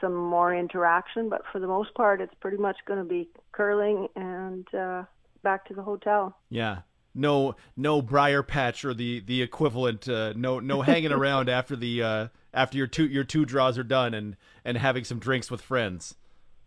[0.00, 1.28] some more interaction.
[1.28, 5.04] But for the most part, it's pretty much going to be curling and uh,
[5.44, 6.36] back to the hotel.
[6.50, 6.78] Yeah.
[7.14, 10.08] No, no briar patch or the the equivalent.
[10.08, 13.84] Uh, no, no hanging around after the uh, after your two your two draws are
[13.84, 16.16] done and and having some drinks with friends.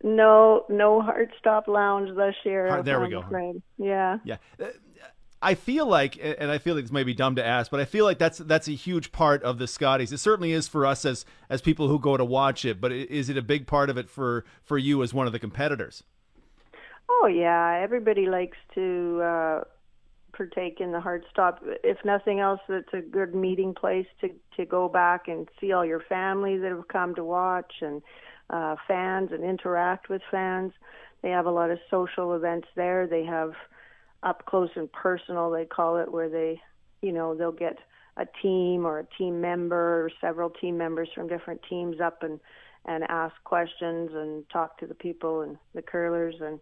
[0.02, 2.82] No, no HeartStop lounge this year.
[2.82, 3.20] There we go.
[3.20, 3.62] Afraid.
[3.78, 4.18] Yeah.
[4.24, 4.36] Yeah.
[4.60, 4.66] Uh,
[5.42, 7.84] I feel like, and I feel like this may be dumb to ask, but I
[7.84, 10.12] feel like that's that's a huge part of the Scotties.
[10.12, 12.80] It certainly is for us as as people who go to watch it.
[12.80, 15.40] But is it a big part of it for for you as one of the
[15.40, 16.04] competitors?
[17.10, 19.64] Oh yeah, everybody likes to uh,
[20.32, 21.58] partake in the HeartStop.
[21.82, 25.84] If nothing else, it's a good meeting place to to go back and see all
[25.84, 28.00] your family that have come to watch and
[28.52, 30.72] uh, fans and interact with fans.
[31.22, 33.06] They have a lot of social events there.
[33.06, 33.52] They have
[34.22, 36.60] up close and personal, they call it, where they,
[37.00, 37.78] you know, they'll get
[38.16, 42.38] a team or a team member or several team members from different teams up and
[42.84, 46.58] and ask questions and talk to the people and the curlers and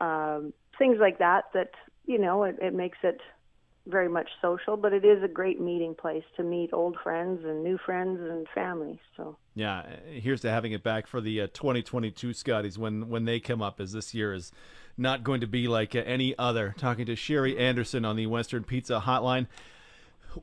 [0.00, 1.44] um, things like that.
[1.54, 1.70] That
[2.06, 3.20] you know, it, it makes it
[3.90, 7.62] very much social, but it is a great meeting place to meet old friends and
[7.62, 8.98] new friends and family.
[9.16, 13.40] So yeah, here's to having it back for the uh, 2022 Scotties when when they
[13.40, 14.52] come up, as this year is
[14.96, 16.74] not going to be like uh, any other.
[16.78, 19.46] Talking to Sherry Anderson on the Western Pizza Hotline.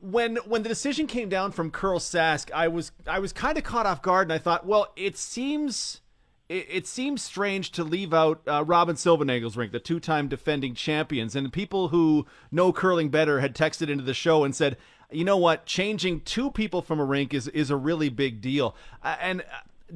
[0.00, 3.64] When when the decision came down from Curl Sask, I was I was kind of
[3.64, 6.02] caught off guard, and I thought, well, it seems
[6.48, 11.36] it, it seems strange to leave out uh, Robyn Silvernagle's rink, the two-time defending champions,
[11.36, 14.76] and people who know curling better had texted into the show and said,
[15.10, 18.74] you know what, changing two people from a rink is is a really big deal,
[19.02, 19.42] uh, and.
[19.42, 19.44] Uh,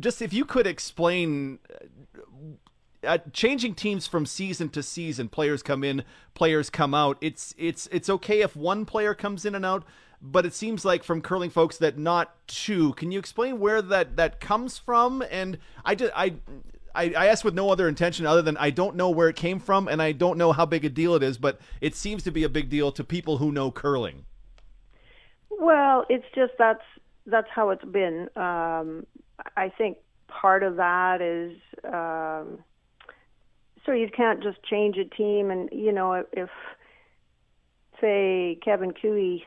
[0.00, 5.84] just if you could explain uh, uh, changing teams from season to season, players come
[5.84, 6.04] in,
[6.34, 7.18] players come out.
[7.20, 9.84] It's it's it's okay if one player comes in and out,
[10.22, 12.92] but it seems like from curling folks that not two.
[12.94, 15.22] Can you explain where that that comes from?
[15.30, 16.34] And I did I.
[16.94, 19.60] I, I asked with no other intention other than I don't know where it came
[19.60, 22.30] from and I don't know how big a deal it is, but it seems to
[22.30, 24.26] be a big deal to people who know curling.
[25.48, 26.82] Well, it's just that's
[27.24, 28.28] that's how it's been.
[28.36, 29.06] Um,
[29.56, 29.96] I think
[30.28, 32.58] part of that is um,
[33.86, 36.50] so you can't just change a team, and you know if
[38.02, 39.38] say Kevin Koe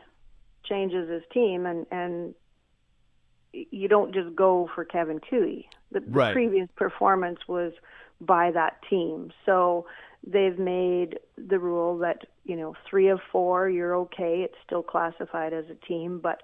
[0.65, 2.33] changes his team and and
[3.53, 5.61] you don't just go for Kevin Koe.
[5.91, 6.29] The, right.
[6.29, 7.71] the previous performance was
[8.19, 9.31] by that team.
[9.45, 9.85] So
[10.25, 14.41] they've made the rule that, you know, three of four, you're okay.
[14.43, 16.41] It's still classified as a team, but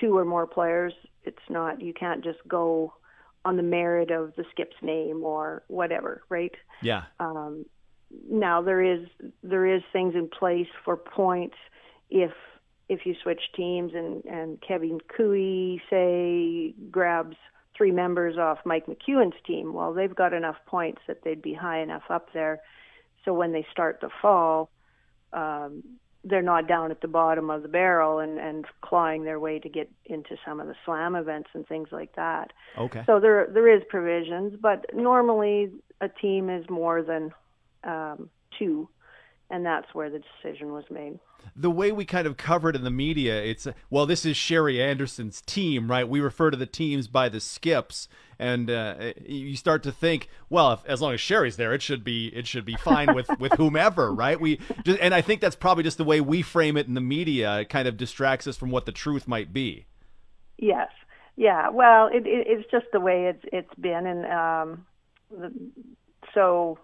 [0.00, 0.92] two or more players,
[1.24, 2.92] it's not, you can't just go
[3.44, 6.54] on the merit of the skip's name or whatever, right?
[6.82, 7.04] Yeah.
[7.18, 7.64] Um,
[8.30, 9.06] now there is
[9.42, 11.56] there is things in place for points
[12.10, 12.32] if
[12.88, 17.36] if you switch teams and and Kevin Koe say grabs
[17.76, 21.80] three members off Mike McEwen's team, well they've got enough points that they'd be high
[21.80, 22.60] enough up there,
[23.24, 24.70] so when they start the fall,
[25.32, 25.82] um,
[26.24, 29.68] they're not down at the bottom of the barrel and and clawing their way to
[29.68, 32.52] get into some of the slam events and things like that.
[32.78, 33.02] Okay.
[33.06, 35.70] So there there is provisions, but normally
[36.00, 37.32] a team is more than
[37.84, 38.88] um, two,
[39.50, 41.18] and that's where the decision was made
[41.56, 44.82] the way we kind of cover it in the media, it's well, this is Sherry
[44.82, 46.08] Anderson's team, right?
[46.08, 48.08] We refer to the teams by the skips,
[48.38, 52.04] and uh, you start to think, well, if, as long as Sherry's there, it should
[52.04, 54.40] be it should be fine with with whomever, right?
[54.40, 57.00] We just, and I think that's probably just the way we frame it in the
[57.00, 57.60] media.
[57.60, 59.86] It kind of distracts us from what the truth might be.
[60.58, 60.90] Yes,
[61.36, 61.68] yeah.
[61.68, 64.86] Well, it, it, it's just the way it's it's been, and um,
[65.30, 65.52] the,
[66.34, 66.78] so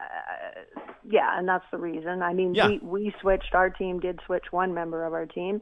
[0.00, 0.60] uh,
[1.08, 2.22] yeah, and that's the reason.
[2.22, 2.68] I mean, Yeah.
[2.68, 3.54] we we switched.
[3.54, 5.60] Our team did switch one member of our team,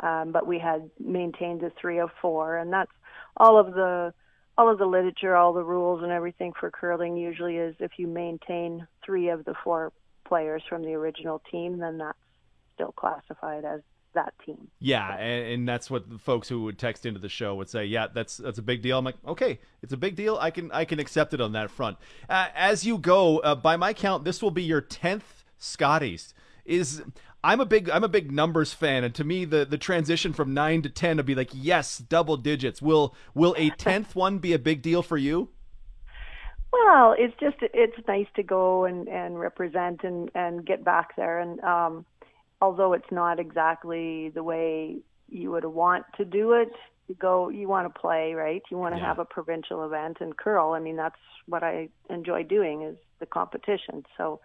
[0.00, 2.92] um, but we had maintained the three of four, and that's
[3.36, 4.12] all of the
[4.58, 7.16] all of the literature, all the rules, and everything for curling.
[7.16, 9.92] Usually, is if you maintain three of the four
[10.24, 12.18] players from the original team, then that's
[12.74, 13.80] still classified as
[14.16, 14.68] that team.
[14.80, 17.86] Yeah, and, and that's what the folks who would text into the show would say.
[17.86, 18.98] Yeah, that's that's a big deal.
[18.98, 20.36] I'm like, okay, it's a big deal.
[20.40, 21.96] I can I can accept it on that front.
[22.28, 26.34] Uh, as you go, uh, by my count, this will be your tenth Scotties.
[26.64, 27.02] Is
[27.44, 30.52] I'm a big I'm a big numbers fan, and to me the the transition from
[30.52, 32.82] nine to ten would be like yes, double digits.
[32.82, 35.50] Will will a tenth one be a big deal for you?
[36.72, 41.38] Well, it's just it's nice to go and and represent and and get back there
[41.38, 42.04] and um
[42.60, 46.70] although it's not exactly the way you would want to do it,
[47.08, 48.62] you go you want to play, right?
[48.70, 49.00] You want to Yeah.
[49.00, 50.72] have a provincial event and curl.
[50.72, 54.04] I mean, that's what I enjoy doing is the competition.
[54.16, 54.40] So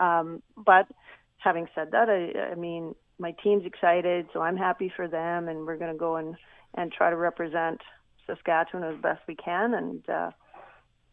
[0.00, 0.86] um but
[1.38, 5.66] having said that, I I mean, my team's excited, so I'm happy for them and
[5.66, 6.36] we're going to go and
[6.74, 7.80] and try to represent
[8.26, 10.30] Saskatchewan as best we can and uh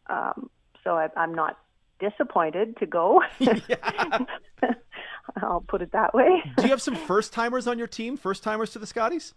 [0.08, 0.50] um,
[0.84, 1.56] so I, I'm not
[2.00, 3.22] disappointed to go.
[5.42, 6.42] I'll put it that way.
[6.56, 8.16] Do you have some first timers on your team?
[8.16, 9.34] First timers to the Scotties?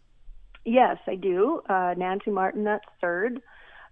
[0.65, 1.61] Yes, I do.
[1.69, 3.39] Uh, Nancy Martin at third,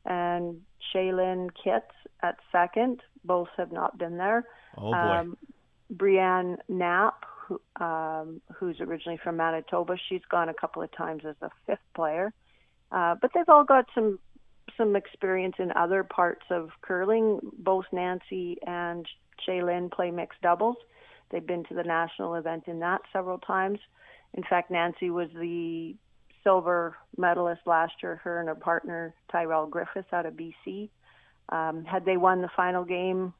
[0.06, 0.62] and
[0.94, 1.82] Chaelynn Kitz
[2.24, 3.02] at second.
[3.24, 4.46] Both have not been there.
[4.76, 4.98] Oh, boy.
[4.98, 5.38] Um,
[5.94, 11.36] Breanne Knapp, who, um, who's originally from Manitoba, she's gone a couple of times as
[11.44, 12.34] a fifth player.
[12.92, 14.18] Uh, but they've all got some
[14.78, 17.40] some experience in other parts of curling.
[17.60, 19.06] Both Nancy and
[19.48, 20.78] Chaelynn play mixed doubles.
[21.34, 23.80] They've been to the national event in that several times.
[24.36, 25.96] In fact, Nancy was the
[26.44, 28.22] silver medalist last year.
[28.24, 30.90] Her and her partner Tyrel Griffith out of BC.
[31.50, 33.34] Um, had they won the final game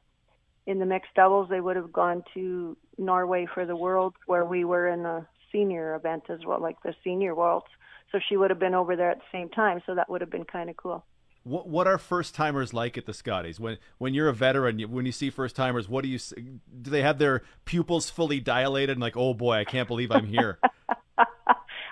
[0.66, 4.64] in the mixed doubles, they would have gone to Norway for the Worlds, where we
[4.64, 7.66] were in the senior event as well, like the senior Worlds.
[8.10, 9.82] So she would have been over there at the same time.
[9.86, 11.04] So that would have been kind of cool.
[11.44, 13.60] What what are first timers like at the Scotties?
[13.60, 16.60] When when you're a veteran, when you see first timers, what do you do?
[16.90, 20.58] They have their pupils fully dilated and like, oh boy, I can't believe I'm here.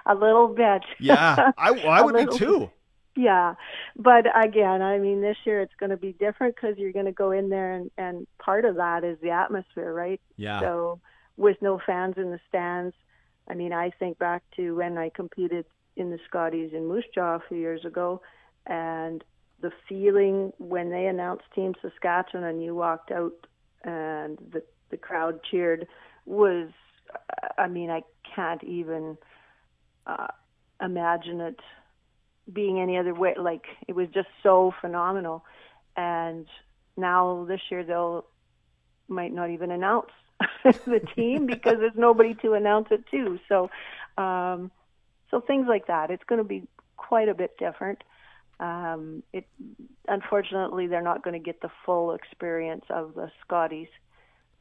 [0.04, 0.82] A little bit.
[0.98, 2.70] Yeah, I would be too.
[3.14, 3.54] Yeah,
[3.96, 7.12] but again, I mean, this year it's going to be different because you're going to
[7.12, 10.20] go in there, and and part of that is the atmosphere, right?
[10.36, 10.60] Yeah.
[10.60, 11.00] So
[11.36, 12.94] with no fans in the stands,
[13.48, 15.66] I mean, I think back to when I competed
[15.96, 18.22] in the Scotties in Moose Jaw a few years ago,
[18.66, 19.22] and
[19.62, 23.46] the feeling when they announced Team Saskatchewan and you walked out
[23.84, 25.88] and the the crowd cheered
[26.26, 26.68] was,
[27.58, 28.02] I mean, I
[28.36, 29.16] can't even
[30.06, 30.28] uh,
[30.80, 31.58] imagine it
[32.52, 33.34] being any other way.
[33.38, 35.44] Like it was just so phenomenal.
[35.96, 36.46] And
[36.96, 38.26] now this year they'll
[39.08, 40.10] might not even announce
[40.64, 43.38] the team because there's nobody to announce it to.
[43.48, 43.70] So,
[44.22, 44.70] um,
[45.30, 46.10] so things like that.
[46.10, 48.04] It's going to be quite a bit different.
[48.62, 49.44] Um, it
[50.06, 53.88] unfortunately they're not going to get the full experience of the Scotties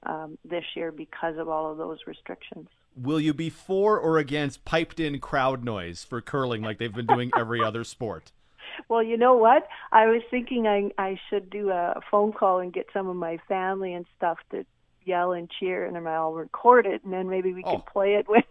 [0.03, 2.67] um, this year because of all of those restrictions.
[2.95, 7.05] Will you be for or against piped in crowd noise for curling like they've been
[7.05, 8.31] doing every other sport?
[8.87, 9.67] Well, you know what?
[9.91, 13.37] I was thinking I I should do a phone call and get some of my
[13.49, 14.65] family and stuff to
[15.03, 18.29] yell and cheer, and then I'll record it, and then maybe we can play it
[18.29, 18.43] when.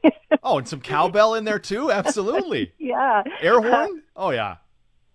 [0.43, 1.91] Oh, and some cowbell in there too?
[1.91, 2.73] Absolutely.
[2.79, 3.23] yeah.
[3.41, 4.03] Air horn?
[4.15, 4.57] Oh yeah.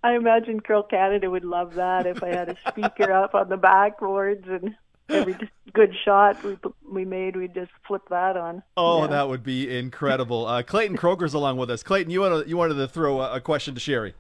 [0.05, 3.57] I imagine Curl Canada would love that if I had a speaker up on the
[3.57, 4.75] backboards and
[5.09, 5.35] every
[5.73, 6.57] good shot we
[6.89, 8.61] we made, we'd just flip that on.
[8.77, 9.07] Oh, Yeah.
[9.07, 10.45] that would be incredible.
[10.45, 11.81] Uh, Clayton Kroger's along with us.
[11.81, 14.13] Clayton, you wanted you wanted to throw a, a question to Sherry.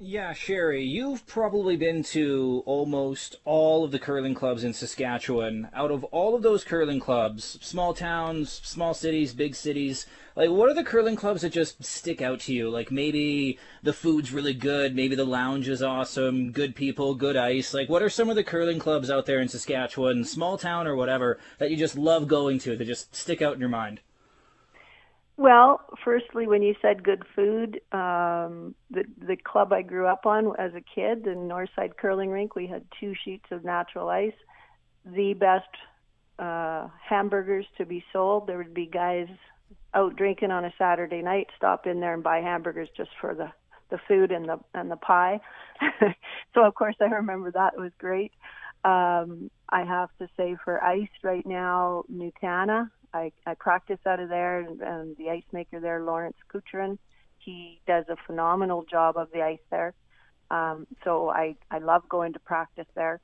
[0.00, 5.68] Yeah, Sherry, you've probably been to almost all of the curling clubs in Saskatchewan.
[5.72, 10.68] Out of all of those curling clubs, small towns, small cities, big cities, like what
[10.68, 12.68] are the curling clubs that just stick out to you?
[12.70, 17.72] Like maybe the food's really good, maybe the lounge is awesome, good people, good ice.
[17.72, 20.96] Like what are some of the curling clubs out there in Saskatchewan, small town or
[20.96, 24.00] whatever, that you just love going to that just stick out in your mind?
[25.36, 30.54] Well, firstly, when you said good food, um, the the club I grew up on
[30.58, 34.34] as a kid, the Northside Curling Rink, we had two sheets of natural ice,
[35.04, 35.68] the best
[36.38, 38.46] uh, hamburgers to be sold.
[38.46, 39.26] There would be guys
[39.92, 43.50] out drinking on a Saturday night, stop in there and buy hamburgers just for the
[43.90, 45.40] the food and the and the pie.
[46.54, 48.32] so of course I remember that it was great.
[48.84, 52.90] Um, I have to say for ice right now, Nutana.
[53.14, 56.98] I, I practice out of there, and, and the ice maker there, Lawrence Kucherin,
[57.38, 59.94] he does a phenomenal job of the ice there.
[60.50, 63.20] Um, so I I love going to practice there.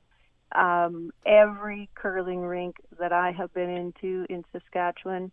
[0.53, 5.31] Um, every curling rink that I have been into in Saskatchewan,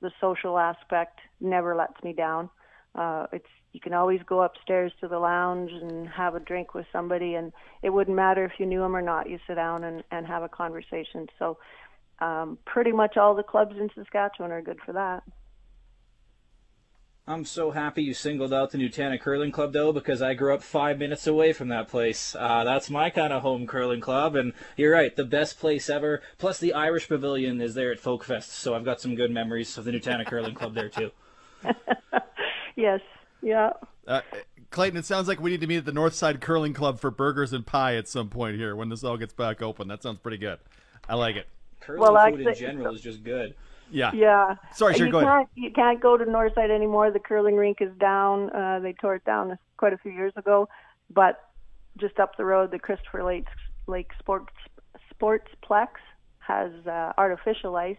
[0.00, 2.50] the social aspect never lets me down.
[2.94, 6.86] Uh, it's you can always go upstairs to the lounge and have a drink with
[6.92, 9.30] somebody, and it wouldn't matter if you knew them or not.
[9.30, 11.28] You sit down and, and have a conversation.
[11.38, 11.58] So,
[12.20, 15.22] um, pretty much all the clubs in Saskatchewan are good for that.
[17.26, 20.64] I'm so happy you singled out the Nutana Curling Club, though, because I grew up
[20.64, 22.34] five minutes away from that place.
[22.36, 26.22] Uh, that's my kind of home curling club, and you're right, the best place ever.
[26.38, 29.84] Plus, the Irish Pavilion is there at Folkfest, so I've got some good memories of
[29.84, 31.12] the Nutana Curling Club there, too.
[32.76, 33.00] yes,
[33.42, 33.70] yeah.
[34.08, 34.22] Uh,
[34.70, 37.52] Clayton, it sounds like we need to meet at the Northside Curling Club for burgers
[37.52, 39.86] and pie at some point here when this all gets back open.
[39.86, 40.58] That sounds pretty good.
[41.08, 41.46] I like it.
[41.80, 43.54] Curling Well, food in general is just good.
[43.90, 44.12] Yeah.
[44.14, 44.54] Yeah.
[44.72, 45.28] Sorry, sure, you go ahead.
[45.30, 47.10] can't, You can't go to Northside anymore.
[47.10, 48.50] The curling rink is down.
[48.54, 50.68] Uh, they tore it down quite a few years ago.
[51.12, 51.40] But
[51.98, 53.46] just up the road, the Christopher Lake,
[53.88, 54.52] Lake Sports
[55.20, 55.88] Sportsplex
[56.38, 57.96] has uh, artificial ice.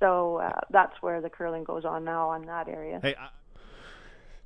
[0.00, 3.00] So uh, that's where the curling goes on now on that area.
[3.02, 3.28] Hey, I-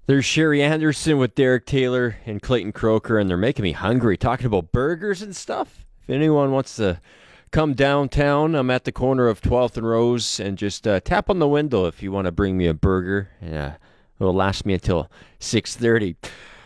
[0.06, 4.46] There's Sherry Anderson with Derek Taylor and Clayton Croker, and they're making me hungry talking
[4.46, 5.84] about burgers and stuff.
[6.04, 7.00] If anyone wants to
[7.50, 11.38] come downtown, I'm at the corner of 12th and Rose, and just uh, tap on
[11.38, 13.30] the window if you want to bring me a burger.
[13.42, 13.76] Yeah,
[14.20, 15.10] it'll last me until
[15.40, 16.16] 6:30.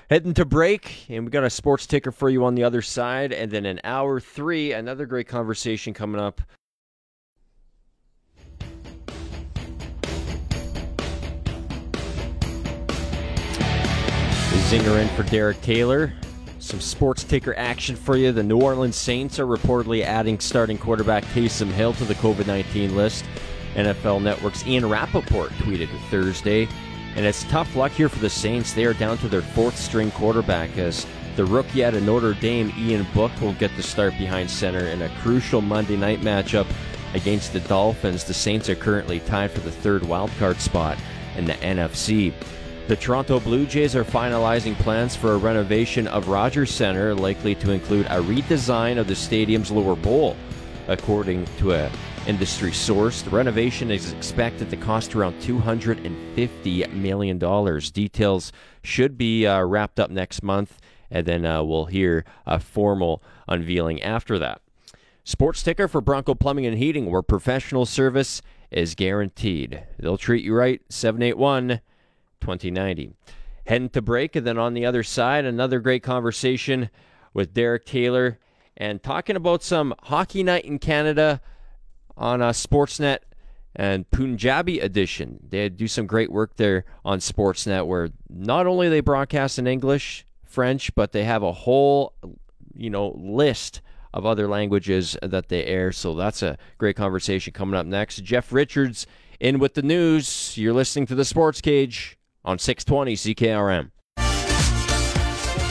[0.09, 3.33] Heading to break, and we got a sports ticker for you on the other side,
[3.33, 6.41] and then in hour three, another great conversation coming up
[14.71, 16.13] Zinger in for Derek Taylor.
[16.71, 18.31] Some sports ticker action for you.
[18.31, 22.95] The New Orleans Saints are reportedly adding starting quarterback Taysom Hill to the COVID 19
[22.95, 23.25] list.
[23.75, 26.69] NFL Network's Ian Rapoport tweeted Thursday.
[27.17, 28.73] And it's tough luck here for the Saints.
[28.73, 32.73] They are down to their fourth string quarterback as the rookie out of Notre Dame,
[32.79, 36.73] Ian Book, will get the start behind center in a crucial Monday night matchup
[37.15, 38.23] against the Dolphins.
[38.23, 40.97] The Saints are currently tied for the third wildcard spot
[41.37, 42.33] in the NFC.
[42.91, 47.71] The Toronto Blue Jays are finalizing plans for a renovation of Rogers Center, likely to
[47.71, 50.37] include a redesign of the stadium's lower bowl.
[50.89, 51.91] According to a
[52.27, 57.39] industry source, the renovation is expected to cost around $250 million.
[57.93, 58.51] Details
[58.83, 60.81] should be uh, wrapped up next month,
[61.13, 64.63] and then uh, we'll hear a formal unveiling after that.
[65.23, 68.43] Sports ticker for Bronco Plumbing and Heating, where professional service
[68.73, 69.85] is guaranteed.
[70.01, 70.81] They'll treat you right.
[70.89, 71.83] 781
[72.41, 73.13] 2090.
[73.67, 76.91] Heading to break, and then on the other side, another great conversation
[77.33, 78.39] with Derek Taylor
[78.77, 81.41] and talking about some hockey night in Canada
[82.17, 83.19] on uh, Sportsnet
[83.77, 85.39] and Punjabi edition.
[85.49, 90.25] They do some great work there on Sportsnet where not only they broadcast in English,
[90.45, 92.15] French, but they have a whole,
[92.75, 95.93] you know, list of other languages that they air.
[95.93, 98.25] So that's a great conversation coming up next.
[98.25, 99.07] Jeff Richards
[99.39, 100.57] in with the news.
[100.59, 103.91] You're listening to the Sports Cage on 620 CKRM.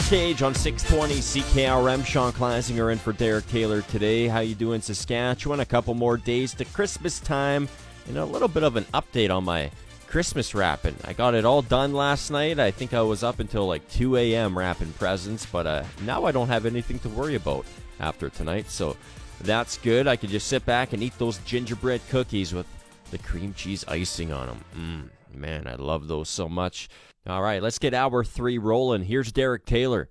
[0.10, 2.04] Cage on 620 CKRM.
[2.04, 4.28] Sean Klasinger in for Derek Taylor today.
[4.28, 5.60] How you doing, Saskatchewan?
[5.60, 7.70] A couple more days to Christmas time,
[8.08, 9.70] and a little bit of an update on my
[10.08, 10.96] Christmas wrapping.
[11.06, 12.58] I got it all done last night.
[12.60, 14.58] I think I was up until like 2 a.m.
[14.58, 17.68] wrapping presents, but uh, now I don't have anything to worry about
[18.00, 18.98] after tonight, so
[19.42, 20.08] that's good.
[20.08, 22.66] I can just sit back and eat those gingerbread cookies with
[23.12, 24.66] the cream cheese icing on them.
[24.76, 26.90] Mmm, man, I love those so much.
[27.28, 29.04] All right, let's get hour three rolling.
[29.04, 30.10] Here's Derek Taylor.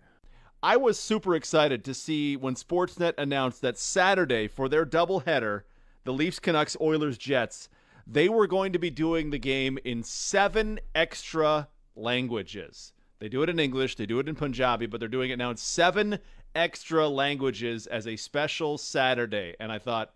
[0.63, 5.63] I was super excited to see when Sportsnet announced that Saturday for their doubleheader,
[6.05, 7.69] the Leafs, Canucks, Oilers, Jets,
[8.07, 12.93] they were going to be doing the game in seven extra languages.
[13.21, 15.51] They do it in English, they do it in Punjabi, but they're doing it now
[15.51, 16.19] in seven
[16.55, 19.55] extra languages as a special Saturday.
[19.61, 20.15] And I thought,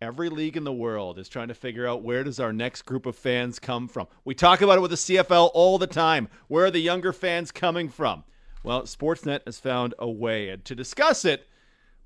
[0.00, 3.06] every league in the world is trying to figure out where does our next group
[3.06, 4.06] of fans come from.
[4.24, 6.28] We talk about it with the CFL all the time.
[6.48, 8.24] Where are the younger fans coming from?
[8.62, 10.48] Well, Sportsnet has found a way.
[10.48, 11.46] And to discuss it,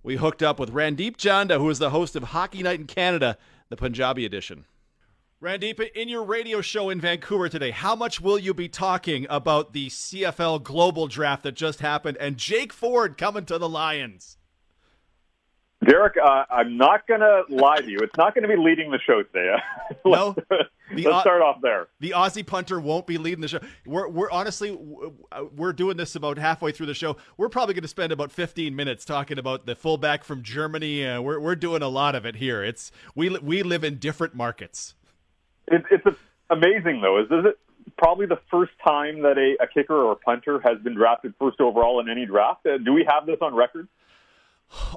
[0.03, 3.37] we hooked up with Randeep Janda, who is the host of Hockey Night in Canada,
[3.69, 4.65] the Punjabi edition.
[5.43, 9.73] Randeep, in your radio show in Vancouver today, how much will you be talking about
[9.73, 14.37] the CFL Global Draft that just happened and Jake Ford coming to the Lions?
[15.85, 18.01] Derek, uh, I'm not going to lie to you.
[18.01, 19.57] It's not going to be leading the show today.
[20.05, 20.37] no,
[20.93, 21.89] let's start off there.
[22.01, 23.61] The Aussie punter won't be leading the show.
[23.87, 24.79] We're, we're honestly,
[25.57, 27.17] we're doing this about halfway through the show.
[27.39, 31.07] We're probably going to spend about 15 minutes talking about the fullback from Germany.
[31.07, 32.63] Uh, we're, we're doing a lot of it here.
[32.63, 34.95] It's we we live in different markets.
[35.69, 36.19] It, it's
[36.51, 37.21] amazing though.
[37.21, 37.59] Is it
[37.97, 41.59] probably the first time that a, a kicker or a punter has been drafted first
[41.61, 42.67] overall in any draft?
[42.67, 43.89] Uh, do we have this on record?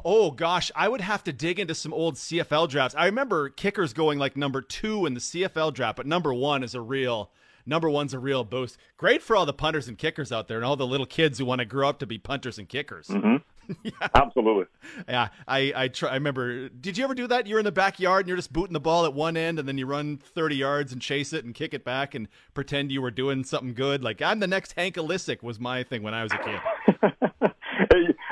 [0.05, 2.95] Oh gosh, I would have to dig into some old CFL drafts.
[2.95, 6.75] I remember kickers going like number two in the CFL draft, but number one is
[6.75, 7.31] a real
[7.65, 8.77] number one's a real boost.
[8.97, 11.45] Great for all the punters and kickers out there, and all the little kids who
[11.45, 13.07] want to grow up to be punters and kickers.
[13.07, 13.37] Mm-hmm.
[13.83, 14.07] yeah.
[14.13, 14.65] Absolutely.
[15.07, 16.09] Yeah, I I try.
[16.09, 16.69] I remember.
[16.69, 17.47] Did you ever do that?
[17.47, 19.77] You're in the backyard and you're just booting the ball at one end, and then
[19.77, 23.11] you run 30 yards and chase it and kick it back and pretend you were
[23.11, 24.03] doing something good.
[24.03, 27.51] Like I'm the next Hank Ilesic was my thing when I was a kid.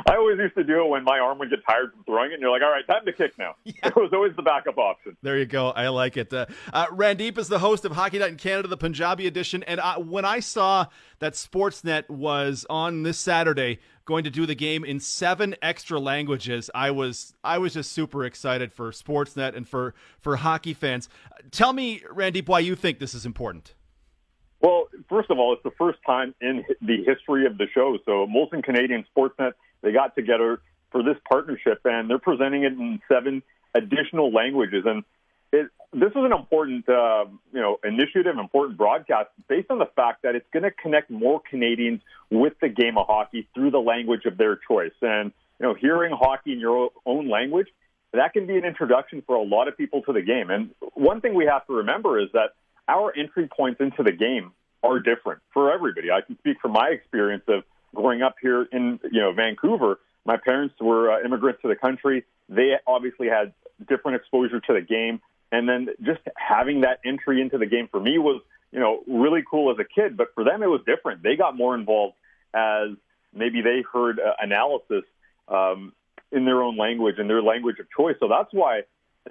[0.08, 2.36] I always used to do it when my arm would get tired from throwing it,
[2.36, 3.56] and you're like, all right, time to kick now.
[3.66, 3.88] Yeah.
[3.88, 5.16] It was always the backup option.
[5.22, 5.70] There you go.
[5.70, 6.34] I like it.
[6.34, 9.64] Uh, uh, Randeep is the host of Hockey Night in Canada, the Punjabi edition.
[9.64, 10.88] And I, when I saw
[11.20, 16.70] that Sportsnet was on this Saturday going to do the game in seven extra languages,
[16.76, 21.08] I was I was just super excited for Sportsnet and for, for hockey fans.
[21.52, 23.74] Tell me, Randeep, why you think this is important.
[24.62, 27.98] Well, first of all, it's the first time in the history of the show.
[28.06, 30.62] So Molson Canadian Sportsnet– they got together
[30.92, 33.44] for this partnership, and they're presenting it in seven
[33.74, 34.84] additional languages.
[34.86, 35.04] And
[35.52, 40.24] it, this is an important, uh, you know, initiative, important broadcast, based on the fact
[40.24, 44.26] that it's going to connect more Canadians with the game of hockey through the language
[44.26, 44.94] of their choice.
[45.02, 47.68] And you know, hearing hockey in your own language,
[48.14, 50.50] that can be an introduction for a lot of people to the game.
[50.50, 52.54] And one thing we have to remember is that
[52.88, 54.52] our entry points into the game
[54.84, 56.12] are different for everybody.
[56.12, 57.64] I can speak from my experience of
[57.94, 62.26] growing up here in you know Vancouver, my parents were uh, immigrants to the country.
[62.50, 63.54] They obviously had
[63.88, 65.22] different exposure to the game,
[65.52, 68.42] and then just having that entry into the game for me was
[68.72, 70.18] you know really cool as a kid.
[70.18, 71.24] But for them, it was different.
[71.24, 72.16] They got more involved
[72.54, 72.90] as
[73.34, 75.04] maybe they heard uh, analysis
[75.48, 75.94] um,
[76.32, 78.16] in their own language and their language of choice.
[78.20, 78.82] So that's why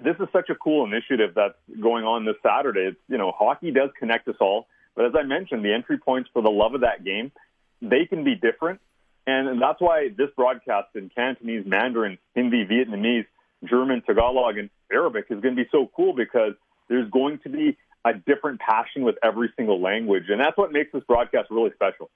[0.02, 2.88] this is such a cool initiative that's going on this Saturday.
[2.88, 6.30] It's, you know, hockey does connect us all, but as I mentioned, the entry points
[6.32, 7.32] for the love of that game
[7.82, 8.80] they can be different.
[9.26, 13.26] And that's why this broadcast in Cantonese, Mandarin, Hindi, Vietnamese,
[13.64, 16.54] German, Tagalog, and Arabic is going to be so cool because
[16.88, 20.24] there's going to be a different passion with every single language.
[20.28, 22.10] And that's what makes this broadcast really special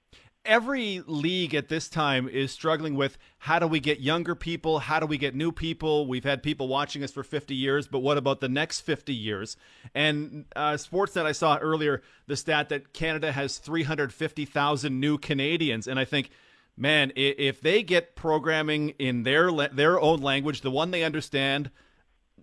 [0.44, 4.78] every league at this time is struggling with how do we get younger people?
[4.80, 6.06] How do we get new people?
[6.06, 9.56] We've had people watching us for 50 years, but what about the next 50 years?
[9.94, 15.86] And uh, Sportsnet, I saw earlier the stat that Canada has 350,000 new Canadians.
[15.86, 16.30] And I think,
[16.76, 21.70] man, if they get programming in their, their own language, the one they understand,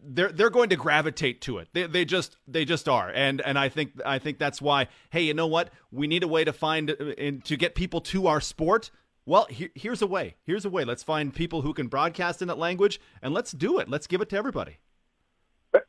[0.03, 1.69] they're they're going to gravitate to it.
[1.73, 4.87] They, they just they just are, and and I think I think that's why.
[5.09, 5.69] Hey, you know what?
[5.91, 8.91] We need a way to find and uh, to get people to our sport.
[9.25, 10.35] Well, here, here's a way.
[10.43, 10.83] Here's a way.
[10.83, 13.89] Let's find people who can broadcast in that language, and let's do it.
[13.89, 14.77] Let's give it to everybody.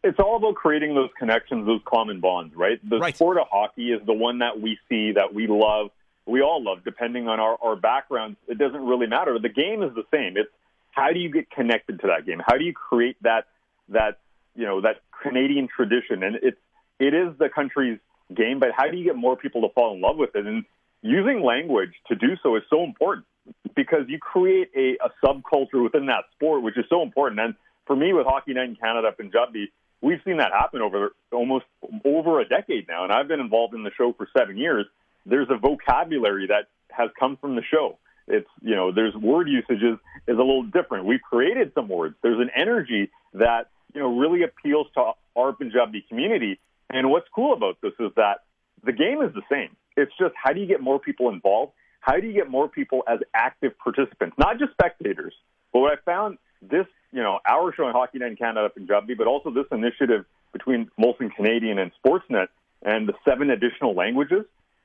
[0.04, 2.78] It's all about creating those connections, those common bonds, right?
[2.88, 3.14] The right.
[3.14, 5.90] sport of hockey is the one that we see that we love.
[6.24, 8.36] We all love, depending on our, our backgrounds.
[8.46, 9.36] It doesn't really matter.
[9.40, 10.36] The game is the same.
[10.36, 10.50] It's
[10.92, 12.40] how do you get connected to that game?
[12.46, 13.46] How do you create that
[13.88, 14.18] that
[14.54, 16.58] you know that Canadian tradition, and it's
[16.98, 17.98] it is the country's
[18.34, 18.60] game.
[18.60, 20.46] But how do you get more people to fall in love with it?
[20.46, 20.64] And
[21.02, 23.26] using language to do so is so important
[23.74, 27.40] because you create a, a subculture within that sport, which is so important.
[27.40, 27.54] And
[27.86, 31.64] for me, with Hockey Night in Canada, Punjabi, we've seen that happen over almost
[32.04, 34.86] over a decade now, and I've been involved in the show for seven years.
[35.26, 37.98] There's a vocabulary that has come from the show.
[38.28, 41.06] It's you know, there's word usages is a little different.
[41.06, 42.14] We've created some words.
[42.22, 46.60] There's an energy that you know really appeals to our Punjabi community.
[46.90, 48.40] And what's cool about this is that
[48.84, 49.76] the game is the same.
[49.96, 51.72] It's just how do you get more people involved?
[52.00, 55.34] How do you get more people as active participants, not just spectators?
[55.72, 59.14] But what I found this, you know, our show in Hockey Night in Canada Punjabi,
[59.14, 62.48] but also this initiative between Molson Canadian and Sportsnet
[62.82, 64.44] and the seven additional languages,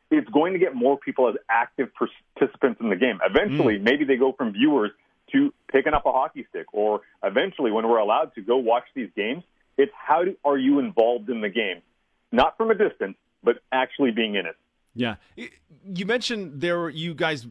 [0.10, 3.20] it's going to get more people as active participants in the game.
[3.24, 3.84] Eventually, mm.
[3.84, 4.92] maybe they go from viewers
[5.34, 9.10] to picking up a hockey stick, or eventually, when we're allowed to go watch these
[9.16, 9.44] games,
[9.78, 11.82] it's how do, are you involved in the game,
[12.32, 14.56] not from a distance, but actually being in it.
[14.96, 15.16] Yeah,
[15.86, 17.46] you mentioned there you guys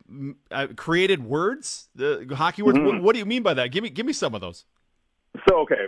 [0.50, 2.78] uh, created words, the hockey words.
[2.78, 2.86] Mm-hmm.
[2.86, 3.68] What, what, do you mean by that?
[3.70, 4.64] Give me give me some of those.
[5.48, 5.86] So okay,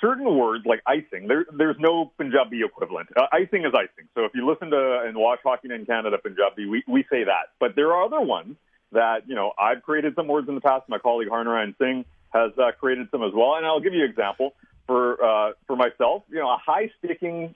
[0.00, 3.08] certain words like icing, there, there's no Punjabi equivalent.
[3.16, 4.08] Uh, icing is icing.
[4.14, 7.50] So if you listen to and watch Hockey in Canada Punjabi, we we say that.
[7.58, 8.56] But there are other ones
[8.92, 10.88] that, you know, I've created some words in the past.
[10.88, 13.54] My colleague Harnarayan Singh has uh, created some as well.
[13.56, 14.54] And I'll give you an example
[14.86, 16.22] for uh, for myself.
[16.28, 17.54] You know, a high sticking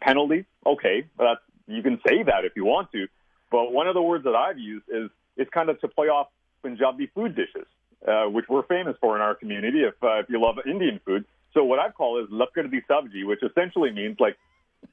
[0.00, 0.44] penalty.
[0.66, 3.06] Okay, that's you can say that if you want to,
[3.50, 6.28] but one of the words that I've used is is kind of to play off
[6.62, 7.66] Punjabi food dishes,
[8.06, 9.82] uh, which we're famous for in our community.
[9.82, 13.26] If uh, if you love Indian food, so what I've called is lakkad di sabji,
[13.26, 14.36] which essentially means like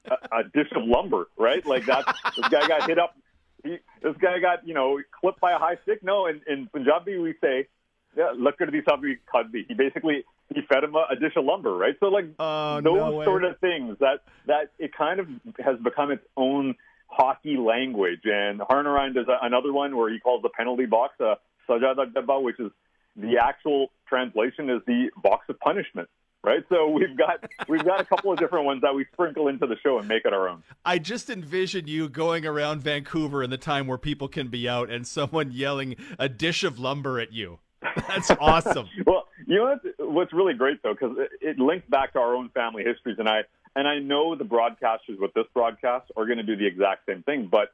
[0.06, 1.66] a, a dish of lumber, right?
[1.66, 2.06] Like that.
[2.36, 3.16] this guy got hit up.
[3.64, 6.04] He, this guy got you know clipped by a high stick.
[6.04, 7.68] No, in, in Punjabi we say
[8.16, 9.66] yeah, lakkad di sabji khadbi.
[9.68, 10.24] He basically
[10.54, 11.96] he fed him a, a dish of lumber, right?
[12.00, 15.28] So like Oh, those no sort of things that that it kind of
[15.60, 16.76] has become its own
[17.08, 18.22] hockey language.
[18.26, 21.36] And Harnarayan does a, another one where he calls the penalty box uh,
[21.68, 22.72] sajada dabba, which is
[23.16, 26.10] the actual translation is the box of punishment.
[26.42, 29.68] Right, so we've got we've got a couple of different ones that we sprinkle into
[29.68, 30.64] the show and make it our own.
[30.86, 34.90] I just envision you going around Vancouver in the time where people can be out
[34.90, 37.60] and someone yelling a dish of lumber at you.
[38.08, 38.88] That's awesome.
[39.06, 42.34] well, you know what's, what's really great though, because it, it links back to our
[42.34, 43.42] own family histories, and I
[43.76, 47.22] and I know the broadcasters with this broadcast are going to do the exact same
[47.24, 47.50] thing.
[47.52, 47.74] But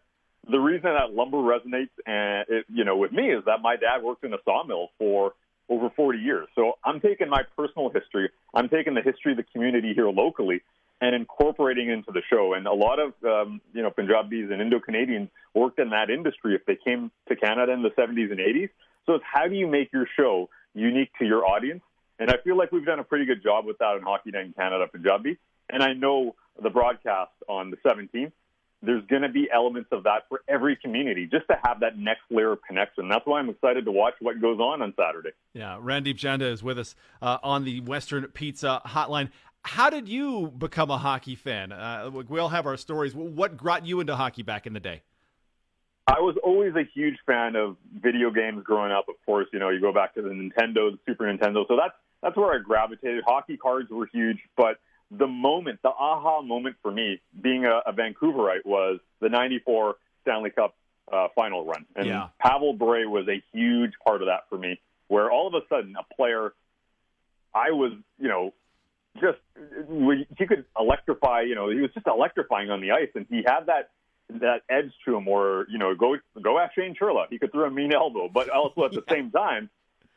[0.49, 4.03] the reason that lumber resonates, and it, you know, with me is that my dad
[4.03, 5.33] worked in a sawmill for
[5.69, 6.47] over 40 years.
[6.55, 10.61] So I'm taking my personal history, I'm taking the history of the community here locally,
[11.01, 12.53] and incorporating into the show.
[12.53, 16.55] And a lot of um, you know Punjabis and Indo Canadians worked in that industry
[16.55, 18.69] if they came to Canada in the 70s and 80s.
[19.05, 21.81] So it's how do you make your show unique to your audience?
[22.17, 24.45] And I feel like we've done a pretty good job with that in Hockey Night
[24.45, 25.37] in Canada Punjabi.
[25.69, 28.31] And I know the broadcast on the 17th,
[28.81, 32.21] there's going to be elements of that for every community just to have that next
[32.29, 33.09] layer of connection.
[33.09, 35.31] That's why I'm excited to watch what goes on on Saturday.
[35.53, 39.29] Yeah, Randeep Janda is with us uh, on the Western Pizza Hotline.
[39.63, 41.71] How did you become a hockey fan?
[41.71, 43.15] Uh, we all have our stories.
[43.15, 45.01] What got you into hockey back in the day?
[46.07, 49.09] I was always a huge fan of video games growing up.
[49.09, 51.67] Of course, you know, you go back to the Nintendo, the Super Nintendo.
[51.67, 53.23] So that's that's where I gravitated.
[53.25, 54.77] Hockey cards were huge, but
[55.17, 60.49] the moment, the aha moment for me, being a, a Vancouverite, was the '94 Stanley
[60.49, 60.75] Cup
[61.11, 62.29] uh, final run, and Yeah.
[62.39, 64.79] Pavel Bure was a huge part of that for me.
[65.07, 66.53] Where all of a sudden, a player,
[67.53, 68.53] I was, you know,
[69.21, 69.37] just
[70.37, 71.41] he could electrify.
[71.41, 73.91] You know, he was just electrifying on the ice, and he had that
[74.29, 77.27] that edge to him where, you know, go go ask Shane Churla.
[77.29, 79.69] He could throw a mean elbow, but also at the same time,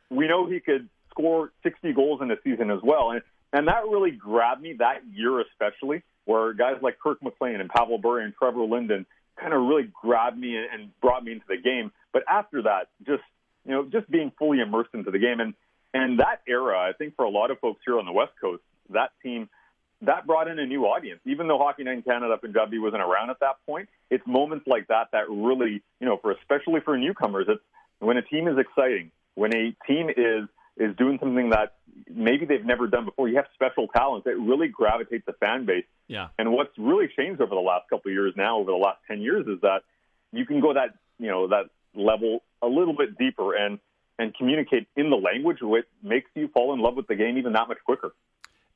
[0.09, 3.11] we know he could score 60 goals in a season as well.
[3.11, 3.21] And
[3.53, 7.97] and that really grabbed me that year especially, where guys like Kirk McLean and Pavel
[7.97, 9.05] Bure and Trevor Linden
[9.39, 11.91] kind of really grabbed me and, brought me into the game.
[12.11, 13.23] But after that, just
[13.65, 15.53] you know, just being fully immersed into the game and
[15.93, 18.61] and that era, I think for a lot of folks here on the West Coast,
[18.91, 19.49] that team
[20.01, 21.19] that brought in a new audience.
[21.25, 24.87] Even though Hockey Night in Canada Punjabi wasn't around at that point, it's moments like
[24.87, 27.61] that that really, you know, for especially for newcomers, it's
[27.99, 30.47] when a team is exciting, when a team is
[30.79, 31.73] is doing something that
[32.09, 33.27] maybe they've never done before.
[33.27, 35.85] You have special talents that really gravitate the fan base.
[36.07, 36.29] Yeah.
[36.39, 39.21] And what's really changed over the last couple of years now, over the last ten
[39.21, 39.81] years, is that
[40.31, 43.79] you can go that you know that level a little bit deeper and
[44.17, 47.53] and communicate in the language, which makes you fall in love with the game even
[47.53, 48.11] that much quicker.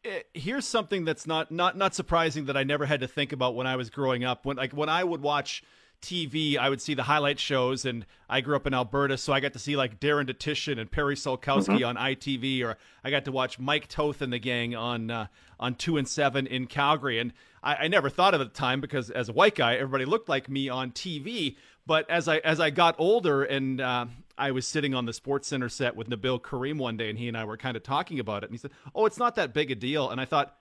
[0.05, 3.55] Eh, Here's something that's not not not surprising that I never had to think about
[3.55, 4.45] when I was growing up.
[4.45, 5.63] When like when I would watch
[6.03, 9.39] TV, I would see the highlight shows, and I grew up in Alberta, so I
[9.39, 11.87] got to see like Darren Dutchyshen and Perry Solkowski Mhm.
[11.87, 15.27] on ITV, or I got to watch Mike Toth and the gang on uh,
[15.59, 17.17] on Two and Seven in Calgary.
[17.19, 19.75] And I, I never thought of it at the time because as a white guy,
[19.75, 21.55] everybody looked like me on TV.
[21.85, 24.05] But as I as I got older and uh,
[24.37, 27.27] I was sitting on the Sports Center set with Nabil Karim one day, and he
[27.27, 29.53] and I were kind of talking about it, and he said, "Oh, it's not that
[29.53, 30.55] big a deal." And I thought,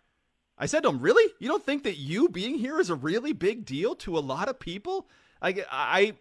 [0.59, 1.33] I said to him, "Really?
[1.39, 4.49] You don't think that you being here is a really big deal to a lot
[4.49, 5.09] of people?"
[5.43, 6.13] I, I,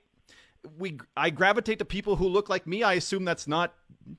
[0.77, 2.83] we, I gravitate to people who look like me.
[2.83, 3.73] I assume that's not,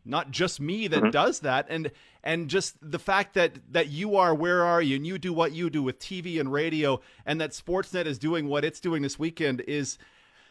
[0.04, 1.10] not just me that Mhm.
[1.10, 1.90] does that, and
[2.24, 5.52] and just the fact that that you are where are you, and you do what
[5.52, 9.18] you do with TV and radio, and that Sportsnet is doing what it's doing this
[9.18, 9.98] weekend is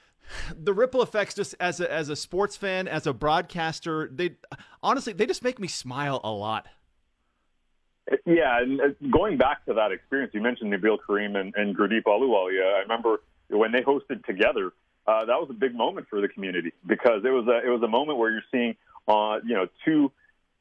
[0.56, 4.36] the ripple effects just as a as a sports fan as a broadcaster they
[4.84, 6.68] honestly they just make me smile a lot
[8.26, 12.03] Yeah, and uh, going back to that experience, you mentioned Nabil Karim and, and Gurdeep
[12.03, 12.76] Ahluwalia.
[12.76, 13.22] I remember
[13.52, 14.72] when they hosted together.
[15.07, 17.82] Uh, that was a big moment for the community because it was a it was
[17.84, 18.76] a moment where you're seeing,
[19.07, 20.11] uh, you know, two,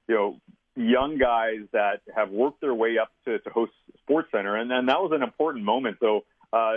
[0.09, 0.41] you know,
[0.77, 3.73] young guys that have worked their way up to, to host
[4.03, 5.99] Sports Center, and then that was an important moment.
[6.01, 6.77] So, uh,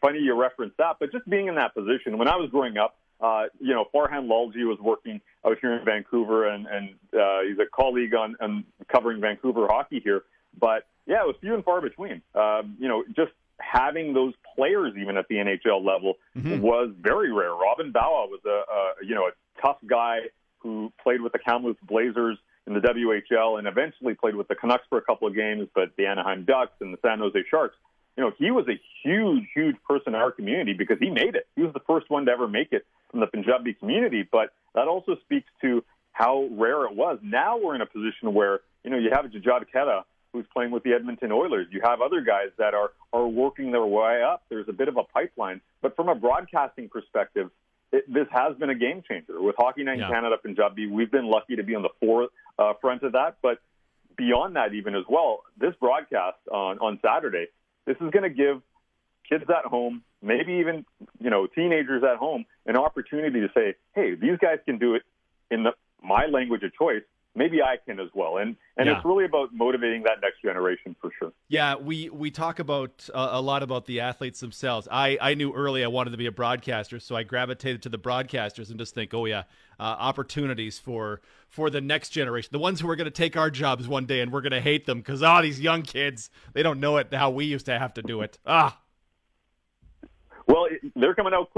[0.00, 2.96] funny you referenced that, but just being in that position when I was growing up,
[3.20, 7.58] uh, you know, Farhan Lalji was working out here in Vancouver, and and uh, he's
[7.58, 10.24] a colleague on, on covering Vancouver hockey here.
[10.58, 12.22] But yeah, it was few and far between.
[12.34, 16.60] Um, you know, just having those players even at the NHL level Mhm.
[16.60, 17.52] was very rare.
[17.54, 20.20] Robin Bawa was a, a you know a tough guy
[20.58, 22.38] who played with the Kamloops Blazers.
[22.66, 25.88] in the WHL and eventually played with the Canucks for a couple of games, but
[25.96, 27.74] the Anaheim Ducks and the San Jose Sharks.
[28.14, 31.46] You know, he was a huge, huge person in our community because he made it.
[31.56, 34.22] He was the first one to ever make it from the Punjabi community.
[34.30, 35.82] But that also speaks to
[36.12, 37.18] how rare it was.
[37.22, 40.02] Now we're in a position where, you know, you have Jujhar Khaira,
[40.32, 41.66] who's playing with the Edmonton Oilers.
[41.70, 44.42] You have other guys that are, are working their way up.
[44.48, 45.60] There's a bit of a pipeline.
[45.80, 47.50] But from a broadcasting perspective,
[47.92, 49.40] it, this has been a game changer.
[49.40, 50.08] With Hockey Night Yeah.
[50.08, 53.36] in Canada, Punjabi, we've been lucky to be on the forefront uh, front of that.
[53.40, 53.60] But
[54.16, 57.46] beyond that, even as well, this broadcast on, on Saturday,
[57.86, 58.60] this is going to give
[59.28, 60.84] kids at home, maybe even
[61.20, 65.02] you know teenagers at home, an opportunity to say, "Hey, these guys can do it
[65.50, 65.72] in the,
[66.02, 67.02] my language of choice.
[67.38, 68.96] Maybe I can as well." And and Yeah.
[68.96, 71.32] it's really about motivating that next generation for sure.
[71.48, 74.88] Yeah, we we talk about uh, a lot about the athletes themselves.
[74.90, 77.98] I I knew early I wanted to be a broadcaster, so I gravitated to the
[77.98, 79.44] broadcasters and just think, oh yeah,
[79.78, 83.50] uh, opportunities for for the next generation, the ones who are going to take our
[83.50, 86.62] jobs one day and we're going to hate them because oh these young kids they
[86.62, 88.38] don't know it how we used to have to do it.
[88.44, 88.80] Ah,
[90.46, 90.66] Well,
[90.96, 91.50] they're coming out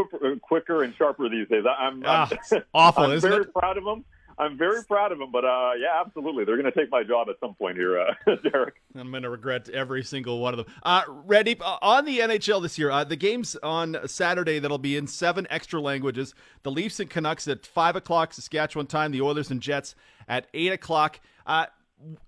[0.43, 1.65] quicker, and sharper these days.
[1.79, 3.53] I'm, Ah, I'm it's awful, I'm very it?
[3.55, 4.05] proud of them.
[4.41, 7.29] I'm very proud of them, but uh, yeah, absolutely, they're going to take my job
[7.29, 8.15] at some point here, uh,
[8.51, 8.81] Derek.
[8.97, 10.75] I'm going to regret every single one of them.
[10.83, 15.07] Uh, uh, on the NHL this year, uh, the games on Saturday that'll be in
[15.07, 16.35] seven extra languages.
[16.63, 19.95] The Leafs and Canucks at 5 o'clock Saskatchewan time, the Oilers and Jets
[20.27, 21.21] at 8 o'clock.
[21.47, 21.67] Uh,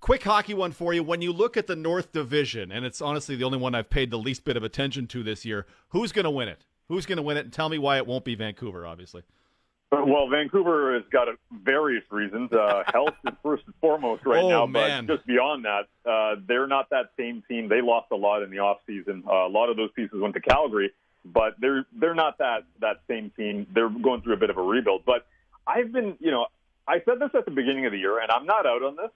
[0.00, 1.02] quick hockey one for you.
[1.02, 4.10] When you look at the North Division, and it's honestly the only one I've paid
[4.10, 6.66] the least bit of attention to this year, who's going to win it?
[6.88, 7.44] Who's going to win it?
[7.44, 9.22] And tell me why it won't be Vancouver, obviously.
[9.92, 12.50] Well, Vancouver has got a, various reasons.
[12.50, 15.04] Uh, health is first and foremost right Oh, now, man.
[15.06, 17.68] but just beyond that, uh, they're not that same team.
[17.68, 19.22] They lost a lot in the off season.
[19.28, 20.92] Uh, a lot of those pieces went to Calgary,
[21.26, 23.66] but they're they're not that that same team.
[23.74, 25.04] They're going through a bit of a rebuild.
[25.04, 25.26] But
[25.66, 26.46] I've been, you know,
[26.88, 29.10] I said this at the beginning of the year, and I'm not out on this.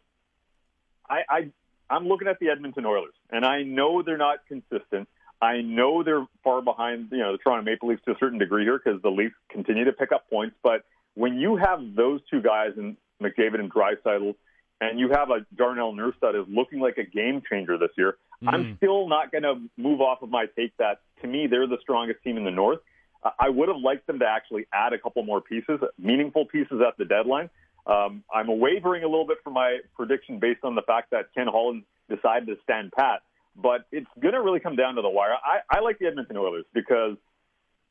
[1.08, 1.50] I, I
[1.88, 5.08] I'm looking at the Edmonton Oilers, and I know they're not consistent.
[5.40, 8.64] I know they're far behind, you know, the Toronto Maple Leafs to a certain degree
[8.64, 10.56] here because the Leafs continue to pick up points.
[10.62, 10.84] But
[11.14, 14.34] when you have those two guys in McDavid and Draisaitl,
[14.80, 18.16] and you have a Darnell Nurse that is looking like a game changer this year,
[18.46, 18.76] I'm Mm.
[18.76, 22.22] still not going to move off of my take that to me they're the strongest
[22.22, 22.80] team in the North.
[23.22, 26.82] Uh, I would have liked them to actually add a couple more pieces, meaningful pieces
[26.86, 27.48] at the deadline.
[27.86, 31.46] Um, I'm wavering a little bit from my prediction based on the fact that Ken
[31.46, 33.22] Holland decided to stand pat,
[33.60, 35.32] but it's going to really come down to the wire.
[35.32, 37.16] I, I like the Edmonton Oilers because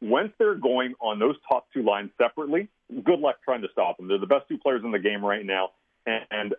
[0.02, 2.70] once they're going on those top two lines separately,
[3.04, 4.08] good luck trying to stop them.
[4.08, 5.70] They're the best two players in the game right now,
[6.06, 6.56] and, and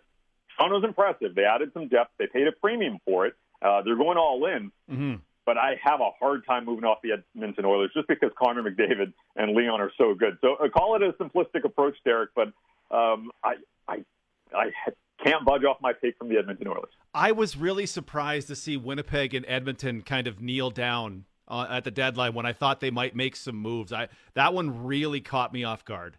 [0.57, 1.35] Toronto's impressive.
[1.35, 2.13] They added some depth.
[2.19, 3.35] They paid a premium for it.
[3.63, 4.73] Uh, they're going all in.
[4.91, 5.15] Mm-hmm.
[5.45, 9.13] But I have a hard time moving off the Edmonton Oilers just because Connor McDavid
[9.37, 10.39] and Leon are so good.
[10.41, 12.49] So uh, call it a simplistic approach, Derek, but
[12.91, 13.55] um, I,
[13.87, 14.05] I,
[14.53, 14.71] I
[15.23, 16.93] can't budge off my take from the Edmonton Oilers.
[17.15, 21.85] I was really surprised to see Winnipeg and Edmonton kind of kneel down uh, at
[21.85, 23.93] the deadline when I thought they might make some moves.
[23.93, 26.19] I that one really caught me off guard.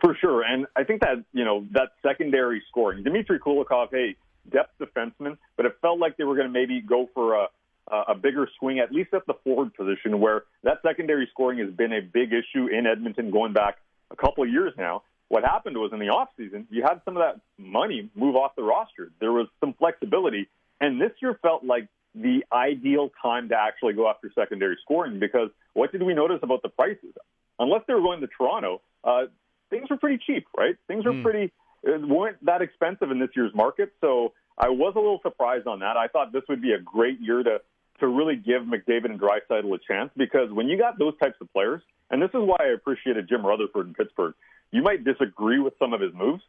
[0.00, 4.16] For sure, and I think that you know that secondary scoring, Dmitry Kulikov, hey,
[4.50, 7.48] depth defenseman, but it felt like they were going to maybe go for a
[7.90, 11.92] a bigger swing, at least at the forward position, where that secondary scoring has been
[11.92, 13.78] a big issue in Edmonton going back
[14.10, 15.02] a couple of years now.
[15.28, 18.62] What happened was in the offseason, you had some of that money move off the
[18.62, 19.10] roster.
[19.20, 20.48] There was some flexibility,
[20.80, 25.50] and this year felt like the ideal time to actually go after secondary scoring because
[25.74, 27.14] what did we notice about the prices?
[27.58, 29.26] Unless they were going to Toronto, uh,
[29.70, 30.76] things were pretty cheap, right?
[30.86, 31.52] Things were pretty
[31.86, 33.92] uh, weren't that expensive in this year's market.
[34.00, 35.96] So I was a little surprised on that.
[35.96, 37.60] I thought this would be a great year to
[38.00, 41.52] to really give McDavid and Draisaitl a chance because when you got those types of
[41.52, 44.34] players, and this is why I appreciated Jim Rutherford in Pittsburgh.
[44.70, 46.42] You might disagree with some of his moves,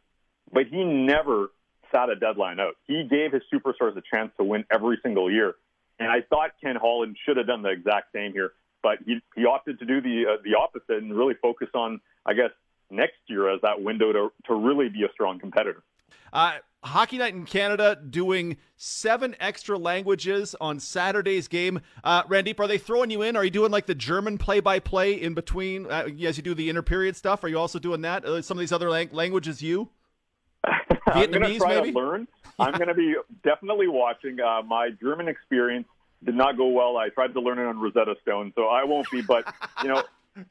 [0.52, 1.50] but he never
[1.92, 2.76] sat a deadline out.
[2.86, 5.54] He gave his superstars a chance to win every single year,
[5.98, 8.52] and I thought Ken Holland should have done the exact same here,
[8.82, 12.34] but he he opted to do the uh, the opposite and really focus on, I
[12.34, 12.50] guess,
[12.90, 15.82] next year as that window to to really be a strong competitor.
[16.32, 21.80] Uh, Hockey Night in Canada doing seven extra languages on Saturday's game.
[22.02, 23.36] Uh, Randeep, are they throwing you in?
[23.36, 27.16] Are you doing like the German play-by-play in between uh, as you do the inter-period
[27.16, 27.44] stuff?
[27.44, 28.24] Are you also doing that?
[28.24, 29.90] Uh, some of these other lang- languages, you?
[30.64, 31.92] I'm going to Vietnamese, try maybe?
[31.92, 32.28] to learn.
[32.58, 33.14] I'm going to be
[33.44, 34.38] definitely watching.
[34.40, 35.86] Uh, my German experience
[36.24, 36.96] did not go well.
[36.96, 39.22] I tried to learn it on Rosetta Stone, so I won't be.
[39.22, 40.02] But you know,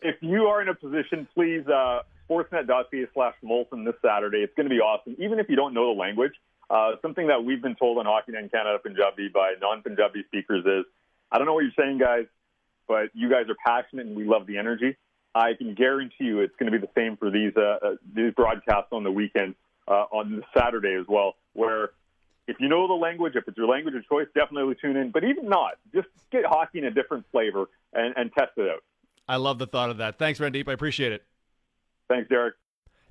[0.02, 4.40] if you are in a position, please uh, sportsnet.ca slash Molson this Saturday.
[4.40, 6.34] It's going to be awesome, even if you don't know the language.
[6.70, 10.64] Uh, something that we've been told on Hockey Night in Canada Punjabi by non-Punjabi speakers
[10.66, 10.86] is,
[11.32, 12.26] I don't know what you're saying, guys,
[12.88, 14.96] but you guys are passionate and we love the energy.
[15.34, 18.34] I can guarantee you it's going to be the same for these uh, uh, these
[18.34, 19.56] broadcasts on the weekend.
[19.90, 21.90] uh, on Saturday as well, where
[22.48, 25.12] if you know the language, if it's your language of choice, definitely tune in.
[25.12, 28.84] But even not, just get hockey in a different flavor and, and test it out.
[29.28, 30.18] I love the thought of that.
[30.18, 30.68] Thanks, Randeep.
[30.68, 31.24] I appreciate it.
[32.10, 32.56] Thanks, Derek.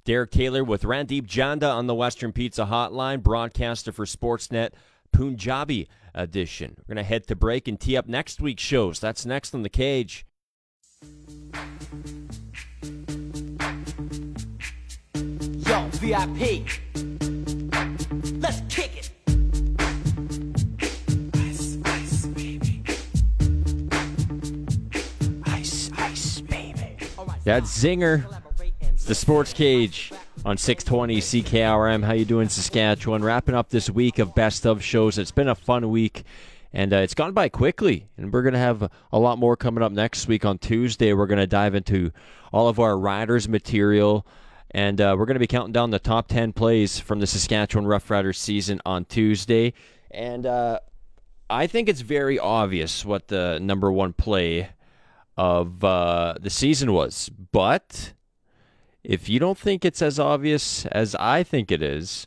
[0.05, 4.71] Derek Taylor with Randeep Janda on the Western Pizza Hotline, broadcaster for Sportsnet
[5.13, 6.77] Punjabi edition.
[6.79, 9.01] We're going to head to break and tee up next week's shows.
[9.01, 10.27] That's next on the cage.
[15.15, 16.67] Yo, VIP.
[18.41, 19.11] Let's kick it.
[21.37, 22.83] Ice, ice, baby.
[25.45, 26.97] Ice, ice, baby.
[27.45, 28.25] That's Zinger.
[29.09, 30.13] The Sports Cage
[30.45, 32.05] on 620 CKRM.
[32.05, 33.25] How you doing, Saskatchewan?
[33.25, 35.17] Wrapping up this week of best of shows.
[35.17, 36.25] It's been a fun week,
[36.75, 38.07] and uh, it's gone by quickly.
[38.19, 41.15] And we're gonna have a lot more coming up next week on Tuesday.
[41.15, 42.13] We're gonna dive into
[42.53, 44.27] all of our riders material.
[44.73, 47.87] And uh, we're going to be counting down the top 10 plays from the Saskatchewan
[47.87, 49.73] Roughriders season on Tuesday.
[50.11, 50.81] And uh,
[51.49, 54.69] I think it's very obvious what the number one play
[55.39, 57.31] of uh, the season was.
[57.51, 58.13] But
[59.05, 62.27] if you don't think it's as obvious as I think it is,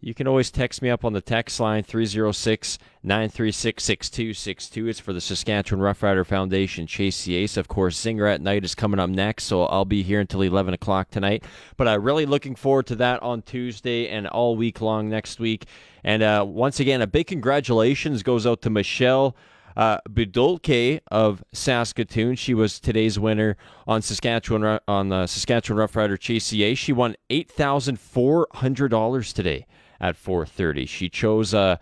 [0.00, 4.88] you can always text me up on the text line 306 936 6262.
[4.88, 6.86] It's for the Saskatchewan Roughrider Foundation.
[6.86, 7.56] Chase the Ace.
[7.56, 10.74] Of course, Zinger at Night is coming up next, so I'll be here until 11
[10.74, 11.44] o'clock tonight.
[11.76, 15.40] But I'm uh, really looking forward to that on Tuesday and all week long next
[15.40, 15.64] week.
[16.04, 19.34] And uh, once again, a big congratulations goes out to Michelle.
[19.76, 22.34] Uh, Budulke of Saskatoon.
[22.36, 26.76] She was today's winner on Saskatchewan on the Saskatchewan Roughrider CCA.
[26.76, 29.66] She won eight thousand four hundred dollars today
[30.00, 30.88] at 4:30.
[30.88, 31.76] She chose uh,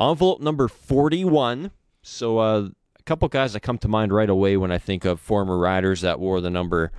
[0.00, 1.70] envelope number 41.
[2.02, 5.20] So uh, a couple guys that come to mind right away when I think of
[5.20, 6.92] former riders that wore the number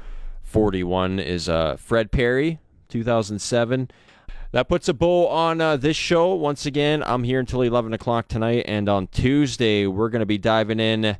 [0.43, 2.59] 41 is uh, Fred Perry,
[2.89, 3.89] 2007.
[4.51, 6.35] That puts a bow on uh, this show.
[6.35, 10.37] Once again, I'm here until 11 o'clock tonight, and on Tuesday we're going to be
[10.37, 11.17] diving in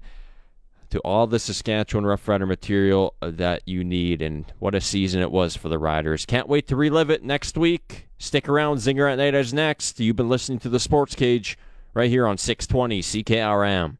[0.89, 4.21] to all the Saskatchewan Rough Rider material that you need.
[4.21, 6.25] And what a season it was for the Riders.
[6.25, 8.09] Can't wait to relive it next week.
[8.17, 8.77] Stick around.
[8.77, 10.01] Zinger at Night is next.
[10.01, 11.57] You've been listening to the Sports Cage
[11.93, 13.95] right here on 620 CKRM.